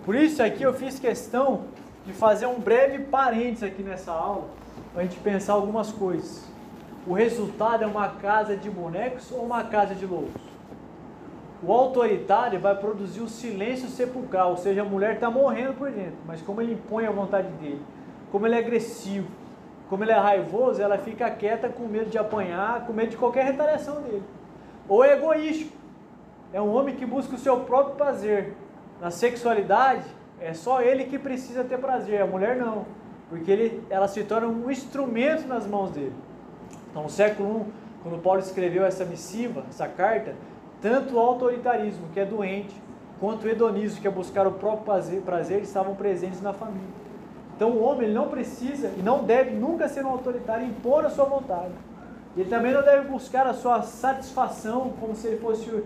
Por 0.05 0.13
isso 0.13 0.43
aqui 0.43 0.61
eu 0.61 0.75
fiz 0.75 0.99
questão 0.99 1.61
de 2.05 2.13
fazer 2.13 2.47
um 2.47 2.59
breve 2.59 2.99
parênteses 2.99 3.63
aqui 3.63 3.83
nessa 3.83 4.11
aula, 4.11 4.45
para 4.93 5.03
a 5.03 5.05
gente 5.05 5.19
pensar 5.19 5.53
algumas 5.53 5.91
coisas. 5.91 6.49
O 7.05 7.13
resultado 7.13 7.83
é 7.83 7.87
uma 7.87 8.09
casa 8.09 8.55
de 8.55 8.69
bonecos 8.69 9.31
ou 9.31 9.43
uma 9.43 9.63
casa 9.63 9.95
de 9.95 10.05
lobos? 10.05 10.41
O 11.63 11.71
autoritário 11.71 12.59
vai 12.59 12.75
produzir 12.75 13.21
o 13.21 13.29
silêncio 13.29 13.87
sepulcral, 13.87 14.51
ou 14.51 14.57
seja, 14.57 14.81
a 14.81 14.85
mulher 14.85 15.15
está 15.15 15.29
morrendo 15.29 15.73
por 15.73 15.91
dentro, 15.91 16.17
mas 16.25 16.41
como 16.41 16.61
ele 16.61 16.73
impõe 16.73 17.05
a 17.05 17.11
vontade 17.11 17.49
dele, 17.53 17.81
como 18.31 18.47
ele 18.47 18.55
é 18.55 18.59
agressivo, 18.59 19.27
como 19.87 20.03
ele 20.03 20.11
é 20.11 20.17
raivoso, 20.17 20.81
ela 20.81 20.97
fica 20.97 21.29
quieta 21.29 21.69
com 21.69 21.83
medo 21.83 22.09
de 22.09 22.17
apanhar, 22.17 22.85
com 22.87 22.93
medo 22.93 23.09
de 23.09 23.17
qualquer 23.17 23.45
retaliação 23.45 24.01
dele. 24.01 24.23
Ou 24.87 25.03
é 25.03 25.13
egoístico, 25.13 25.75
é 26.53 26.61
um 26.61 26.73
homem 26.73 26.95
que 26.95 27.05
busca 27.05 27.35
o 27.35 27.37
seu 27.37 27.59
próprio 27.61 27.95
prazer. 27.95 28.55
Na 28.99 29.11
sexualidade, 29.11 30.05
é 30.41 30.53
só 30.53 30.81
ele 30.81 31.05
que 31.05 31.19
precisa 31.19 31.63
ter 31.63 31.77
prazer, 31.77 32.19
a 32.19 32.25
mulher 32.25 32.55
não, 32.57 32.85
porque 33.29 33.51
ele, 33.51 33.83
ela 33.91 34.07
se 34.07 34.23
torna 34.23 34.47
um 34.47 34.71
instrumento 34.71 35.47
nas 35.47 35.67
mãos 35.67 35.91
dele. 35.91 36.15
Então, 36.89 37.03
no 37.03 37.09
século 37.09 37.61
I, 37.61 37.65
quando 38.01 38.21
Paulo 38.21 38.39
escreveu 38.39 38.83
essa 38.83 39.05
missiva, 39.05 39.63
essa 39.69 39.87
carta, 39.87 40.33
tanto 40.81 41.15
o 41.15 41.19
autoritarismo, 41.19 42.07
que 42.11 42.19
é 42.19 42.25
doente, 42.25 42.75
quanto 43.19 43.45
o 43.45 43.49
hedonismo, 43.49 44.01
que 44.01 44.07
é 44.07 44.11
buscar 44.11 44.47
o 44.47 44.53
próprio 44.53 45.21
prazer, 45.21 45.61
estavam 45.61 45.93
presentes 45.93 46.41
na 46.41 46.53
família. 46.53 46.89
Então, 47.55 47.69
o 47.69 47.83
homem 47.83 48.05
ele 48.05 48.13
não 48.13 48.27
precisa 48.27 48.91
e 48.97 49.03
não 49.03 49.23
deve 49.23 49.51
nunca 49.51 49.87
ser 49.87 50.03
um 50.03 50.09
autoritário 50.09 50.65
e 50.65 50.69
impor 50.69 51.05
a 51.05 51.11
sua 51.11 51.25
vontade. 51.25 51.73
Ele 52.35 52.49
também 52.49 52.73
não 52.73 52.81
deve 52.81 53.07
buscar 53.07 53.45
a 53.45 53.53
sua 53.53 53.83
satisfação 53.83 54.93
como 54.99 55.15
se 55.15 55.27
ele 55.27 55.37
fosse 55.37 55.69
o, 55.69 55.83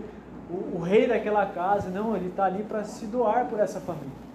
o 0.74 0.80
rei 0.80 1.06
daquela 1.06 1.44
casa. 1.44 1.90
Não, 1.90 2.16
ele 2.16 2.28
está 2.28 2.46
ali 2.46 2.62
para 2.62 2.84
se 2.84 3.04
doar 3.04 3.46
por 3.46 3.60
essa 3.60 3.80
família 3.80 4.25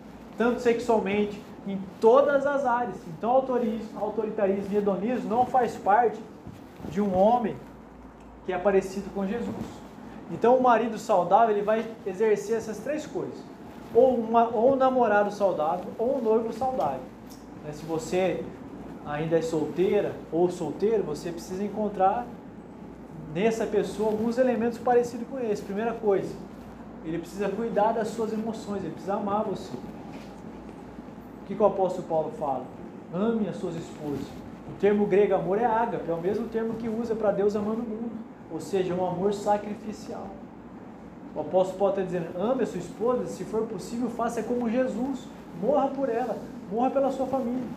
tanto 0.41 0.59
sexualmente, 0.59 1.39
em 1.67 1.79
todas 1.99 2.47
as 2.47 2.65
áreas. 2.65 2.95
Então, 3.15 3.29
autoritarismo 3.29 4.73
e 4.73 4.77
hedonismo 4.77 5.29
não 5.29 5.45
faz 5.45 5.75
parte 5.75 6.19
de 6.89 6.99
um 6.99 7.15
homem 7.15 7.55
que 8.43 8.51
é 8.51 8.57
parecido 8.57 9.07
com 9.13 9.27
Jesus. 9.27 9.55
Então, 10.31 10.57
o 10.57 10.63
marido 10.63 10.97
saudável 10.97 11.55
ele 11.55 11.63
vai 11.63 11.85
exercer 12.07 12.57
essas 12.57 12.79
três 12.79 13.05
coisas: 13.05 13.37
ou, 13.93 14.15
uma, 14.15 14.47
ou 14.47 14.73
um 14.73 14.75
namorado 14.75 15.31
saudável, 15.31 15.85
ou 15.99 16.17
um 16.17 16.21
noivo 16.23 16.51
saudável. 16.51 17.01
Né, 17.63 17.71
se 17.71 17.85
você 17.85 18.43
ainda 19.05 19.37
é 19.37 19.43
solteira 19.43 20.15
ou 20.31 20.49
solteiro, 20.49 21.03
você 21.03 21.31
precisa 21.31 21.63
encontrar 21.63 22.25
nessa 23.31 23.67
pessoa 23.67 24.09
alguns 24.09 24.39
elementos 24.39 24.79
parecidos 24.79 25.27
com 25.29 25.39
esse. 25.39 25.61
Primeira 25.61 25.93
coisa, 25.93 26.33
ele 27.05 27.19
precisa 27.19 27.47
cuidar 27.47 27.91
das 27.91 28.07
suas 28.07 28.33
emoções, 28.33 28.83
ele 28.83 28.93
precisa 28.93 29.13
amar 29.13 29.43
você 29.43 29.69
que, 31.51 31.55
que 31.55 31.63
o 31.63 31.65
apóstolo 31.65 32.07
Paulo 32.07 32.31
fala? 32.39 32.63
Ame 33.13 33.49
as 33.49 33.57
suas 33.57 33.75
esposas. 33.75 34.25
O 34.69 34.79
termo 34.79 35.05
grego 35.05 35.35
amor 35.35 35.57
é 35.57 35.65
ágape, 35.65 36.09
é 36.09 36.13
o 36.13 36.21
mesmo 36.21 36.47
termo 36.47 36.75
que 36.75 36.87
usa 36.87 37.13
para 37.13 37.31
Deus 37.31 37.55
amando 37.55 37.81
o 37.81 37.89
mundo, 37.89 38.11
ou 38.49 38.59
seja, 38.59 38.93
um 38.93 39.05
amor 39.05 39.33
sacrificial. 39.33 40.27
O 41.35 41.41
apóstolo 41.41 41.77
Paulo 41.77 41.93
está 41.93 42.03
dizendo: 42.03 42.37
ame 42.39 42.63
a 42.63 42.65
sua 42.65 42.79
esposa, 42.79 43.25
se 43.25 43.43
for 43.43 43.63
possível, 43.63 44.09
faça 44.09 44.41
como 44.43 44.69
Jesus, 44.69 45.27
morra 45.61 45.89
por 45.89 46.09
ela, 46.09 46.37
morra 46.71 46.89
pela 46.89 47.11
sua 47.11 47.25
família. 47.25 47.67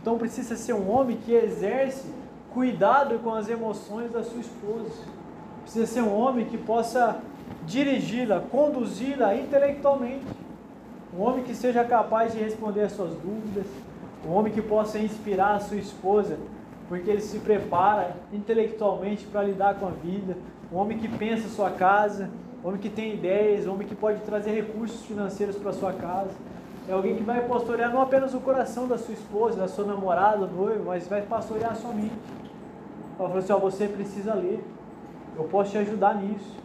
Então 0.00 0.16
precisa 0.16 0.56
ser 0.56 0.72
um 0.72 0.90
homem 0.90 1.18
que 1.18 1.32
exerce 1.32 2.08
cuidado 2.52 3.18
com 3.18 3.34
as 3.34 3.48
emoções 3.48 4.10
da 4.10 4.22
sua 4.22 4.40
esposa. 4.40 4.90
Precisa 5.62 5.86
ser 5.86 6.00
um 6.00 6.14
homem 6.14 6.46
que 6.46 6.58
possa 6.58 7.20
dirigi-la, 7.66 8.40
conduzi-la 8.40 9.36
intelectualmente 9.36 10.41
um 11.14 11.22
homem 11.22 11.44
que 11.44 11.54
seja 11.54 11.84
capaz 11.84 12.32
de 12.32 12.38
responder 12.38 12.82
as 12.82 12.92
suas 12.92 13.10
dúvidas, 13.10 13.66
um 14.26 14.32
homem 14.32 14.52
que 14.52 14.62
possa 14.62 14.98
inspirar 14.98 15.56
a 15.56 15.60
sua 15.60 15.76
esposa, 15.76 16.38
porque 16.88 17.10
ele 17.10 17.20
se 17.20 17.38
prepara 17.38 18.16
intelectualmente 18.32 19.26
para 19.26 19.42
lidar 19.42 19.74
com 19.74 19.86
a 19.86 19.90
vida, 19.90 20.36
um 20.72 20.76
homem 20.76 20.98
que 20.98 21.08
pensa 21.08 21.48
sua 21.48 21.70
casa, 21.70 22.30
um 22.64 22.68
homem 22.68 22.80
que 22.80 22.88
tem 22.88 23.14
ideias, 23.14 23.66
um 23.66 23.72
homem 23.72 23.86
que 23.86 23.94
pode 23.94 24.20
trazer 24.20 24.52
recursos 24.52 25.04
financeiros 25.04 25.56
para 25.56 25.72
sua 25.72 25.92
casa. 25.92 26.30
É 26.88 26.92
alguém 26.92 27.14
que 27.14 27.22
vai 27.22 27.46
pastorear 27.46 27.92
não 27.92 28.00
apenas 28.00 28.34
o 28.34 28.40
coração 28.40 28.88
da 28.88 28.96
sua 28.98 29.14
esposa, 29.14 29.60
da 29.60 29.68
sua 29.68 29.84
namorada, 29.84 30.46
do 30.46 30.56
noivo, 30.56 30.84
mas 30.86 31.06
vai 31.06 31.22
pastorear 31.22 31.72
a 31.72 31.74
sua 31.74 31.92
mente. 31.92 32.12
Ela 33.18 33.28
falou 33.28 33.38
assim: 33.38 33.52
ó, 33.52 33.58
você 33.58 33.86
precisa 33.86 34.34
ler, 34.34 34.64
eu 35.36 35.44
posso 35.44 35.72
te 35.72 35.78
ajudar 35.78 36.16
nisso, 36.16 36.56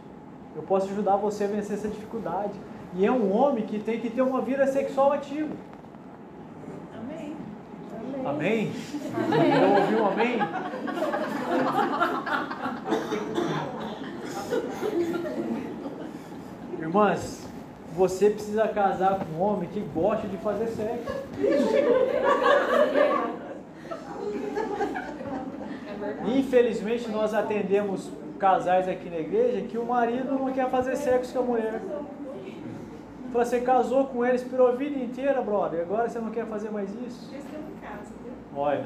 eu 0.56 0.62
posso 0.62 0.90
ajudar 0.90 1.16
você 1.16 1.44
a 1.44 1.46
vencer 1.48 1.76
essa 1.76 1.88
dificuldade. 1.88 2.52
E 2.96 3.04
é 3.04 3.12
um 3.12 3.32
homem 3.32 3.66
que 3.66 3.78
tem 3.78 4.00
que 4.00 4.10
ter 4.10 4.22
uma 4.22 4.40
vida 4.40 4.66
sexual 4.66 5.12
ativa. 5.12 5.54
Amém. 6.94 7.36
Amém? 8.24 8.72
amém. 9.14 9.62
Eu 9.62 9.70
ouvi 9.70 9.94
um 9.94 10.06
amém? 10.06 10.38
Irmãs, 16.80 17.46
você 17.92 18.30
precisa 18.30 18.66
casar 18.68 19.18
com 19.18 19.32
um 19.34 19.42
homem 19.42 19.68
que 19.68 19.80
gosta 19.80 20.26
de 20.26 20.36
fazer 20.38 20.68
sexo. 20.68 21.12
Infelizmente 26.24 27.08
nós 27.10 27.34
atendemos 27.34 28.10
casais 28.38 28.88
aqui 28.88 29.10
na 29.10 29.18
igreja 29.18 29.62
que 29.62 29.76
o 29.76 29.84
marido 29.84 30.32
não 30.34 30.52
quer 30.52 30.70
fazer 30.70 30.96
sexo 30.96 31.32
com 31.32 31.40
a 31.40 31.42
mulher. 31.42 31.82
Fala, 33.32 33.44
você 33.44 33.60
casou 33.60 34.06
com 34.06 34.24
ele, 34.24 34.36
esperou 34.36 34.68
a 34.68 34.72
vida 34.72 34.98
inteira, 34.98 35.42
brother. 35.42 35.82
Agora 35.82 36.08
você 36.08 36.18
não 36.18 36.30
quer 36.30 36.46
fazer 36.46 36.70
mais 36.70 36.90
isso? 37.06 37.30
Olha. 38.56 38.84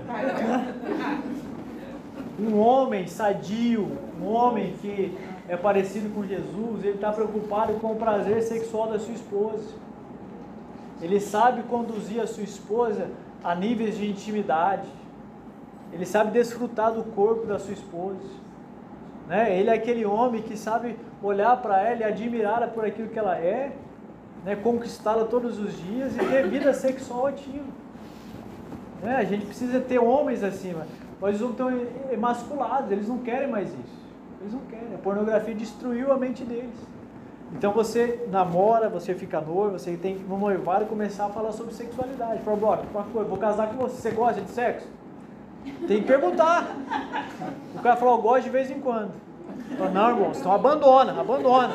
Um 2.38 2.58
homem 2.58 3.06
sadio, 3.06 3.98
um 4.20 4.26
homem 4.26 4.74
que 4.80 5.16
é 5.48 5.56
parecido 5.56 6.12
com 6.14 6.26
Jesus, 6.26 6.82
ele 6.82 6.94
está 6.94 7.12
preocupado 7.12 7.74
com 7.74 7.92
o 7.92 7.96
prazer 7.96 8.42
sexual 8.42 8.88
da 8.88 8.98
sua 8.98 9.14
esposa. 9.14 9.74
Ele 11.00 11.20
sabe 11.20 11.62
conduzir 11.64 12.20
a 12.20 12.26
sua 12.26 12.42
esposa 12.42 13.08
a 13.42 13.54
níveis 13.54 13.96
de 13.96 14.10
intimidade. 14.10 14.88
Ele 15.92 16.06
sabe 16.06 16.30
desfrutar 16.30 16.92
do 16.92 17.04
corpo 17.04 17.46
da 17.46 17.58
sua 17.58 17.74
esposa. 17.74 18.20
Né? 19.28 19.58
Ele 19.58 19.70
é 19.70 19.74
aquele 19.74 20.04
homem 20.04 20.42
que 20.42 20.56
sabe 20.56 20.96
olhar 21.22 21.60
para 21.60 21.80
ela 21.80 22.00
e 22.00 22.04
admirá-la 22.04 22.66
por 22.68 22.84
aquilo 22.84 23.08
que 23.08 23.18
ela 23.18 23.36
é 23.36 23.72
né, 24.44 24.56
conquistá-la 24.56 25.24
todos 25.24 25.58
os 25.58 25.76
dias 25.80 26.14
e 26.16 26.18
ter 26.18 26.48
vida 26.48 26.72
sexual 26.74 27.26
ativa. 27.26 27.64
Né? 29.02 29.16
A 29.16 29.24
gente 29.24 29.46
precisa 29.46 29.80
ter 29.80 29.98
homens 29.98 30.42
acima. 30.42 30.86
Mas 31.20 31.40
eles 31.40 31.50
estão 31.50 31.70
emasculados, 32.10 32.90
eles 32.90 33.08
não 33.08 33.18
querem 33.18 33.48
mais 33.48 33.68
isso. 33.68 34.02
Eles 34.40 34.52
não 34.52 34.60
querem. 34.62 34.94
A 34.94 34.98
pornografia 34.98 35.54
destruiu 35.54 36.12
a 36.12 36.16
mente 36.16 36.44
deles. 36.44 36.74
Então 37.52 37.72
você 37.72 38.26
namora, 38.30 38.88
você 38.88 39.14
fica 39.14 39.40
noivo, 39.40 39.78
você 39.78 39.96
tem 39.96 40.16
que 40.16 40.24
no 40.24 40.38
noivado 40.38 40.86
começar 40.86 41.26
a 41.26 41.28
falar 41.28 41.52
sobre 41.52 41.74
sexualidade. 41.74 42.42
Fala, 42.42 42.56
bora, 42.56 42.82
vou 43.12 43.36
casar 43.36 43.68
com 43.68 43.76
você, 43.76 43.96
você 43.96 44.10
gosta 44.10 44.40
de 44.40 44.50
sexo? 44.50 44.88
Tem 45.86 46.00
que 46.00 46.06
perguntar. 46.06 46.74
O 47.74 47.80
cara 47.80 47.96
falou, 47.96 48.16
eu 48.16 48.22
gosto 48.22 48.44
de 48.44 48.50
vez 48.50 48.70
em 48.70 48.80
quando. 48.80 49.12
Não, 49.92 50.10
irmão, 50.10 50.32
então 50.34 50.52
abandona, 50.52 51.20
abandona. 51.20 51.70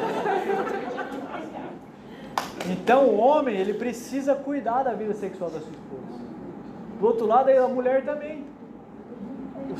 Então 2.70 3.06
o 3.06 3.18
homem, 3.18 3.56
ele 3.56 3.74
precisa 3.74 4.36
cuidar 4.36 4.84
da 4.84 4.94
vida 4.94 5.14
sexual 5.14 5.50
da 5.50 5.60
sua 5.60 5.72
esposa. 5.72 6.22
Do 7.00 7.08
outro 7.08 7.26
lado, 7.26 7.50
a 7.50 7.68
mulher 7.68 8.04
também. 8.04 8.44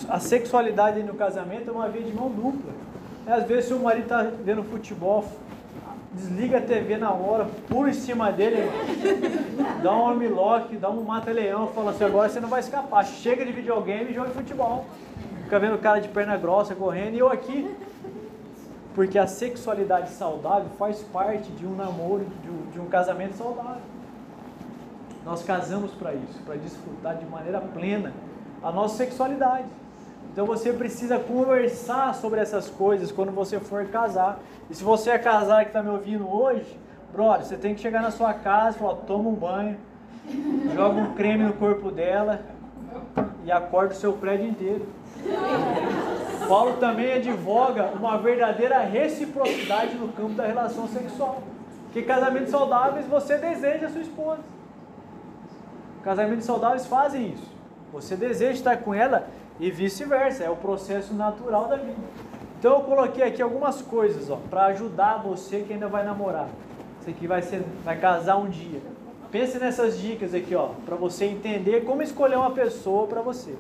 A 0.10 0.20
sexualidade 0.20 1.02
no 1.04 1.14
casamento 1.14 1.70
é 1.70 1.74
uma 1.74 1.88
via 1.88 2.04
de 2.04 2.14
mão 2.14 2.30
dupla. 2.30 2.72
Às 3.26 3.44
vezes, 3.44 3.66
se 3.66 3.74
o 3.74 3.80
marido 3.80 4.04
está 4.04 4.22
vendo 4.44 4.64
futebol, 4.64 5.26
desliga 6.14 6.60
a 6.60 6.62
TV 6.62 6.98
na 6.98 7.12
hora, 7.12 7.48
pula 7.68 7.90
em 7.90 7.94
cima 7.94 8.32
dele, 8.32 8.70
dá 9.84 9.96
um 9.96 10.08
armlock, 10.08 10.76
dá 10.78 10.90
um 10.90 11.04
mata-leão, 11.04 11.68
fala 11.68 11.92
assim, 11.92 12.06
agora 12.06 12.30
você 12.30 12.40
não 12.40 12.50
vai 12.50 12.60
escapar, 12.60 13.06
chega 13.06 13.46
de 13.46 13.52
videogame 13.52 14.12
e 14.12 14.14
joga 14.14 14.30
futebol. 14.30 14.86
Fica 15.44 15.60
vendo 15.60 15.76
o 15.76 15.80
cara 15.80 16.00
de 16.00 16.10
perna 16.10 16.38
grossa 16.38 16.76
correndo 16.76 17.16
e 17.16 17.20
eu 17.20 17.30
aqui. 17.30 17.74
Porque 18.98 19.20
a 19.20 19.28
sexualidade 19.28 20.10
saudável 20.10 20.70
faz 20.80 21.04
parte 21.14 21.52
de 21.52 21.68
um 21.68 21.76
namoro, 21.76 22.26
de 22.42 22.50
um, 22.50 22.72
de 22.72 22.80
um 22.80 22.88
casamento 22.88 23.36
saudável. 23.36 23.84
Nós 25.24 25.44
casamos 25.44 25.92
para 25.92 26.16
isso, 26.16 26.42
para 26.44 26.56
desfrutar 26.56 27.16
de 27.16 27.24
maneira 27.28 27.62
plena 27.62 28.12
a 28.64 28.72
nossa 28.72 28.98
sexualidade. 28.98 29.68
Então 30.34 30.48
você 30.48 30.74
precisa 30.74 31.20
conversar 31.20 32.16
sobre 32.16 32.40
essas 32.40 32.72
coisas 32.72 33.12
quando 33.12 33.32
você 33.32 33.60
for 33.60 33.86
casar. 33.86 34.40
E 34.68 34.74
se 34.74 34.84
você 34.84 35.12
é 35.12 35.20
casado 35.20 35.62
que 35.62 35.68
está 35.68 35.84
me 35.84 35.90
ouvindo 35.90 36.28
hoje, 36.28 36.80
brother, 37.14 37.46
você 37.46 37.56
tem 37.56 37.76
que 37.76 37.82
chegar 37.82 38.02
na 38.02 38.10
sua 38.10 38.34
casa 38.34 38.78
e 38.78 38.80
falar, 38.80 38.96
toma 39.06 39.30
um 39.30 39.36
banho, 39.36 39.78
joga 40.74 41.00
um 41.00 41.14
creme 41.14 41.44
no 41.44 41.54
corpo 41.54 41.92
dela 41.92 42.42
e 43.46 43.52
acorda 43.52 43.94
o 43.94 43.98
seu 43.98 44.14
prédio 44.14 44.48
inteiro. 44.48 44.88
Paulo 46.48 46.78
também 46.78 47.14
advoga 47.14 47.92
uma 47.98 48.18
verdadeira 48.18 48.80
reciprocidade 48.80 49.96
no 49.96 50.10
campo 50.10 50.34
da 50.34 50.46
relação 50.46 50.88
sexual. 50.88 51.44
Que 51.94 52.02
casamentos 52.02 52.52
saudáveis 52.52 53.06
você 53.06 53.38
deseja 53.38 53.88
a 53.88 53.90
sua 53.90 54.02
esposa. 54.02 54.40
Casamentos 56.04 56.46
saudáveis 56.46 56.86
fazem 56.86 57.34
isso. 57.34 57.52
Você 57.92 58.16
deseja 58.16 58.54
estar 58.54 58.78
com 58.78 58.94
ela 58.94 59.28
e 59.60 59.72
vice-versa. 59.72 60.44
É 60.44 60.50
o 60.50 60.56
processo 60.56 61.14
natural 61.14 61.68
da 61.68 61.76
vida. 61.76 61.96
Então 62.60 62.74
eu 62.74 62.82
coloquei 62.82 63.24
aqui 63.24 63.42
algumas 63.42 63.82
coisas, 63.82 64.36
para 64.50 64.66
ajudar 64.68 65.22
você 65.22 65.62
que 65.62 65.74
ainda 65.74 65.88
vai 65.88 66.04
namorar. 66.04 66.48
Você 67.00 67.12
que 67.14 67.28
vai 67.28 67.42
ser, 67.42 67.64
vai 67.84 67.98
casar 67.98 68.38
um 68.38 68.50
dia. 68.50 68.82
Pense 69.32 69.60
nessas 69.60 70.00
dicas 70.00 70.34
aqui, 70.34 70.56
ó, 70.56 70.70
para 70.86 70.96
você 70.96 71.26
entender 71.26 71.82
como 71.86 72.02
escolher 72.02 72.38
uma 72.38 72.52
pessoa 72.52 73.06
para 73.08 73.22
você. 73.22 73.56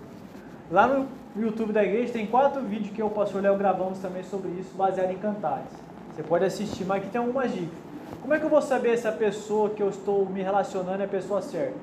Lá 0.71 0.87
no 0.87 1.07
YouTube 1.41 1.73
da 1.73 1.83
igreja 1.83 2.13
tem 2.13 2.25
quatro 2.25 2.61
vídeos 2.61 2.91
que 2.91 3.01
eu, 3.01 3.07
o 3.07 3.11
pastor 3.11 3.41
Léo, 3.41 3.57
gravamos 3.57 3.99
também 3.99 4.23
sobre 4.23 4.49
isso, 4.59 4.75
baseado 4.75 5.11
em 5.11 5.17
cantares. 5.17 5.71
Você 6.15 6.23
pode 6.23 6.45
assistir, 6.45 6.83
mas 6.85 7.01
aqui 7.01 7.11
tem 7.11 7.19
algumas 7.19 7.51
dicas. 7.51 7.77
Como 8.21 8.33
é 8.33 8.39
que 8.39 8.45
eu 8.45 8.49
vou 8.49 8.61
saber 8.61 8.97
se 8.97 9.07
a 9.07 9.11
pessoa 9.11 9.69
que 9.69 9.83
eu 9.83 9.89
estou 9.89 10.25
me 10.25 10.41
relacionando 10.41 11.01
é 11.01 11.05
a 11.05 11.09
pessoa 11.09 11.41
certa? 11.41 11.77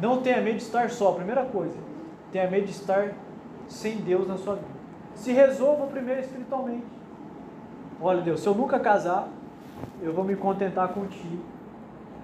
Não 0.00 0.22
tenha 0.22 0.40
medo 0.40 0.56
de 0.56 0.62
estar 0.62 0.88
só, 0.90 1.12
primeira 1.12 1.44
coisa. 1.44 1.76
Tenha 2.32 2.48
medo 2.48 2.66
de 2.66 2.72
estar 2.72 3.12
sem 3.68 3.96
Deus 3.96 4.26
na 4.26 4.36
sua 4.36 4.54
vida. 4.54 4.68
Se 5.14 5.32
resolva 5.32 5.86
primeiro 5.86 6.20
espiritualmente. 6.20 6.86
Olha, 8.00 8.22
Deus, 8.22 8.40
se 8.40 8.46
eu 8.46 8.54
nunca 8.54 8.78
casar, 8.78 9.28
eu 10.00 10.12
vou 10.12 10.24
me 10.24 10.36
contentar 10.36 10.88
contigo. 10.88 11.42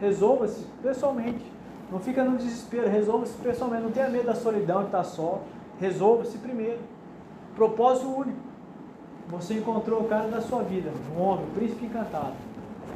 Resolva-se 0.01 0.65
pessoalmente. 0.83 1.45
Não 1.91 1.99
fica 1.99 2.25
no 2.25 2.37
desespero, 2.37 2.89
resolva-se 2.89 3.37
pessoalmente. 3.39 3.83
Não 3.83 3.91
tenha 3.91 4.09
medo 4.09 4.27
da 4.27 4.35
solidão 4.35 4.81
de 4.81 4.87
estar 4.87 5.05
só. 5.05 5.41
Resolva-se 5.81 6.39
primeiro. 6.39 6.79
Propósito 7.55 8.09
único. 8.09 8.39
Você 9.29 9.55
encontrou 9.55 10.01
o 10.01 10.05
cara 10.05 10.29
da 10.29 10.41
sua 10.41 10.63
vida, 10.63 10.91
um 11.17 11.21
homem, 11.21 11.47
um 11.47 11.51
príncipe 11.51 11.87
encantado. 11.87 12.35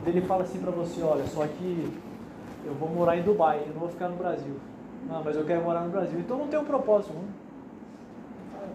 Ele 0.06 0.20
fala 0.22 0.44
assim 0.44 0.60
para 0.60 0.70
você, 0.70 1.02
olha, 1.02 1.26
só 1.26 1.44
que 1.46 1.92
eu 2.64 2.72
vou 2.74 2.88
morar 2.88 3.16
em 3.16 3.22
Dubai, 3.22 3.62
eu 3.66 3.72
não 3.72 3.80
vou 3.80 3.88
ficar 3.88 4.08
no 4.08 4.16
Brasil. 4.16 4.54
Não, 5.08 5.22
mas 5.24 5.36
eu 5.36 5.44
quero 5.44 5.62
morar 5.62 5.80
no 5.80 5.90
Brasil. 5.90 6.18
Então 6.20 6.38
não 6.38 6.46
tem 6.46 6.58
um 6.58 6.64
propósito 6.64 7.12
único. 7.12 7.32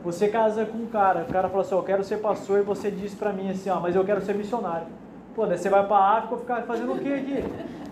Você 0.03 0.27
casa 0.27 0.65
com 0.65 0.77
um 0.77 0.85
cara, 0.87 1.21
o 1.27 1.31
cara 1.31 1.49
fala 1.49 1.61
assim, 1.61 1.75
eu 1.75 1.83
quero 1.83 2.03
ser 2.03 2.17
pastor, 2.17 2.59
e 2.59 2.61
você 2.61 2.91
diz 2.91 3.15
para 3.15 3.31
mim 3.33 3.49
assim, 3.49 3.69
ó, 3.69 3.79
mas 3.79 3.95
eu 3.95 4.03
quero 4.03 4.21
ser 4.21 4.35
missionário. 4.35 4.87
Pô, 5.33 5.45
daí 5.45 5.57
você 5.57 5.69
vai 5.69 5.87
para 5.87 5.95
a 5.95 6.17
África 6.17 6.37
ficar 6.37 6.61
fazendo 6.63 6.93
o 6.93 6.99
que 6.99 7.11
aqui? 7.11 7.43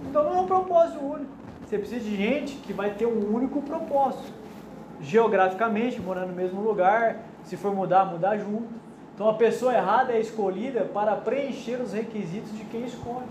Então 0.10 0.24
não 0.24 0.38
é 0.38 0.42
um 0.42 0.46
propósito 0.46 1.04
único. 1.04 1.32
Você 1.66 1.78
precisa 1.78 2.02
de 2.02 2.16
gente 2.16 2.56
que 2.58 2.74
vai 2.74 2.92
ter 2.92 3.06
um 3.06 3.34
único 3.34 3.62
propósito 3.62 4.32
geograficamente, 5.04 6.02
morando 6.02 6.30
no 6.30 6.36
mesmo 6.36 6.62
lugar, 6.62 7.18
se 7.44 7.58
for 7.58 7.76
mudar, 7.76 8.06
mudar 8.06 8.38
junto. 8.38 8.70
Então 9.14 9.30
a 9.30 9.34
pessoa 9.34 9.74
errada 9.74 10.14
é 10.14 10.20
escolhida 10.20 10.86
para 10.86 11.16
preencher 11.16 11.80
os 11.80 11.94
requisitos 11.94 12.52
de 12.58 12.64
quem 12.66 12.86
escolhe. 12.86 13.28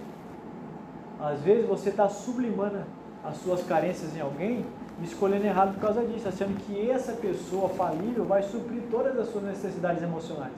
Às 1.18 1.40
vezes 1.40 1.66
você 1.66 1.88
está 1.88 2.08
sublimando 2.08 2.84
as 3.24 3.36
suas 3.38 3.62
carências 3.64 4.14
em 4.16 4.20
alguém 4.20 4.64
e 5.00 5.04
escolhendo 5.04 5.46
errado 5.46 5.74
por 5.74 5.80
causa 5.80 6.04
disso, 6.04 6.28
achando 6.28 6.56
que 6.66 6.90
essa 6.90 7.12
pessoa 7.12 7.68
falível 7.70 8.24
vai 8.24 8.42
suprir 8.42 8.82
todas 8.90 9.18
as 9.18 9.28
suas 9.28 9.44
necessidades 9.44 10.02
emocionais. 10.02 10.52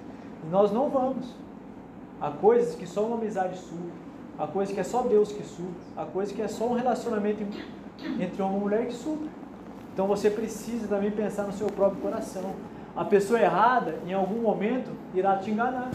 E 0.44 0.50
nós 0.50 0.72
não 0.72 0.88
vamos. 0.90 1.26
Há 2.20 2.30
coisas 2.30 2.74
que 2.74 2.86
só 2.86 3.04
uma 3.04 3.16
amizade 3.16 3.56
supre, 3.58 3.92
há 4.38 4.46
coisas 4.46 4.74
que 4.74 4.80
é 4.80 4.84
só 4.84 5.02
Deus 5.02 5.32
que 5.32 5.42
supre, 5.42 5.74
há 5.96 6.04
coisas 6.04 6.34
que 6.34 6.42
é 6.42 6.48
só 6.48 6.66
um 6.66 6.74
relacionamento 6.74 7.44
entre 8.20 8.42
homem 8.42 8.56
e 8.56 8.60
mulher 8.60 8.86
que 8.86 8.94
supre. 8.94 9.28
Então 9.94 10.08
você 10.08 10.28
precisa 10.28 10.88
também 10.88 11.12
pensar 11.12 11.44
no 11.44 11.52
seu 11.52 11.68
próprio 11.68 12.02
coração. 12.02 12.50
A 12.96 13.04
pessoa 13.04 13.40
errada, 13.40 13.94
em 14.04 14.12
algum 14.12 14.42
momento, 14.42 14.90
irá 15.14 15.36
te 15.36 15.52
enganar. 15.52 15.88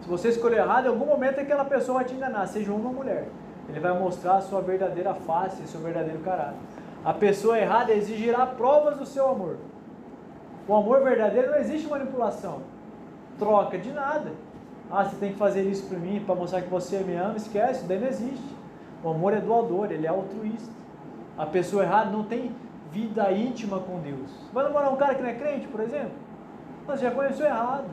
Se 0.00 0.08
você 0.08 0.28
escolher 0.28 0.58
errado, 0.58 0.86
em 0.86 0.88
algum 0.88 1.04
momento 1.04 1.40
aquela 1.40 1.64
pessoa 1.64 1.98
vai 1.98 2.04
te 2.04 2.14
enganar, 2.14 2.46
seja 2.46 2.72
uma 2.72 2.92
mulher. 2.92 3.26
Ele 3.68 3.80
vai 3.80 3.92
mostrar 3.98 4.36
a 4.36 4.40
sua 4.40 4.60
verdadeira 4.60 5.14
face, 5.14 5.66
seu 5.66 5.80
verdadeiro 5.80 6.20
caráter. 6.20 6.56
A 7.04 7.12
pessoa 7.12 7.58
errada 7.58 7.92
exigirá 7.92 8.46
provas 8.46 8.96
do 8.96 9.04
seu 9.04 9.28
amor. 9.28 9.56
O 10.68 10.76
amor 10.76 11.02
verdadeiro 11.02 11.50
não 11.50 11.58
existe 11.58 11.88
manipulação, 11.88 12.62
troca 13.36 13.76
de 13.76 13.90
nada. 13.90 14.30
Ah, 14.88 15.04
você 15.04 15.16
tem 15.16 15.32
que 15.32 15.38
fazer 15.38 15.62
isso 15.62 15.88
para 15.88 15.98
mim 15.98 16.22
para 16.24 16.36
mostrar 16.36 16.62
que 16.62 16.70
você 16.70 16.98
me 16.98 17.16
ama, 17.16 17.36
esquece, 17.36 17.84
daí 17.84 17.98
não 17.98 18.06
existe. 18.06 18.56
O 19.02 19.10
amor 19.10 19.32
é 19.32 19.40
doador, 19.40 19.90
ele 19.90 20.06
é 20.06 20.08
altruísta. 20.08 20.78
A 21.38 21.46
pessoa 21.46 21.84
errada 21.84 22.10
não 22.10 22.24
tem 22.24 22.50
vida 22.90 23.30
íntima 23.30 23.78
com 23.78 24.00
Deus. 24.00 24.28
Vai 24.52 24.64
namorar 24.64 24.92
um 24.92 24.96
cara 24.96 25.14
que 25.14 25.22
não 25.22 25.28
é 25.28 25.34
crente, 25.34 25.68
por 25.68 25.80
exemplo? 25.80 26.10
Você 26.86 27.04
já 27.04 27.10
conheceu 27.12 27.46
errado. 27.46 27.86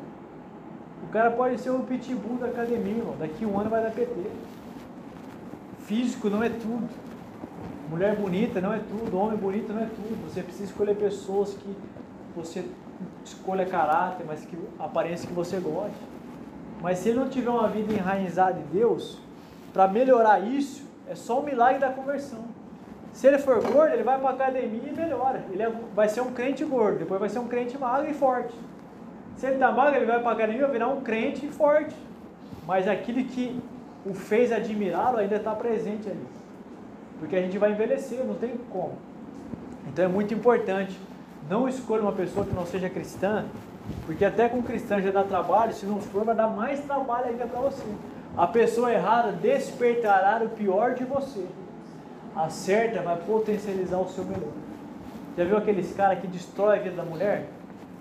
O 1.04 1.08
cara 1.12 1.30
pode 1.30 1.60
ser 1.60 1.70
o 1.70 1.80
pitbull 1.80 2.38
da 2.38 2.48
academia, 2.48 2.98
irmão. 2.98 3.16
Daqui 3.20 3.46
um 3.46 3.60
ano 3.60 3.70
vai 3.70 3.84
dar 3.84 3.92
PT. 3.92 4.16
Físico 5.80 6.30
não 6.30 6.42
é 6.42 6.50
tudo. 6.50 6.90
Mulher 7.90 8.16
bonita 8.16 8.60
não 8.60 8.74
é 8.74 8.80
tudo. 8.80 9.16
Homem 9.16 9.38
bonito 9.38 9.72
não 9.72 9.84
é 9.84 9.86
tudo. 9.86 10.28
Você 10.28 10.42
precisa 10.42 10.72
escolher 10.72 10.96
pessoas 10.96 11.54
que 11.54 11.76
você 12.36 12.66
escolha 13.24 13.66
caráter, 13.66 14.26
mas 14.26 14.44
que 14.44 14.58
aparência 14.80 15.28
que 15.28 15.34
você 15.34 15.60
goste. 15.60 16.00
Mas 16.82 17.00
se 17.00 17.10
ele 17.10 17.20
não 17.20 17.30
tiver 17.30 17.52
uma 17.52 17.68
vida 17.68 17.94
enraizada 17.94 18.60
em 18.60 18.66
Deus, 18.76 19.20
para 19.72 19.88
melhorar 19.88 20.40
isso, 20.40 20.84
é 21.08 21.14
só 21.14 21.40
o 21.40 21.44
milagre 21.44 21.80
da 21.80 21.90
conversão. 21.90 22.55
Se 23.16 23.28
ele 23.28 23.38
for 23.38 23.64
gordo, 23.66 23.94
ele 23.94 24.04
vai 24.04 24.20
para 24.20 24.32
academia 24.32 24.90
e 24.90 24.94
melhora. 24.94 25.42
Ele 25.50 25.64
é, 25.64 25.72
vai 25.96 26.10
ser 26.10 26.20
um 26.20 26.34
crente 26.34 26.66
gordo, 26.66 27.00
depois 27.00 27.18
vai 27.18 27.30
ser 27.30 27.40
um 27.40 27.48
crente 27.48 27.78
magro 27.78 28.12
e 28.12 28.14
forte. 28.14 28.54
Se 29.38 29.46
ele 29.46 29.56
está 29.56 29.72
magro, 29.72 29.96
ele 29.96 30.06
vai 30.06 30.22
para 30.22 30.34
academia 30.34 30.68
e 30.68 30.70
virar 30.70 30.90
um 30.90 31.00
crente 31.00 31.48
forte. 31.48 31.96
Mas 32.68 32.90
aquilo 32.90 33.24
que 33.24 33.58
o 34.06 34.14
fez 34.14 34.52
admirá-lo 34.52 35.18
ainda 35.18 35.38
está 35.38 35.56
presente 35.56 36.10
ali. 36.10 36.28
Porque 37.18 37.38
a 37.38 37.42
gente 37.42 37.58
vai 37.58 37.72
envelhecer, 37.72 38.22
não 38.26 38.36
tem 38.36 38.58
como. 38.70 38.98
Então 39.88 40.04
é 40.04 40.10
muito 40.10 40.34
importante. 40.34 41.00
Não 41.50 41.70
escolha 41.70 42.02
uma 42.02 42.12
pessoa 42.12 42.46
que 42.46 42.54
não 42.54 42.66
seja 42.66 42.90
cristã, 42.90 43.46
porque 44.06 44.26
até 44.26 44.50
com 44.50 44.62
cristã 44.62 45.02
já 45.02 45.12
dá 45.12 45.24
trabalho, 45.24 45.74
se 45.74 45.86
não 45.86 46.02
for, 46.02 46.26
vai 46.26 46.36
dar 46.36 46.50
mais 46.50 46.82
trabalho 46.82 47.28
ainda 47.28 47.46
para 47.46 47.62
você. 47.62 47.86
A 48.36 48.46
pessoa 48.46 48.92
errada 48.92 49.32
despertará 49.32 50.44
o 50.44 50.50
pior 50.50 50.96
de 50.96 51.06
você 51.06 51.46
a 52.36 52.50
certa 52.50 53.02
vai 53.02 53.18
potencializar 53.18 53.98
o 53.98 54.10
seu 54.10 54.26
melhor. 54.26 54.52
Já 55.38 55.44
viu 55.44 55.58
aqueles 55.58 55.94
caras 55.96 56.20
que 56.20 56.28
destrói 56.28 56.80
a 56.80 56.82
vida 56.82 56.96
da 56.96 57.04
mulher? 57.04 57.48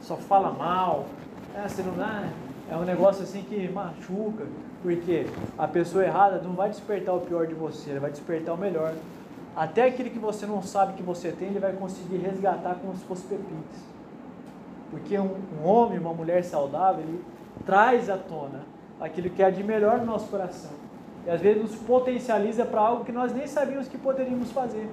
Só 0.01 0.16
fala 0.16 0.51
mal, 0.51 1.07
é, 1.55 1.68
você 1.68 1.83
não 1.83 1.97
dá, 1.97 2.29
é 2.70 2.77
um 2.77 2.85
negócio 2.85 3.23
assim 3.23 3.42
que 3.42 3.68
machuca, 3.68 4.44
porque 4.83 5.27
a 5.57 5.68
pessoa 5.68 6.05
errada 6.05 6.40
não 6.42 6.53
vai 6.53 6.68
despertar 6.68 7.14
o 7.14 7.20
pior 7.20 7.47
de 7.47 7.55
você, 7.55 7.90
ela 7.90 8.01
vai 8.01 8.11
despertar 8.11 8.55
o 8.55 8.59
melhor. 8.59 8.94
Até 9.57 9.85
aquele 9.85 10.11
que 10.11 10.18
você 10.18 10.47
não 10.47 10.62
sabe 10.62 10.94
que 10.94 11.03
você 11.03 11.31
tem, 11.31 11.49
ele 11.49 11.61
vai 11.61 11.73
conseguir 11.73 12.16
resgatar 12.16 12.75
como 12.75 12.97
se 12.97 13.05
fosse 13.05 13.23
pepitas. 13.23 13.81
Porque 14.90 15.18
um, 15.18 15.37
um 15.61 15.66
homem, 15.66 15.99
uma 15.99 16.12
mulher 16.12 16.42
saudável, 16.42 17.03
ele 17.03 17.25
traz 17.64 18.11
à 18.11 18.16
tona 18.16 18.62
aquilo 19.01 19.31
que 19.31 19.42
é 19.42 19.51
de 19.51 19.62
melhor 19.62 19.99
no 19.99 20.07
nosso 20.07 20.29
coração. 20.29 20.84
E 21.26 21.30
às 21.30 21.40
vezes 21.40 21.62
nos 21.62 21.76
potencializa 21.76 22.64
para 22.64 22.80
algo 22.80 23.04
que 23.04 23.12
nós 23.12 23.32
nem 23.32 23.46
sabíamos 23.46 23.88
que 23.88 23.96
poderíamos 23.96 24.52
fazer. 24.52 24.88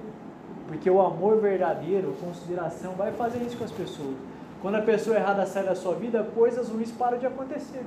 Porque 0.66 0.88
o 0.88 1.00
amor 1.00 1.40
verdadeiro, 1.40 2.14
consideração, 2.20 2.92
vai 2.92 3.12
fazer 3.12 3.38
isso 3.42 3.56
com 3.56 3.64
as 3.64 3.72
pessoas. 3.72 4.16
Quando 4.62 4.76
a 4.76 4.82
pessoa 4.82 5.16
errada 5.16 5.44
sai 5.44 5.64
da 5.64 5.74
sua 5.74 5.94
vida, 5.94 6.26
coisas 6.34 6.68
ruins 6.68 6.90
param 6.92 7.18
de 7.18 7.26
acontecer. 7.26 7.84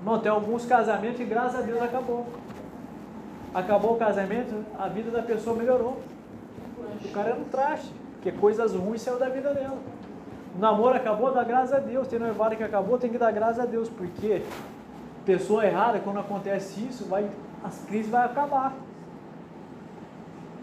Irmão, 0.00 0.18
tem 0.18 0.30
alguns 0.30 0.66
casamentos 0.66 1.16
que 1.16 1.24
graças 1.24 1.60
a 1.60 1.62
Deus 1.62 1.80
acabou. 1.80 2.26
Acabou 3.54 3.94
o 3.94 3.96
casamento, 3.96 4.64
a 4.78 4.88
vida 4.88 5.10
da 5.10 5.22
pessoa 5.22 5.56
melhorou. 5.56 5.98
O 7.04 7.08
cara 7.12 7.30
era 7.30 7.38
um 7.38 7.44
traste, 7.44 7.90
porque 8.14 8.32
coisas 8.32 8.74
ruins 8.74 9.00
saiu 9.00 9.18
da 9.18 9.28
vida 9.28 9.54
dela. 9.54 9.78
O 10.54 10.58
namoro 10.58 10.96
acabou, 10.96 11.32
dá 11.32 11.44
graças 11.44 11.72
a 11.72 11.78
Deus. 11.78 12.08
Tem 12.08 12.18
noivado 12.18 12.56
que 12.56 12.62
acabou, 12.62 12.98
tem 12.98 13.10
que 13.10 13.18
dar 13.18 13.30
graças 13.30 13.60
a 13.60 13.64
Deus, 13.64 13.88
porque 13.88 14.42
pessoa 15.26 15.66
errada, 15.66 15.98
quando 15.98 16.20
acontece 16.20 16.86
isso, 16.86 17.04
vai, 17.06 17.28
as 17.62 17.84
crises 17.84 18.10
vão 18.10 18.22
acabar. 18.22 18.74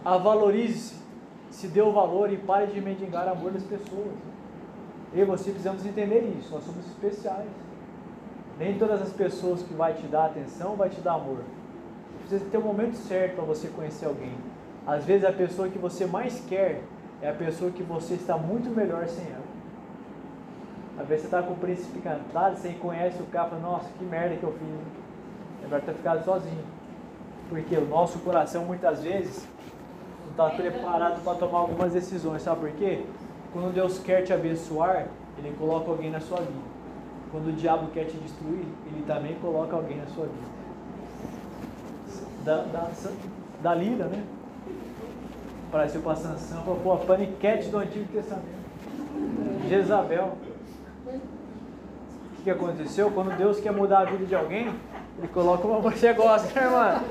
A 0.04 0.18
valorize-se, 0.18 0.96
se 1.52 1.68
dê 1.68 1.82
o 1.82 1.92
valor 1.92 2.32
e 2.32 2.38
pare 2.38 2.68
de 2.68 2.82
mendigar 2.82 3.28
amor 3.28 3.52
das 3.52 3.64
pessoas. 3.64 4.14
Eu 5.14 5.22
e 5.22 5.26
você 5.26 5.52
precisamos 5.52 5.86
entender 5.86 6.34
isso, 6.40 6.52
nós 6.52 6.64
somos 6.64 6.88
especiais. 6.88 7.48
Nem 8.58 8.78
todas 8.78 9.02
as 9.02 9.12
pessoas 9.12 9.62
que 9.62 9.74
vai 9.74 9.94
te 9.94 10.08
dar 10.08 10.26
atenção 10.26 10.76
vai 10.76 10.90
te 10.90 11.02
dar 11.02 11.14
amor. 11.14 11.40
Precisa 12.22 12.50
ter 12.50 12.58
o 12.58 12.62
um 12.62 12.64
momento 12.64 12.96
certo 12.96 13.36
para 13.36 13.44
você 13.44 13.68
conhecer 13.68 14.06
alguém. 14.06 14.34
Às 14.88 15.06
vezes 15.06 15.26
a 15.26 15.32
pessoa 15.32 15.70
que 15.70 15.78
você 15.78 16.06
mais 16.06 16.44
quer 16.48 16.82
é 17.22 17.30
a 17.30 17.34
pessoa 17.34 17.72
que 17.72 17.84
você 17.84 18.16
está 18.16 18.38
muito 18.38 18.70
melhor 18.70 19.08
sem 19.08 19.26
ela. 19.26 19.43
Às 20.98 21.08
vezes 21.08 21.24
você 21.24 21.36
está 21.36 21.42
com 21.42 21.54
o 21.54 21.58
príncipe 21.58 22.00
cantado, 22.00 22.58
você 22.58 22.70
conhece 22.74 23.22
o 23.22 23.26
cara 23.26 23.48
e 23.48 23.50
fala, 23.52 23.62
nossa, 23.62 23.90
que 23.98 24.06
merda 24.06 24.36
que 24.36 24.44
eu 24.44 24.52
fiz. 24.52 25.64
É 25.64 25.66
melhor 25.66 25.82
ter 25.82 25.94
ficado 25.94 26.24
sozinho. 26.24 26.64
Porque 27.50 27.76
o 27.76 27.88
nosso 27.88 28.20
coração 28.20 28.66
muitas 28.66 29.02
vezes 29.02 29.48
não 30.24 30.32
está 30.32 30.56
preparado 30.56 31.24
para 31.24 31.38
tomar 31.38 31.60
algumas 31.60 31.94
decisões. 31.94 32.42
Sabe 32.42 32.62
por 32.62 32.72
quê? 32.72 33.04
Quando 33.52 33.74
Deus 33.74 34.00
quer 34.00 34.24
te 34.24 34.34
abençoar, 34.34 35.08
Ele 35.38 35.56
coloca 35.58 35.90
alguém 35.90 36.12
na 36.12 36.20
sua 36.20 36.40
vida. 36.40 36.74
Quando 37.32 37.48
o 37.48 37.54
diabo 37.54 37.88
quer 37.88 38.06
te 38.06 38.18
destruir, 38.18 38.66
Ele 38.88 39.04
também 39.08 39.36
coloca 39.36 39.76
alguém 39.76 39.98
na 39.98 40.06
sua 40.08 40.26
vida. 40.26 40.54
Da, 42.46 42.58
da, 42.64 42.92
da 43.62 43.76
lira, 43.76 44.06
né? 44.06 44.24
Apareceu 45.70 46.02
para 46.02 46.16
Sansão, 46.16 46.62
pô, 46.84 46.94
a 46.94 46.98
paniquete 46.98 47.70
do 47.70 47.78
Antigo 47.78 48.06
Testamento. 48.12 48.64
Jezabel. 49.68 50.38
O 51.06 52.44
que 52.44 52.50
aconteceu? 52.50 53.12
Quando 53.12 53.36
Deus 53.38 53.60
quer 53.60 53.72
mudar 53.72 54.00
a 54.00 54.06
vida 54.06 54.26
de 54.26 54.36
alguém, 54.36 54.74
Ele 55.18 55.28
coloca 55.28 55.68
uma 55.68 55.80
você 55.80 56.14
gosta, 56.14 56.48
né, 56.60 56.66
irmã? 56.66 57.04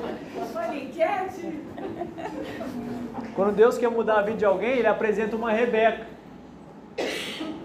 Quando 3.34 3.54
Deus 3.54 3.76
quer 3.78 3.90
mudar 3.90 4.18
a 4.18 4.22
vida 4.22 4.38
de 4.38 4.44
alguém, 4.44 4.78
Ele 4.78 4.86
apresenta 4.86 5.36
uma 5.36 5.52
Rebeca. 5.52 6.06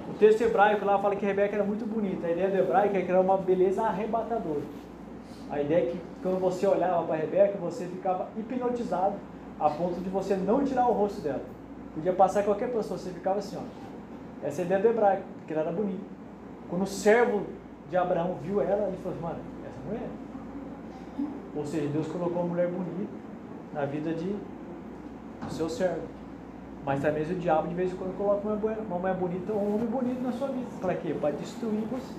O 0.09 0.13
texto 0.19 0.41
hebraico 0.41 0.85
lá 0.85 0.97
fala 0.99 1.15
que 1.15 1.25
Rebeca 1.25 1.55
era 1.55 1.63
muito 1.63 1.85
bonita. 1.85 2.27
A 2.27 2.31
ideia 2.31 2.49
do 2.49 2.57
hebraico 2.57 2.97
é 2.97 3.01
que 3.01 3.11
era 3.11 3.21
uma 3.21 3.37
beleza 3.37 3.83
arrebatadora. 3.83 4.61
A 5.49 5.61
ideia 5.61 5.87
é 5.87 5.91
que 5.91 6.01
quando 6.21 6.39
você 6.39 6.67
olhava 6.67 7.03
para 7.03 7.15
Rebeca, 7.15 7.57
você 7.57 7.85
ficava 7.85 8.27
hipnotizado 8.37 9.15
a 9.59 9.69
ponto 9.69 9.99
de 10.01 10.09
você 10.09 10.35
não 10.35 10.63
tirar 10.63 10.87
o 10.87 10.93
rosto 10.93 11.21
dela. 11.21 11.41
Podia 11.93 12.13
passar 12.13 12.43
qualquer 12.43 12.71
pessoa, 12.71 12.97
você 12.97 13.11
ficava 13.11 13.39
assim, 13.39 13.57
ó. 13.57 14.45
Essa 14.45 14.61
é 14.61 14.63
a 14.63 14.65
ideia 14.65 14.81
do 14.81 14.87
hebraico, 14.89 15.23
porque 15.39 15.53
ela 15.53 15.63
era 15.63 15.71
bonita. 15.71 16.16
Quando 16.69 16.83
o 16.83 16.87
servo 16.87 17.43
de 17.89 17.97
Abraão 17.97 18.35
viu 18.41 18.61
ela, 18.61 18.87
ele 18.87 18.97
falou, 19.03 19.17
mano, 19.21 19.39
essa 19.65 19.79
mulher. 19.85 20.09
Ou 21.55 21.65
seja, 21.65 21.87
Deus 21.87 22.07
colocou 22.07 22.41
uma 22.41 22.49
mulher 22.49 22.67
bonita 22.67 23.11
na 23.73 23.85
vida 23.85 24.13
de 24.13 24.35
do 25.45 25.53
seu 25.53 25.69
servo. 25.69 26.01
Mas 26.85 27.01
também 27.01 27.23
o 27.23 27.35
diabo 27.35 27.67
de 27.67 27.75
vez 27.75 27.91
em 27.91 27.95
quando 27.95 28.17
coloca 28.17 28.47
uma 28.47 28.55
mulher, 28.55 28.77
uma 28.87 28.97
mulher 28.97 29.15
bonita 29.15 29.53
ou 29.53 29.61
um 29.61 29.75
homem 29.75 29.87
bonito 29.87 30.21
na 30.21 30.31
sua 30.31 30.47
vida. 30.47 30.67
Para 30.79 30.93
quê? 30.95 31.13
Para 31.13 31.31
destruir 31.31 31.83
você. 31.91 32.13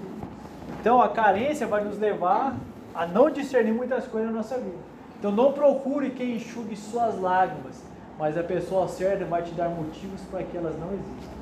Então 0.81 1.01
a 1.01 1.09
carência 1.09 1.67
vai 1.67 1.85
nos 1.85 1.99
levar 1.99 2.55
a 2.95 3.07
não 3.07 3.31
discernir 3.31 3.73
muitas 3.73 4.07
coisas 4.07 4.31
na 4.31 4.37
nossa 4.37 4.57
vida. 4.59 4.77
Então 5.19 5.33
não 5.33 5.53
procure 5.53 6.11
quem 6.11 6.37
enxugue 6.37 6.77
suas 6.77 7.19
lágrimas, 7.19 7.83
mas 8.19 8.37
a 8.37 8.43
pessoa 8.43 8.87
certa 8.89 9.25
vai 9.25 9.43
te 9.43 9.53
dar 9.53 9.69
motivos 9.69 10.21
para 10.31 10.43
que 10.43 10.57
elas 10.57 10.79
não 10.79 10.89
existam. 10.89 11.39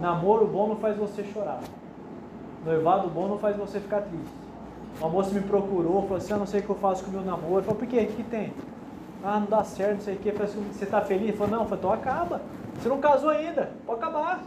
Namoro 0.00 0.46
bom 0.46 0.68
não 0.68 0.76
faz 0.76 0.96
você 0.96 1.22
chorar. 1.22 1.60
Noivado 2.66 3.08
bom 3.08 3.28
não 3.28 3.38
faz 3.38 3.56
você 3.56 3.78
ficar 3.78 4.00
triste. 4.00 4.34
Uma 4.98 5.08
moça 5.08 5.30
me 5.30 5.40
procurou, 5.40 6.02
falou 6.02 6.16
assim, 6.16 6.32
eu 6.32 6.38
não 6.38 6.46
sei 6.46 6.58
o 6.58 6.62
que 6.64 6.70
eu 6.70 6.76
faço 6.76 7.04
com 7.04 7.10
o 7.10 7.12
meu 7.12 7.22
namoro. 7.22 7.58
Eu 7.58 7.62
falei, 7.62 7.78
por 7.78 7.86
quê? 7.86 8.08
O 8.10 8.16
que 8.16 8.24
tem? 8.24 8.52
Ah, 9.22 9.38
não 9.38 9.46
dá 9.46 9.62
certo, 9.62 9.94
não 9.94 10.00
sei 10.00 10.14
o 10.16 10.18
que. 10.18 10.32
falei, 10.32 10.48
assim, 10.48 10.68
você 10.72 10.84
está 10.84 11.00
feliz? 11.00 11.28
Ele 11.28 11.36
falou, 11.36 11.52
não. 11.52 11.62
Eu 11.62 11.68
falei, 11.68 11.78
então 11.78 11.92
acaba. 11.92 12.42
Você 12.74 12.88
não 12.88 12.98
casou 12.98 13.30
ainda, 13.30 13.70
pode 13.86 14.02
acabar. 14.02 14.42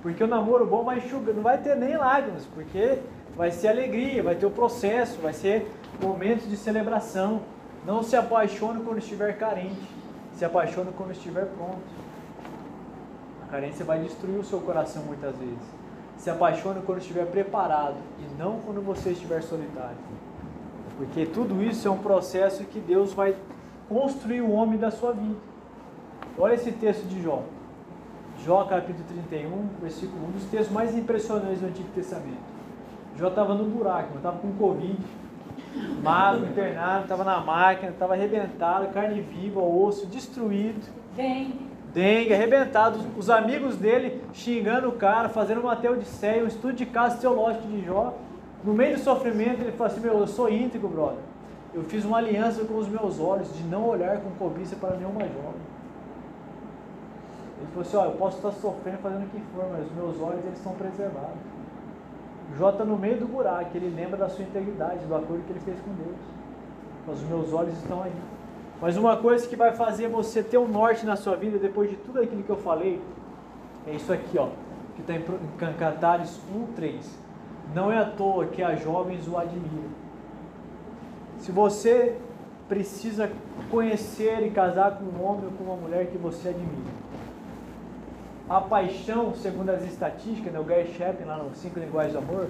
Porque 0.00 0.24
o 0.24 0.26
namoro 0.26 0.66
bom 0.66 0.84
vai 0.84 0.98
enxugar, 0.98 1.34
não 1.34 1.42
vai 1.42 1.58
ter 1.58 1.76
nem 1.76 1.96
lágrimas, 1.96 2.46
porque 2.46 2.98
vai 3.36 3.50
ser 3.50 3.68
alegria, 3.68 4.22
vai 4.22 4.34
ter 4.34 4.46
o 4.46 4.50
processo, 4.50 5.20
vai 5.20 5.34
ser 5.34 5.70
momentos 6.02 6.48
de 6.48 6.56
celebração. 6.56 7.42
Não 7.86 8.02
se 8.02 8.16
apaixone 8.16 8.82
quando 8.82 8.98
estiver 8.98 9.36
carente, 9.36 9.88
se 10.34 10.44
apaixone 10.46 10.92
quando 10.96 11.12
estiver 11.12 11.44
pronto. 11.44 11.82
A 13.46 13.50
carência 13.50 13.84
vai 13.84 14.00
destruir 14.00 14.38
o 14.38 14.44
seu 14.44 14.60
coração 14.60 15.02
muitas 15.02 15.36
vezes. 15.36 15.81
Se 16.22 16.30
apaixone 16.30 16.80
quando 16.82 16.98
estiver 16.98 17.26
preparado 17.26 17.96
e 18.20 18.40
não 18.40 18.60
quando 18.60 18.80
você 18.80 19.10
estiver 19.10 19.42
solitário. 19.42 19.96
Porque 20.96 21.26
tudo 21.26 21.60
isso 21.60 21.88
é 21.88 21.90
um 21.90 21.98
processo 21.98 22.62
que 22.62 22.78
Deus 22.78 23.12
vai 23.12 23.34
construir 23.88 24.40
o 24.40 24.52
homem 24.52 24.78
da 24.78 24.92
sua 24.92 25.10
vida. 25.10 25.34
Olha 26.38 26.54
esse 26.54 26.70
texto 26.70 27.08
de 27.08 27.20
Jó. 27.20 27.42
Jó 28.44 28.62
capítulo 28.66 29.04
31, 29.28 29.68
versículo 29.80 30.22
1, 30.26 30.28
um 30.28 30.30
dos 30.30 30.44
textos 30.44 30.70
mais 30.70 30.96
impressionantes 30.96 31.58
do 31.58 31.66
Antigo 31.66 31.88
Testamento. 31.92 32.38
Jó 33.16 33.26
estava 33.26 33.54
no 33.54 33.64
buraco, 33.64 34.16
estava 34.16 34.38
com 34.38 34.52
Covid, 34.52 34.96
magro, 36.04 36.46
internado, 36.46 37.02
estava 37.02 37.24
na 37.24 37.40
máquina, 37.40 37.90
estava 37.90 38.14
arrebentado, 38.14 38.86
carne 38.92 39.20
viva, 39.22 39.60
osso, 39.60 40.06
destruído. 40.06 40.88
Dengue. 41.16 41.71
Dengue, 41.92 42.32
arrebentado. 42.32 42.98
Os 43.18 43.28
amigos 43.28 43.76
dele 43.76 44.22
xingando 44.32 44.88
o 44.88 44.92
cara, 44.92 45.28
fazendo 45.28 45.60
uma 45.60 45.76
teodiceia, 45.76 46.42
um 46.42 46.46
estudo 46.46 46.72
de 46.72 46.86
caso 46.86 47.20
teológico 47.20 47.66
de 47.68 47.84
Jó. 47.84 48.14
No 48.64 48.72
meio 48.72 48.96
do 48.96 49.02
sofrimento, 49.02 49.60
ele 49.60 49.72
falou 49.72 49.92
assim: 49.92 50.00
Meu, 50.00 50.18
eu 50.18 50.26
sou 50.26 50.48
íntegro, 50.48 50.88
brother. 50.88 51.18
Eu 51.74 51.82
fiz 51.84 52.04
uma 52.04 52.18
aliança 52.18 52.64
com 52.64 52.76
os 52.76 52.88
meus 52.88 53.18
olhos 53.18 53.54
de 53.54 53.62
não 53.64 53.88
olhar 53.88 54.20
com 54.20 54.30
cobiça 54.32 54.76
para 54.76 54.96
nenhuma 54.96 55.20
jovem. 55.20 55.60
Ele 57.58 57.68
falou 57.68 57.82
assim: 57.82 57.96
Ó, 57.96 58.04
eu 58.04 58.12
posso 58.12 58.36
estar 58.38 58.52
sofrendo, 58.52 58.98
fazendo 58.98 59.24
o 59.24 59.28
que 59.28 59.40
for, 59.54 59.68
mas 59.70 59.86
os 59.86 59.92
meus 59.92 60.20
olhos 60.20 60.44
eles 60.44 60.58
estão 60.58 60.72
preservados. 60.74 61.52
Jó 62.58 62.70
está 62.70 62.84
no 62.84 62.96
meio 62.98 63.18
do 63.18 63.26
buraco, 63.26 63.70
ele 63.74 63.94
lembra 63.94 64.16
da 64.16 64.28
sua 64.28 64.44
integridade, 64.44 65.04
do 65.06 65.14
acordo 65.14 65.42
que 65.44 65.52
ele 65.52 65.60
fez 65.60 65.78
com 65.80 65.92
Deus. 65.94 66.18
Mas 67.06 67.18
os 67.18 67.28
meus 67.28 67.52
olhos 67.52 67.74
estão 67.74 68.02
aí. 68.02 68.12
Mas 68.82 68.96
uma 68.96 69.16
coisa 69.16 69.46
que 69.46 69.54
vai 69.54 69.70
fazer 69.70 70.08
você 70.08 70.42
ter 70.42 70.58
um 70.58 70.66
norte 70.66 71.06
na 71.06 71.14
sua 71.14 71.36
vida, 71.36 71.56
depois 71.56 71.88
de 71.88 71.94
tudo 71.94 72.20
aquilo 72.20 72.42
que 72.42 72.50
eu 72.50 72.56
falei, 72.56 73.00
é 73.86 73.92
isso 73.92 74.12
aqui, 74.12 74.36
ó, 74.36 74.48
que 74.96 75.02
está 75.02 75.14
em 75.14 75.72
Cantares 75.78 76.40
1:3. 76.52 76.96
Não 77.72 77.92
é 77.92 77.98
à 77.98 78.04
toa 78.04 78.46
que 78.46 78.60
as 78.60 78.82
jovens 78.82 79.28
o 79.28 79.38
admiram. 79.38 79.88
Se 81.38 81.52
você 81.52 82.18
precisa 82.68 83.30
conhecer 83.70 84.44
e 84.44 84.50
casar 84.50 84.98
com 84.98 85.04
um 85.04 85.24
homem 85.24 85.44
ou 85.44 85.52
com 85.52 85.62
uma 85.62 85.76
mulher 85.76 86.08
que 86.08 86.18
você 86.18 86.48
admira, 86.48 86.90
a 88.50 88.60
paixão, 88.60 89.32
segundo 89.36 89.70
as 89.70 89.84
estatísticas, 89.84 90.52
né, 90.52 90.58
o 90.58 90.64
Gary 90.64 90.92
Chapin, 90.94 91.22
lá 91.22 91.36
no 91.36 91.54
Cinco 91.54 91.78
Linguagens 91.78 92.14
do 92.14 92.18
Amor, 92.18 92.48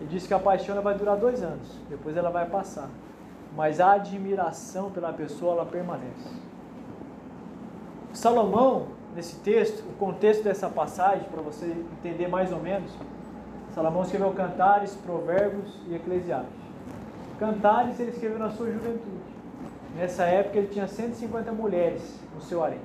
ele 0.00 0.10
diz 0.10 0.26
que 0.26 0.34
a 0.34 0.38
paixão 0.40 0.82
vai 0.82 0.94
durar 0.94 1.16
dois 1.16 1.44
anos, 1.44 1.78
depois 1.88 2.16
ela 2.16 2.28
vai 2.28 2.46
passar. 2.46 2.90
Mas 3.56 3.80
a 3.80 3.92
admiração 3.92 4.90
pela 4.90 5.12
pessoa, 5.12 5.54
ela 5.54 5.66
permanece. 5.66 6.28
Salomão, 8.12 8.88
nesse 9.14 9.36
texto, 9.36 9.80
o 9.88 9.92
contexto 9.94 10.42
dessa 10.42 10.68
passagem, 10.68 11.24
para 11.30 11.42
você 11.42 11.66
entender 11.98 12.28
mais 12.28 12.52
ou 12.52 12.60
menos, 12.60 12.90
Salomão 13.74 14.02
escreveu 14.02 14.32
Cantares, 14.32 14.94
Provérbios 14.96 15.80
e 15.88 15.94
Eclesiastes. 15.94 16.60
Cantares 17.38 17.98
ele 18.00 18.10
escreveu 18.10 18.38
na 18.38 18.50
sua 18.50 18.66
juventude. 18.66 19.30
Nessa 19.96 20.24
época 20.24 20.58
ele 20.58 20.68
tinha 20.68 20.86
150 20.86 21.52
mulheres 21.52 22.02
no 22.34 22.40
seu 22.40 22.62
harém. 22.62 22.80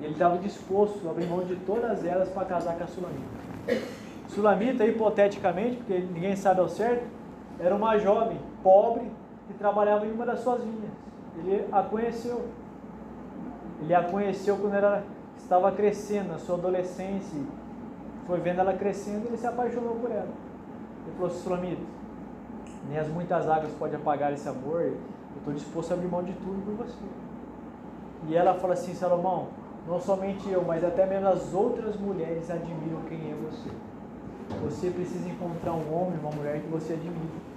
Ele 0.00 0.12
estava 0.12 0.38
disposto 0.38 1.06
a 1.06 1.10
abrir 1.10 1.26
mão 1.26 1.44
de 1.44 1.56
todas 1.56 2.04
elas 2.04 2.28
para 2.28 2.44
casar 2.44 2.76
com 2.76 2.84
a 2.84 2.86
Sulamita. 2.86 3.84
Sulamita, 4.28 4.84
hipoteticamente, 4.84 5.76
porque 5.76 5.98
ninguém 5.98 6.34
sabe 6.34 6.60
ao 6.60 6.68
certo, 6.68 7.04
era 7.58 7.74
uma 7.74 7.98
jovem 7.98 8.38
pobre 8.62 9.10
que 9.46 9.54
trabalhava 9.54 10.06
em 10.06 10.12
uma 10.12 10.26
das 10.26 10.40
suas 10.40 10.62
vinhas. 10.62 10.90
Ele 11.38 11.66
a 11.70 11.82
conheceu. 11.82 12.44
Ele 13.80 13.94
a 13.94 14.02
conheceu 14.04 14.56
quando 14.56 14.74
ela 14.74 15.04
estava 15.36 15.72
crescendo, 15.72 16.28
na 16.28 16.38
sua 16.38 16.56
adolescência. 16.56 17.40
Foi 18.26 18.40
vendo 18.40 18.60
ela 18.60 18.72
crescendo 18.74 19.24
e 19.24 19.28
ele 19.28 19.36
se 19.36 19.46
apaixonou 19.46 19.96
por 19.96 20.10
ela. 20.10 20.28
Ele 21.06 21.16
falou: 21.16 21.30
Sulamita, 21.30 21.82
nem 22.88 22.98
as 22.98 23.08
muitas 23.08 23.48
águas 23.48 23.72
podem 23.72 23.96
apagar 23.96 24.32
esse 24.32 24.48
amor. 24.48 24.82
Eu 24.82 24.98
estou 25.38 25.52
disposto 25.52 25.92
a 25.92 25.94
abrir 25.94 26.08
mão 26.08 26.22
de 26.22 26.32
tudo 26.32 26.64
por 26.64 26.86
você. 26.86 27.04
E 28.28 28.36
ela 28.36 28.54
fala 28.54 28.74
assim: 28.74 28.94
Salomão, 28.94 29.48
não 29.86 30.00
somente 30.00 30.48
eu, 30.48 30.62
mas 30.62 30.82
até 30.82 31.04
mesmo 31.04 31.28
as 31.28 31.52
outras 31.52 31.96
mulheres 31.96 32.50
admiram 32.50 33.02
quem 33.08 33.30
é 33.30 33.34
você. 33.34 33.70
Você 34.62 34.90
precisa 34.90 35.28
encontrar 35.28 35.72
um 35.72 35.94
homem, 35.94 36.18
uma 36.20 36.30
mulher 36.30 36.60
que 36.60 36.68
você 36.68 36.94
admira. 36.94 37.53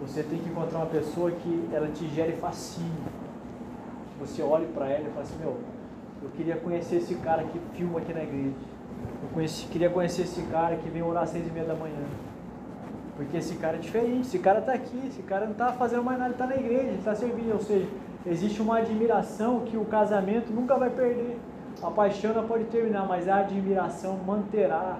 Você 0.00 0.22
tem 0.22 0.38
que 0.38 0.48
encontrar 0.48 0.78
uma 0.78 0.86
pessoa 0.86 1.30
que 1.30 1.68
ela 1.72 1.88
te 1.88 2.08
gere 2.08 2.32
fascínio. 2.32 2.90
Você 4.20 4.42
olhe 4.42 4.66
para 4.66 4.86
ela 4.86 5.08
e 5.08 5.10
fala 5.10 5.22
assim, 5.22 5.38
meu, 5.38 5.56
eu 6.22 6.30
queria 6.30 6.56
conhecer 6.56 6.96
esse 6.96 7.14
cara 7.16 7.44
que 7.44 7.58
filma 7.76 7.98
aqui 7.98 8.12
na 8.12 8.22
igreja. 8.22 8.54
Eu 9.22 9.28
conheci, 9.32 9.66
queria 9.66 9.90
conhecer 9.90 10.22
esse 10.22 10.42
cara 10.42 10.76
que 10.76 10.88
vem 10.88 11.02
orar 11.02 11.24
às 11.24 11.30
seis 11.30 11.46
e 11.46 11.50
meia 11.50 11.66
da 11.66 11.74
manhã. 11.74 12.02
Porque 13.16 13.36
esse 13.36 13.54
cara 13.56 13.76
é 13.76 13.80
diferente, 13.80 14.22
esse 14.22 14.38
cara 14.38 14.58
está 14.58 14.72
aqui, 14.72 15.00
esse 15.06 15.22
cara 15.22 15.44
não 15.44 15.52
está 15.52 15.72
fazendo 15.72 16.02
mais 16.02 16.18
nada, 16.18 16.32
ele 16.32 16.34
está 16.34 16.46
na 16.46 16.56
igreja, 16.56 16.88
ele 16.88 16.98
está 16.98 17.14
servindo. 17.14 17.52
Ou 17.52 17.60
seja, 17.60 17.86
existe 18.26 18.60
uma 18.60 18.78
admiração 18.78 19.60
que 19.60 19.76
o 19.76 19.84
casamento 19.84 20.52
nunca 20.52 20.76
vai 20.76 20.90
perder. 20.90 21.38
A 21.82 21.90
paixão 21.90 22.34
não 22.34 22.46
pode 22.46 22.64
terminar, 22.64 23.06
mas 23.06 23.28
a 23.28 23.36
admiração 23.36 24.16
manterá 24.26 24.98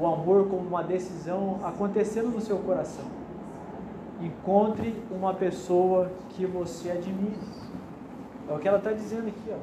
o 0.00 0.06
amor 0.06 0.48
como 0.48 0.66
uma 0.66 0.82
decisão 0.82 1.60
acontecendo 1.62 2.28
no 2.28 2.40
seu 2.40 2.58
coração. 2.58 3.21
Encontre 4.22 4.94
uma 5.10 5.34
pessoa 5.34 6.10
que 6.30 6.46
você 6.46 6.90
admire. 6.90 7.36
É 8.48 8.52
o 8.52 8.58
que 8.58 8.68
ela 8.68 8.78
está 8.78 8.92
dizendo 8.92 9.28
aqui. 9.28 9.50
Ó. 9.50 9.56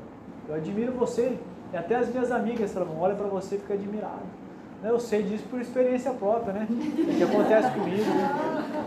Eu 0.50 0.56
admiro 0.56 0.92
você. 0.94 1.38
E 1.72 1.78
até 1.78 1.96
as 1.96 2.10
minhas 2.10 2.32
amigas 2.32 2.74
falam, 2.74 3.00
olha 3.00 3.16
para 3.16 3.28
você 3.28 3.56
e 3.56 3.60
fica 3.60 3.74
admirado. 3.74 4.40
Eu 4.84 5.00
sei 5.00 5.24
disso 5.24 5.46
por 5.50 5.62
experiência 5.62 6.12
própria, 6.12 6.54
né? 6.54 6.68
O 6.70 7.18
que 7.18 7.24
acontece 7.24 7.72
comigo. 7.72 8.06
Né? 8.06 8.84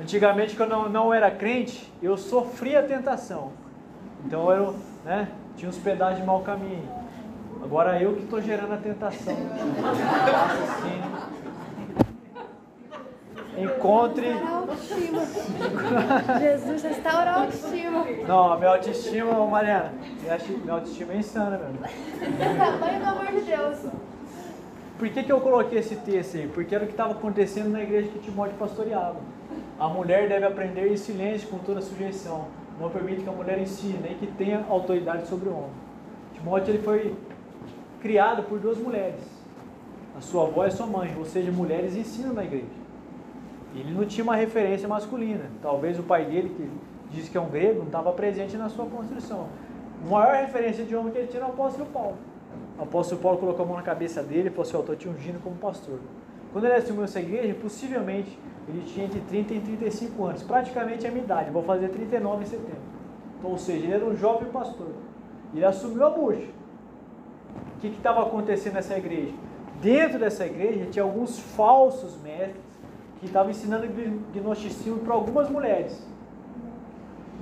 Antigamente, 0.00 0.56
quando 0.56 0.72
eu 0.72 0.88
não, 0.88 1.12
era 1.12 1.30
crente, 1.30 1.92
eu 2.02 2.16
sofria 2.16 2.82
tentação. 2.82 3.52
Então 4.24 4.50
eu 4.52 4.74
né, 5.04 5.28
tinha 5.56 5.68
uns 5.68 5.78
pedaços 5.78 6.18
de 6.18 6.24
mau 6.24 6.42
caminho. 6.42 6.88
Agora 7.62 8.00
eu 8.00 8.14
que 8.14 8.24
estou 8.24 8.40
gerando 8.40 8.74
a 8.74 8.76
tentação. 8.76 9.34
Assim. 9.34 11.35
Encontre. 13.56 14.26
Jesus 16.40 16.82
restaura 16.82 17.30
a 17.30 17.40
autoestima. 17.40 18.04
Não, 18.26 18.52
a 18.52 18.56
minha 18.58 18.70
autoestima, 18.70 19.46
Mariana, 19.46 19.92
minha 20.20 20.74
autoestima 20.74 21.12
é 21.14 21.16
insana, 21.16 21.58
meu. 21.58 21.68
O 21.70 22.58
tamanho 22.58 23.00
do 23.00 23.06
amor 23.06 23.26
de 23.26 23.40
Deus. 23.40 23.78
Por 24.98 25.08
que, 25.10 25.22
que 25.22 25.32
eu 25.32 25.40
coloquei 25.40 25.78
esse 25.78 25.96
texto 25.96 26.36
aí? 26.36 26.48
Porque 26.48 26.74
era 26.74 26.84
o 26.84 26.86
que 26.86 26.92
estava 26.92 27.12
acontecendo 27.12 27.70
na 27.70 27.82
igreja 27.82 28.08
que 28.08 28.18
Timóteo 28.18 28.56
pastoreava. 28.58 29.16
A 29.78 29.88
mulher 29.88 30.28
deve 30.28 30.46
aprender 30.46 30.90
em 30.90 30.96
silêncio 30.96 31.48
com 31.48 31.58
toda 31.58 31.82
sujeição. 31.82 32.48
Não 32.80 32.90
permite 32.90 33.22
que 33.22 33.28
a 33.28 33.32
mulher 33.32 33.58
ensine, 33.58 33.98
nem 34.02 34.14
que 34.14 34.26
tenha 34.26 34.64
autoridade 34.68 35.26
sobre 35.28 35.48
o 35.48 35.52
homem. 35.52 35.70
Timóteo 36.34 36.74
ele 36.74 36.82
foi 36.82 37.14
criado 38.00 38.42
por 38.44 38.58
duas 38.58 38.78
mulheres. 38.78 39.20
A 40.16 40.20
sua 40.20 40.44
avó 40.46 40.64
e 40.64 40.68
a 40.68 40.70
sua 40.70 40.86
mãe, 40.86 41.14
ou 41.18 41.24
seja, 41.24 41.52
mulheres 41.52 41.94
ensinam 41.94 42.32
na 42.32 42.44
igreja. 42.44 42.85
Ele 43.80 43.92
não 43.92 44.04
tinha 44.04 44.24
uma 44.24 44.34
referência 44.34 44.88
masculina. 44.88 45.50
Talvez 45.60 45.98
o 45.98 46.02
pai 46.02 46.24
dele, 46.24 46.48
que 46.56 47.14
diz 47.14 47.28
que 47.28 47.36
é 47.36 47.40
um 47.40 47.48
grego, 47.48 47.80
não 47.80 47.86
estava 47.86 48.12
presente 48.12 48.56
na 48.56 48.68
sua 48.68 48.86
construção. 48.86 49.48
A 50.04 50.10
maior 50.10 50.34
referência 50.34 50.84
de 50.84 50.94
homem 50.96 51.12
que 51.12 51.18
ele 51.18 51.26
tinha 51.26 51.42
era 51.42 51.50
o 51.50 51.52
apóstolo 51.52 51.86
Paulo. 51.86 52.16
O 52.78 52.82
apóstolo 52.82 53.20
Paulo 53.20 53.38
colocou 53.38 53.64
a 53.64 53.68
mão 53.68 53.76
na 53.76 53.82
cabeça 53.82 54.22
dele 54.22 54.48
e 54.48 54.50
falou 54.50 54.62
assim, 54.62 54.74
eu 54.74 54.80
estou 54.80 54.96
te 54.96 55.08
ungindo 55.08 55.42
como 55.42 55.56
pastor. 55.56 55.98
Quando 56.52 56.64
ele 56.64 56.74
assumiu 56.74 57.04
essa 57.04 57.20
igreja, 57.20 57.54
possivelmente 57.54 58.38
ele 58.68 58.82
tinha 58.86 59.06
entre 59.06 59.20
30 59.20 59.54
e 59.54 59.60
35 59.60 60.24
anos, 60.24 60.42
praticamente 60.42 61.06
a 61.06 61.10
minha 61.10 61.22
idade, 61.22 61.50
vou 61.50 61.62
fazer 61.62 61.88
39 61.88 62.42
em 62.42 62.46
setembro. 62.46 62.80
Então, 63.38 63.50
ou 63.50 63.58
seja, 63.58 63.84
ele 63.84 63.92
era 63.92 64.04
um 64.04 64.16
jovem 64.16 64.48
pastor. 64.50 64.88
Ele 65.54 65.64
assumiu 65.64 66.04
a 66.06 66.10
bucha. 66.10 66.48
O 67.76 67.80
que 67.80 67.88
estava 67.88 68.22
acontecendo 68.22 68.74
nessa 68.74 68.96
igreja? 68.96 69.32
Dentro 69.80 70.18
dessa 70.18 70.46
igreja 70.46 70.86
tinha 70.86 71.02
alguns 71.02 71.38
falsos 71.38 72.16
mestres 72.22 72.65
que 73.26 73.30
estavam 73.30 73.50
ensinando 73.50 73.86
gnosticismo 74.32 75.00
para 75.00 75.14
algumas 75.14 75.50
mulheres. 75.50 76.00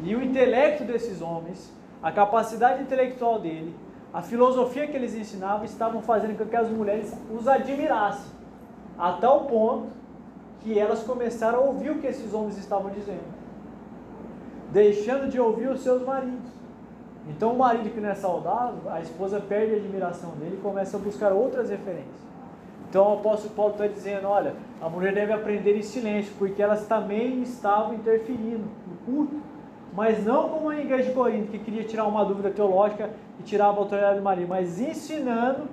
E 0.03 0.15
o 0.17 0.23
intelecto 0.23 0.85
desses 0.85 1.21
homens, 1.23 1.73
a 2.03 2.11
capacidade 2.11 2.83
intelectual 2.83 3.39
dele, 3.39 3.75
a 4.13 4.23
filosofia 4.23 4.87
que 4.87 4.97
eles 4.97 5.15
ensinavam 5.15 5.65
estavam 5.65 6.01
fazendo 6.01 6.37
com 6.37 6.47
que 6.47 6.57
as 6.57 6.69
mulheres 6.69 7.13
os 7.31 7.47
admirassem, 7.47 8.33
a 8.99 9.13
tal 9.13 9.45
ponto 9.45 9.89
que 10.61 10.79
elas 10.79 11.03
começaram 11.03 11.59
a 11.59 11.63
ouvir 11.63 11.91
o 11.91 11.99
que 11.99 12.07
esses 12.07 12.33
homens 12.33 12.57
estavam 12.57 12.91
dizendo, 12.91 13.25
deixando 14.73 15.29
de 15.29 15.39
ouvir 15.39 15.69
os 15.69 15.81
seus 15.81 16.03
maridos. 16.03 16.51
Então, 17.29 17.53
o 17.53 17.59
marido 17.59 17.91
que 17.91 18.01
não 18.01 18.11
é 18.11 18.15
saudável, 18.15 18.91
a 18.91 19.01
esposa 19.01 19.41
perde 19.41 19.75
a 19.75 19.77
admiração 19.77 20.31
dele 20.33 20.57
e 20.59 20.63
começa 20.63 20.97
a 20.97 21.01
buscar 21.01 21.33
outras 21.33 21.71
referências. 21.71 22.34
Então, 22.95 23.11
o 23.11 23.15
apóstolo 23.15 23.53
Paulo 23.55 23.73
está 23.73 23.89
dizendo: 23.89 24.29
olha, 24.29 24.55
a 24.81 24.89
mulher 24.89 25.13
deve 25.13 25.33
aprender 25.33 25.77
em 25.77 25.83
silênio, 25.83 26.25
porque 26.39 26.63
elas 26.63 26.87
também 26.87 27.43
estavam 27.43 27.95
interferindo 27.95 28.63
no 28.87 28.97
culto 29.05 29.43
mas 29.97 30.25
não 30.25 30.49
como 30.49 30.71
a 30.71 30.77
igreja 30.77 31.05
de 31.05 31.15
Corinto, 31.15 31.53
que 31.53 31.59
queria 31.61 31.85
tirar 31.85 32.05
uma 32.05 32.25
dúvida 32.25 32.51
teológica 32.51 33.11
e 33.39 33.45
tirava 33.45 33.79
a 33.79 33.81
autoridade 33.81 34.17
de 34.17 34.25
Maria, 34.25 34.45
mas 34.45 34.81
ensinando 34.81 35.69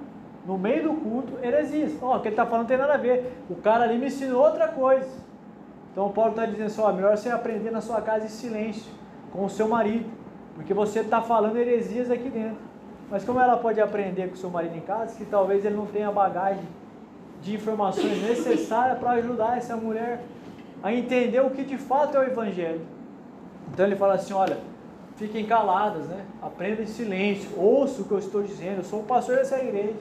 no 0.46 0.60
meio 0.60 0.84
do 0.84 0.94
culto 0.94 1.44
heresias. 1.44 1.94
Ó, 2.00 2.14
oh, 2.14 2.18
o 2.18 2.20
que 2.20 2.28
ele 2.28 2.34
está 2.34 2.46
falando 2.46 2.62
não 2.62 2.68
tem 2.68 2.78
nada 2.78 2.94
a 2.94 2.98
ver. 2.98 3.34
O 3.50 3.56
cara 3.56 3.84
ali 3.84 3.98
me 3.98 4.06
ensinou 4.06 4.44
outra 4.44 4.68
coisa. 4.68 5.10
Então 5.92 6.06
o 6.06 6.12
Paulo 6.12 6.32
está 6.32 6.46
dizendo 6.46 6.68
assim, 6.68 6.82
ó, 6.82 6.94
melhor 6.94 7.18
você 7.18 7.30
aprender 7.30 7.72
na 7.72 7.82
sua 7.82 8.00
casa 8.00 8.26
em 8.26 8.30
silêncio, 8.30 8.92
com 9.34 9.44
o 9.44 9.50
seu 9.50 9.68
marido, 9.68 10.08
porque 10.54 10.72
você 10.72 11.00
está 11.00 11.20
falando 11.20 11.58
heresias 11.58 12.12
aqui 12.12 12.30
dentro. 12.30 12.62
Mas 13.10 13.26
como 13.26 13.40
ela 13.40 13.58
pode 13.58 13.82
aprender 13.82 14.28
com 14.28 14.36
o 14.36 14.38
seu 14.38 14.52
marido 14.52 14.78
em 14.78 14.82
casa, 14.82 15.16
que 15.18 15.26
talvez 15.26 15.66
ele 15.66 15.76
não 15.76 15.88
tenha 15.88 16.12
bagagem 16.12 16.64
de 17.42 17.56
informações 17.56 18.22
necessárias 18.22 19.00
para 19.00 19.12
ajudar 19.12 19.58
essa 19.58 19.76
mulher 19.76 20.22
a 20.84 20.94
entender 20.94 21.40
o 21.40 21.50
que 21.50 21.64
de 21.64 21.78
fato 21.78 22.18
é 22.18 22.22
o 22.22 22.24
Evangelho. 22.24 22.82
Então 23.74 23.86
ele 23.86 23.96
fala 23.96 24.16
assim: 24.16 24.34
olha, 24.34 24.58
fiquem 25.16 25.46
caladas, 25.46 26.06
né? 26.08 26.26
Aprenda 26.42 26.82
em 26.82 26.88
silêncio, 26.88 27.50
ouça 27.58 28.02
o 28.02 28.06
que 28.06 28.12
eu 28.12 28.20
estou 28.20 28.42
dizendo. 28.44 28.78
Eu 28.78 28.84
sou 28.84 29.00
o 29.02 29.04
pastor 29.04 29.38
dessa 29.38 29.60
igreja. 29.60 29.96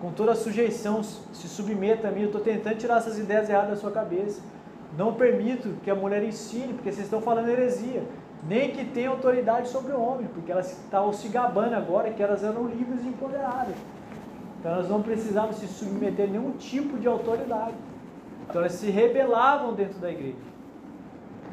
Com 0.00 0.12
toda 0.12 0.32
a 0.32 0.36
sujeição, 0.36 1.02
se 1.02 1.48
submeta 1.48 2.08
a 2.08 2.10
mim. 2.10 2.20
Eu 2.20 2.26
estou 2.26 2.40
tentando 2.40 2.76
tirar 2.76 2.98
essas 2.98 3.18
ideias 3.18 3.48
erradas 3.48 3.70
da 3.70 3.76
sua 3.76 3.90
cabeça. 3.90 4.40
Não 4.96 5.14
permito 5.14 5.74
que 5.82 5.90
a 5.90 5.94
mulher 5.94 6.22
ensine, 6.22 6.72
porque 6.74 6.92
vocês 6.92 7.04
estão 7.04 7.20
falando 7.20 7.48
heresia. 7.48 8.02
Nem 8.48 8.70
que 8.70 8.84
tenha 8.84 9.10
autoridade 9.10 9.68
sobre 9.68 9.92
o 9.92 10.00
homem, 10.00 10.28
porque 10.32 10.52
elas 10.52 10.70
estavam 10.70 11.12
se 11.12 11.28
gabando 11.28 11.74
agora 11.74 12.10
que 12.10 12.22
elas 12.22 12.44
eram 12.44 12.68
livres 12.68 13.02
e 13.04 13.08
empoderadas. 13.08 13.74
Então 14.58 14.72
elas 14.72 14.88
não 14.88 15.02
precisavam 15.02 15.52
se 15.52 15.66
submeter 15.66 16.28
a 16.28 16.30
nenhum 16.30 16.52
tipo 16.52 16.98
de 16.98 17.06
autoridade. 17.06 17.74
Então 18.48 18.60
elas 18.60 18.72
se 18.72 18.90
rebelavam 18.90 19.72
dentro 19.72 19.98
da 19.98 20.10
igreja. 20.10 20.36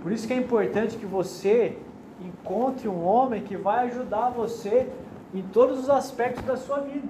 Por 0.02 0.12
isso 0.12 0.28
que 0.28 0.34
é 0.34 0.38
importante 0.38 0.98
que 0.98 1.06
você 1.06 1.78
encontre 2.20 2.88
um 2.88 3.04
homem 3.06 3.42
que 3.42 3.58
vai 3.58 3.88
ajudar 3.88 4.30
você 4.30 4.90
em 5.34 5.42
todos 5.42 5.80
os 5.80 5.90
aspectos 5.90 6.44
da 6.46 6.56
sua 6.56 6.80
vida. 6.80 7.08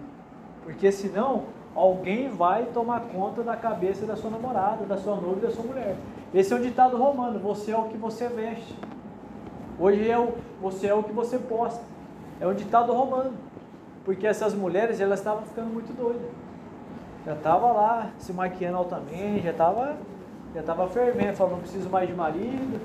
Porque 0.64 0.92
senão 0.92 1.44
alguém 1.76 2.30
vai 2.30 2.66
tomar 2.66 3.02
conta 3.02 3.44
da 3.44 3.56
cabeça 3.56 4.06
da 4.06 4.16
sua 4.16 4.32
namorada, 4.32 4.86
da 4.86 4.98
sua 4.98 5.16
noiva, 5.16 5.42
da 5.42 5.52
sua 5.52 5.64
mulher. 5.64 5.96
Esse 6.34 6.54
é 6.54 6.56
um 6.56 6.62
ditado 6.62 6.98
romano, 6.98 7.40
você 7.40 7.72
é 7.72 7.78
o 7.78 7.84
que 7.84 7.98
você 7.98 8.28
veste. 8.28 8.76
Hoje 9.78 10.10
é 10.10 10.18
o, 10.18 10.34
você 10.62 10.88
é 10.88 10.94
o 10.94 11.04
que 11.04 11.12
você 11.12 11.38
posta. 11.38 11.84
É 12.40 12.48
um 12.48 12.54
ditado 12.54 12.94
romano. 12.94 13.34
Porque 14.06 14.26
essas 14.26 14.54
mulheres, 14.54 15.02
elas 15.02 15.20
estavam 15.20 15.44
ficando 15.44 15.74
muito 15.74 15.92
doidas. 15.98 16.30
Já 17.26 17.34
estava 17.34 17.72
lá 17.72 18.12
se 18.20 18.32
maquiando 18.32 18.78
altamente, 18.78 19.42
já 19.44 19.52
estava 19.52 19.98
já 20.54 20.62
estava 20.62 20.88
fervendo, 20.88 21.36
falou, 21.36 21.54
não 21.56 21.60
preciso 21.60 21.90
mais 21.90 22.08
de 22.08 22.16
marido, 22.16 22.80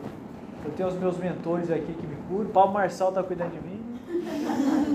eu 0.65 0.73
tenho 0.73 0.89
os 0.89 0.97
meus 0.97 1.17
mentores 1.17 1.71
aqui 1.71 1.93
que 1.93 2.05
me 2.05 2.17
cuidam, 2.29 2.47
o 2.47 2.49
Paulo 2.49 2.73
Marçal 2.73 3.11
está 3.11 3.23
cuidando 3.23 3.53
de 3.53 3.61
mim. 3.61 3.81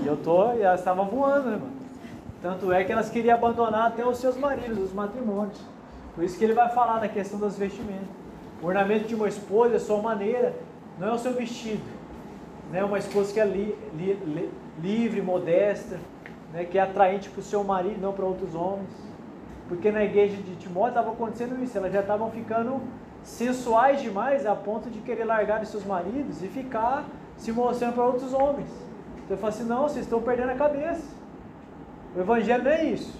E 0.04 0.06
eu 0.06 0.16
tô, 0.18 0.52
e 0.52 0.60
elas 0.60 0.80
estavam 0.80 1.06
voando, 1.06 1.50
né, 1.50 1.56
mano? 1.56 1.72
Tanto 2.42 2.70
é 2.70 2.84
que 2.84 2.92
elas 2.92 3.08
queriam 3.08 3.34
abandonar 3.34 3.86
até 3.86 4.06
os 4.06 4.18
seus 4.18 4.36
maridos, 4.36 4.78
os 4.78 4.92
matrimônios. 4.92 5.58
Por 6.14 6.22
isso 6.22 6.38
que 6.38 6.44
ele 6.44 6.52
vai 6.52 6.68
falar 6.68 7.00
na 7.00 7.08
questão 7.08 7.40
das 7.40 7.56
vestimentas. 7.56 8.06
O 8.62 8.66
ornamento 8.66 9.08
de 9.08 9.14
uma 9.14 9.26
esposa 9.26 9.76
é 9.76 9.78
sua 9.78 10.02
maneira, 10.02 10.54
não 10.98 11.08
é 11.08 11.12
o 11.12 11.18
seu 11.18 11.32
vestido. 11.32 11.82
Né? 12.70 12.84
Uma 12.84 12.98
esposa 12.98 13.32
que 13.32 13.40
é 13.40 13.44
li, 13.46 13.74
li, 13.94 14.12
li, 14.12 14.50
livre, 14.80 15.22
modesta, 15.22 15.98
né? 16.56 16.64
que 16.64 16.78
é 16.78 16.80
atraente 16.80 17.28
para 17.28 17.40
o 17.40 17.42
seu 17.42 17.62
marido, 17.62 18.00
não 18.00 18.12
para 18.12 18.24
outros 18.24 18.54
homens. 18.54 18.88
Porque 19.68 19.92
na 19.92 20.02
igreja 20.02 20.36
de 20.36 20.56
Timóteo 20.56 20.88
estava 20.88 21.12
acontecendo 21.12 21.62
isso, 21.62 21.76
elas 21.76 21.92
já 21.92 22.00
estavam 22.00 22.30
ficando 22.30 22.80
sensuais 23.22 24.00
demais 24.00 24.46
a 24.46 24.54
ponto 24.54 24.88
de 24.88 25.00
querer 25.00 25.24
largar 25.24 25.64
seus 25.66 25.84
maridos 25.84 26.42
e 26.42 26.48
ficar 26.48 27.04
se 27.36 27.52
mostrando 27.52 27.94
para 27.94 28.04
outros 28.04 28.32
homens. 28.32 28.70
Então 29.24 29.36
eu 29.36 29.38
falo 29.38 29.52
assim, 29.52 29.64
não, 29.64 29.82
vocês 29.82 30.04
estão 30.04 30.22
perdendo 30.22 30.50
a 30.50 30.54
cabeça. 30.54 31.04
O 32.16 32.20
evangelho 32.20 32.64
não 32.64 32.70
é 32.70 32.84
isso. 32.84 33.12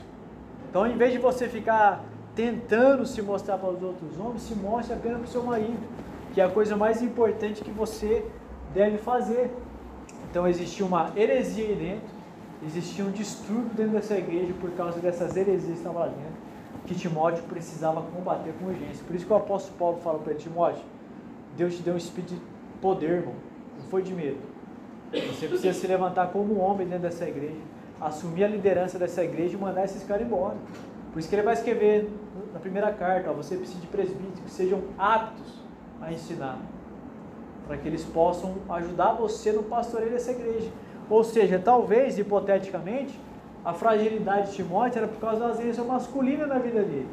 Então 0.70 0.86
em 0.86 0.96
vez 0.96 1.12
de 1.12 1.18
você 1.18 1.48
ficar 1.48 2.04
tentando 2.34 3.04
se 3.04 3.20
mostrar 3.20 3.58
para 3.58 3.70
os 3.70 3.82
outros 3.82 4.18
homens, 4.18 4.42
se 4.42 4.54
mostre 4.54 4.94
apenas 4.94 5.18
para 5.18 5.26
o 5.26 5.30
seu 5.30 5.42
marido, 5.42 5.86
que 6.32 6.40
é 6.40 6.44
a 6.44 6.48
coisa 6.48 6.76
mais 6.76 7.02
importante 7.02 7.62
que 7.62 7.70
você 7.70 8.24
deve 8.72 8.98
fazer. 8.98 9.50
Então 10.30 10.46
existia 10.46 10.86
uma 10.86 11.10
heresia 11.16 11.66
aí 11.66 11.74
dentro, 11.74 12.15
existia 12.64 13.04
um 13.04 13.10
distúrbio 13.10 13.70
dentro 13.74 13.92
dessa 13.92 14.16
igreja 14.16 14.52
por 14.60 14.70
causa 14.72 14.98
dessas 15.00 15.36
heresias 15.36 15.64
que 15.64 15.72
estavam 15.72 16.00
lá 16.00 16.06
dentro, 16.06 16.46
que 16.86 16.94
Timóteo 16.94 17.42
precisava 17.44 18.02
combater 18.02 18.52
com 18.58 18.66
urgência. 18.66 19.04
Por 19.04 19.16
isso 19.16 19.26
que 19.26 19.32
o 19.32 19.36
apóstolo 19.36 19.76
Paulo 19.78 19.98
fala 19.98 20.18
para 20.18 20.34
Timóteo, 20.34 20.84
Deus 21.56 21.76
te 21.76 21.82
deu 21.82 21.94
um 21.94 21.98
espírito 21.98 22.34
de 22.34 22.40
poder, 22.80 23.10
irmão. 23.10 23.34
Não 23.78 23.84
foi 23.86 24.02
de 24.02 24.14
medo. 24.14 24.38
Você 25.12 25.48
precisa 25.48 25.72
se 25.72 25.86
levantar 25.86 26.28
como 26.28 26.58
homem 26.58 26.86
dentro 26.86 27.02
dessa 27.02 27.26
igreja, 27.26 27.60
assumir 28.00 28.44
a 28.44 28.48
liderança 28.48 28.98
dessa 28.98 29.22
igreja 29.22 29.56
e 29.56 29.60
mandar 29.60 29.84
esses 29.84 30.02
caras 30.04 30.26
embora. 30.26 30.56
Por 31.12 31.20
isso 31.20 31.28
que 31.28 31.34
ele 31.34 31.42
vai 31.42 31.54
escrever 31.54 32.10
na 32.52 32.58
primeira 32.58 32.92
carta, 32.92 33.30
ó, 33.30 33.32
você 33.32 33.56
precisa 33.56 33.80
de 33.80 33.86
presbíteros 33.86 34.40
que 34.40 34.50
sejam 34.50 34.82
aptos 34.98 35.62
a 36.00 36.12
ensinar, 36.12 36.58
para 37.66 37.76
que 37.78 37.88
eles 37.88 38.04
possam 38.04 38.56
ajudar 38.68 39.12
você 39.12 39.52
no 39.52 39.62
pastoreio 39.62 40.10
dessa 40.10 40.32
igreja. 40.32 40.70
Ou 41.08 41.22
seja, 41.22 41.58
talvez, 41.58 42.18
hipoteticamente, 42.18 43.18
a 43.64 43.72
fragilidade 43.72 44.50
de 44.50 44.56
Timóteo 44.56 44.98
era 44.98 45.08
por 45.08 45.20
causa 45.20 45.40
da 45.40 45.46
ausência 45.48 45.82
masculina 45.84 46.46
na 46.46 46.58
vida 46.58 46.82
dele. 46.82 47.08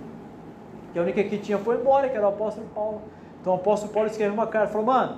Que 0.92 1.00
a 1.00 1.02
única 1.02 1.24
que 1.24 1.38
tinha 1.38 1.58
foi 1.58 1.76
embora, 1.80 2.10
que 2.10 2.16
era 2.16 2.26
o 2.26 2.30
apóstolo 2.30 2.68
Paulo. 2.74 3.02
Então 3.42 3.54
o 3.54 3.56
apóstolo 3.56 3.92
Paulo 3.92 4.10
escreveu 4.10 4.34
uma 4.34 4.48
carta, 4.48 4.72
falou, 4.72 4.88
mano, 4.88 5.18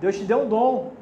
Deus 0.00 0.16
te 0.16 0.24
deu 0.24 0.42
um 0.42 0.48
dom, 0.48 0.92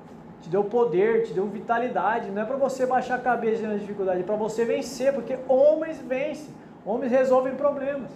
te 0.41 0.49
deu 0.49 0.65
poder, 0.65 1.25
te 1.25 1.33
deu 1.33 1.47
vitalidade. 1.47 2.31
Não 2.31 2.43
é 2.43 2.45
para 2.45 2.57
você 2.57 2.87
baixar 2.87 3.17
a 3.17 3.19
cabeça 3.19 3.67
na 3.67 3.75
dificuldade, 3.75 4.21
é 4.21 4.23
para 4.23 4.37
você 4.37 4.65
vencer, 4.65 5.13
porque 5.15 5.39
homens 5.49 6.01
vencem, 6.01 6.55
homens 6.85 7.11
resolvem 7.11 7.55
problemas. 7.55 8.11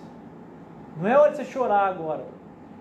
Não 0.97 1.09
é 1.09 1.19
hora 1.19 1.31
de 1.31 1.37
você 1.39 1.45
chorar 1.45 1.87
agora. 1.89 2.25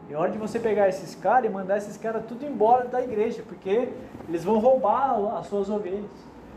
É 0.10 0.16
hora 0.16 0.32
de 0.32 0.38
você 0.38 0.60
pegar 0.60 0.90
esses 0.90 1.16
caras 1.16 1.50
e 1.50 1.54
mandar 1.54 1.78
esses 1.78 1.98
caras 1.98 2.24
tudo 2.28 2.46
embora 2.46 2.88
da 2.88 3.02
igreja, 3.02 3.42
porque 3.48 3.90
eles 4.28 4.44
vão 4.44 4.60
roubar 4.60 5.38
as 5.38 5.48
suas 5.48 5.70
ovelhas. 5.70 6.12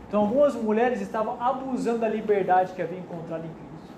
Então 0.07 0.21
algumas 0.21 0.55
mulheres 0.55 1.01
estavam 1.01 1.41
abusando 1.41 1.99
da 1.99 2.07
liberdade 2.07 2.73
que 2.73 2.81
havia 2.81 2.99
encontrado 2.99 3.45
em 3.45 3.49
Cristo 3.49 3.93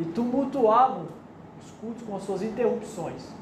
e 0.00 0.04
tumultuavam 0.04 1.06
os 1.62 1.70
cultos 1.72 2.02
com 2.02 2.16
as 2.16 2.22
suas 2.22 2.42
interrupções. 2.42 3.32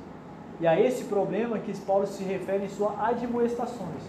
E 0.60 0.66
a 0.66 0.78
esse 0.78 1.04
problema 1.04 1.58
que 1.58 1.76
Paulo 1.80 2.06
se 2.06 2.22
refere 2.22 2.64
em 2.64 2.68
suas 2.68 2.92
admoestações. 3.00 4.02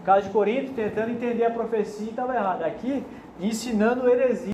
O 0.00 0.04
caso 0.04 0.26
de 0.26 0.32
Corinto, 0.32 0.72
tentando 0.72 1.10
entender 1.10 1.44
a 1.44 1.50
profecia, 1.50 2.10
estava 2.10 2.34
errado. 2.34 2.62
Aqui, 2.62 3.04
ensinando 3.40 4.08
heresia. 4.08 4.48